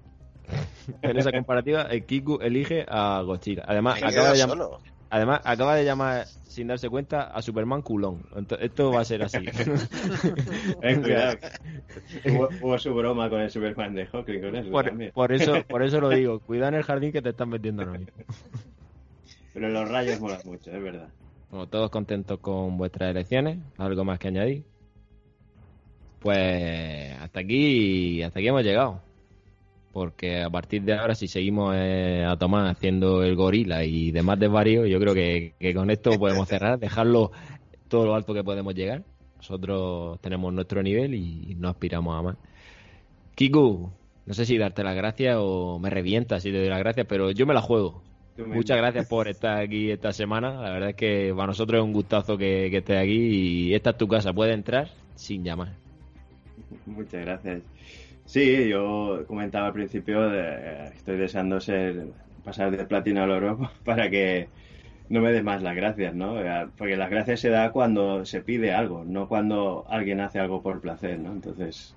[1.01, 3.63] En esa comparativa, el Kiku elige a Godzilla.
[3.67, 4.67] Además, acaba de, llamar,
[5.09, 8.23] además, acaba de llamar, sin darse cuenta, a Superman culón.
[8.59, 9.37] Esto va a ser así.
[10.81, 11.37] Cuidado.
[12.25, 14.71] Hubo, hubo su broma con el Superman de Hawking con eso
[15.13, 16.39] por, eso, por eso lo digo.
[16.39, 18.13] Cuida en el jardín que te están metiendo ahora mismo.
[19.53, 21.09] Pero los rayos molan mucho, es verdad.
[21.49, 23.57] Bueno, todos contentos con vuestras elecciones.
[23.77, 24.63] ¿Algo más que añadir?
[26.19, 29.01] Pues hasta aquí, hasta aquí hemos llegado.
[29.91, 34.39] Porque a partir de ahora, si seguimos eh, a tomar haciendo el gorila y demás
[34.39, 37.31] desvaríos, yo creo que, que con esto podemos cerrar, dejarlo
[37.87, 39.03] todo lo alto que podemos llegar.
[39.37, 42.37] Nosotros tenemos nuestro nivel y no aspiramos a más.
[43.35, 43.89] Kiku,
[44.25, 47.31] no sé si darte las gracias o me revientas si te doy las gracias, pero
[47.31, 48.03] yo me la juego.
[48.45, 50.61] Muchas gracias por estar aquí esta semana.
[50.61, 53.91] La verdad es que para nosotros es un gustazo que, que estés aquí y esta
[53.91, 54.31] es tu casa.
[54.31, 55.73] Puedes entrar sin llamar.
[56.85, 57.61] Muchas gracias.
[58.29, 62.09] Sí, yo comentaba al principio, de, estoy deseando ser
[62.43, 64.49] pasar de platino al oro para que
[65.09, 66.35] no me des más las gracias, ¿no?
[66.77, 70.79] Porque las gracias se da cuando se pide algo, no cuando alguien hace algo por
[70.79, 71.31] placer, ¿no?
[71.31, 71.95] Entonces,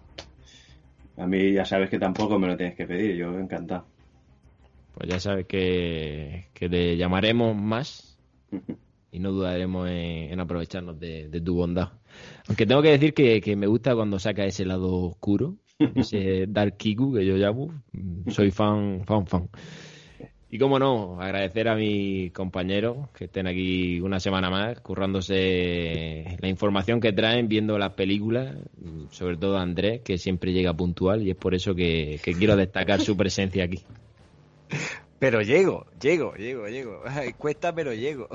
[1.19, 3.85] a mí ya sabes que tampoco me lo tienes que pedir, yo encantado.
[4.95, 8.19] Pues ya sabes que, que te llamaremos más
[9.13, 11.91] y no dudaremos en, aprovecharnos de, tu bondad.
[12.49, 15.59] Aunque tengo que decir que, me gusta cuando saca ese lado oscuro,
[15.95, 17.73] ese Dark Kiku que yo llamo.
[18.29, 19.49] Soy fan, fan, fan.
[20.51, 26.49] Y como no, agradecer a mis compañeros que estén aquí una semana más, currándose la
[26.49, 28.57] información que traen, viendo las películas,
[29.11, 33.01] sobre todo a Andrés, que siempre llega puntual y es por eso que quiero destacar
[33.01, 33.83] su presencia aquí.
[35.19, 37.01] Pero llego, llego, llego, llego.
[37.39, 38.29] Cuesta, pero llego.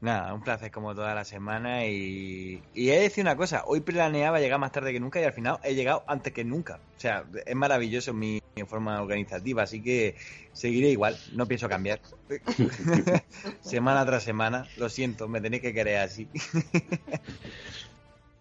[0.00, 3.80] Nada, un placer como toda la semana y, y he de decir una cosa, hoy
[3.80, 6.80] planeaba llegar más tarde que nunca y al final he llegado antes que nunca.
[6.96, 10.16] O sea, es maravilloso mi, forma organizativa, así que
[10.52, 12.00] seguiré igual, no pienso cambiar.
[13.60, 16.28] semana tras semana, lo siento, me tenéis que querer así.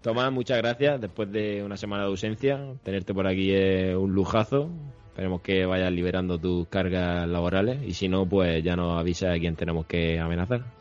[0.01, 1.01] Tomás, muchas gracias.
[1.01, 4.69] Después de una semana de ausencia, tenerte por aquí es un lujazo.
[5.09, 9.39] Esperemos que vayas liberando tus cargas laborales y si no, pues ya nos avisa a
[9.39, 10.78] quién tenemos que amenazar.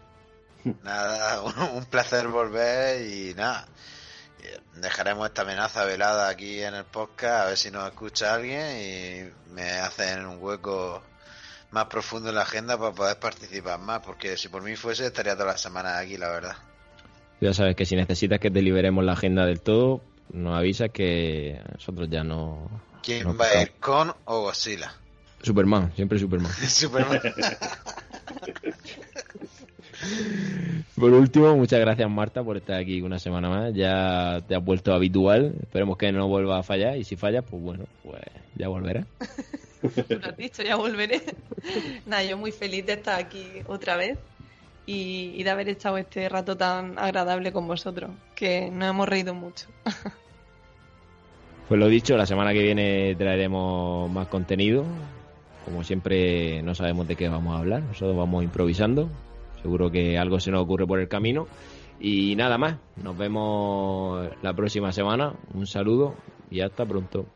[0.85, 1.43] Nada,
[1.75, 3.67] un placer volver y nada.
[4.77, 9.53] Dejaremos esta amenaza velada aquí en el podcast a ver si nos escucha alguien y
[9.53, 11.03] me hacen un hueco
[11.71, 15.35] más profundo en la agenda para poder participar más, porque si por mí fuese estaría
[15.35, 16.57] toda la semana aquí, la verdad.
[17.41, 20.03] Ya sabes que si necesitas que te liberemos la agenda del todo,
[20.33, 22.69] nos avisas que nosotros ya no,
[23.03, 24.93] ¿Quién va a ir con o Godzilla?
[25.43, 26.53] Superman, siempre Superman.
[26.69, 27.21] Superman.
[30.95, 33.75] Por último, muchas gracias Marta por estar aquí una semana más.
[33.75, 35.55] Ya te has vuelto habitual.
[35.63, 36.97] Esperemos que no vuelva a fallar.
[36.97, 38.23] Y si fallas, pues bueno, pues
[38.57, 39.07] ya volverá.
[40.09, 41.23] Lo has dicho, ya volveré.
[42.07, 44.19] Nada, yo muy feliz de estar aquí otra vez
[44.87, 49.35] y, y de haber estado este rato tan agradable con vosotros, que nos hemos reído
[49.35, 49.67] mucho.
[51.69, 54.87] Pues lo dicho, la semana que viene traeremos más contenido.
[55.67, 59.11] Como siempre, no sabemos de qué vamos a hablar, nosotros vamos improvisando.
[59.63, 61.47] Seguro que algo se nos ocurre por el camino.
[62.01, 65.35] Y nada más, nos vemos la próxima semana.
[65.55, 66.15] Un saludo
[66.51, 67.27] y hasta pronto.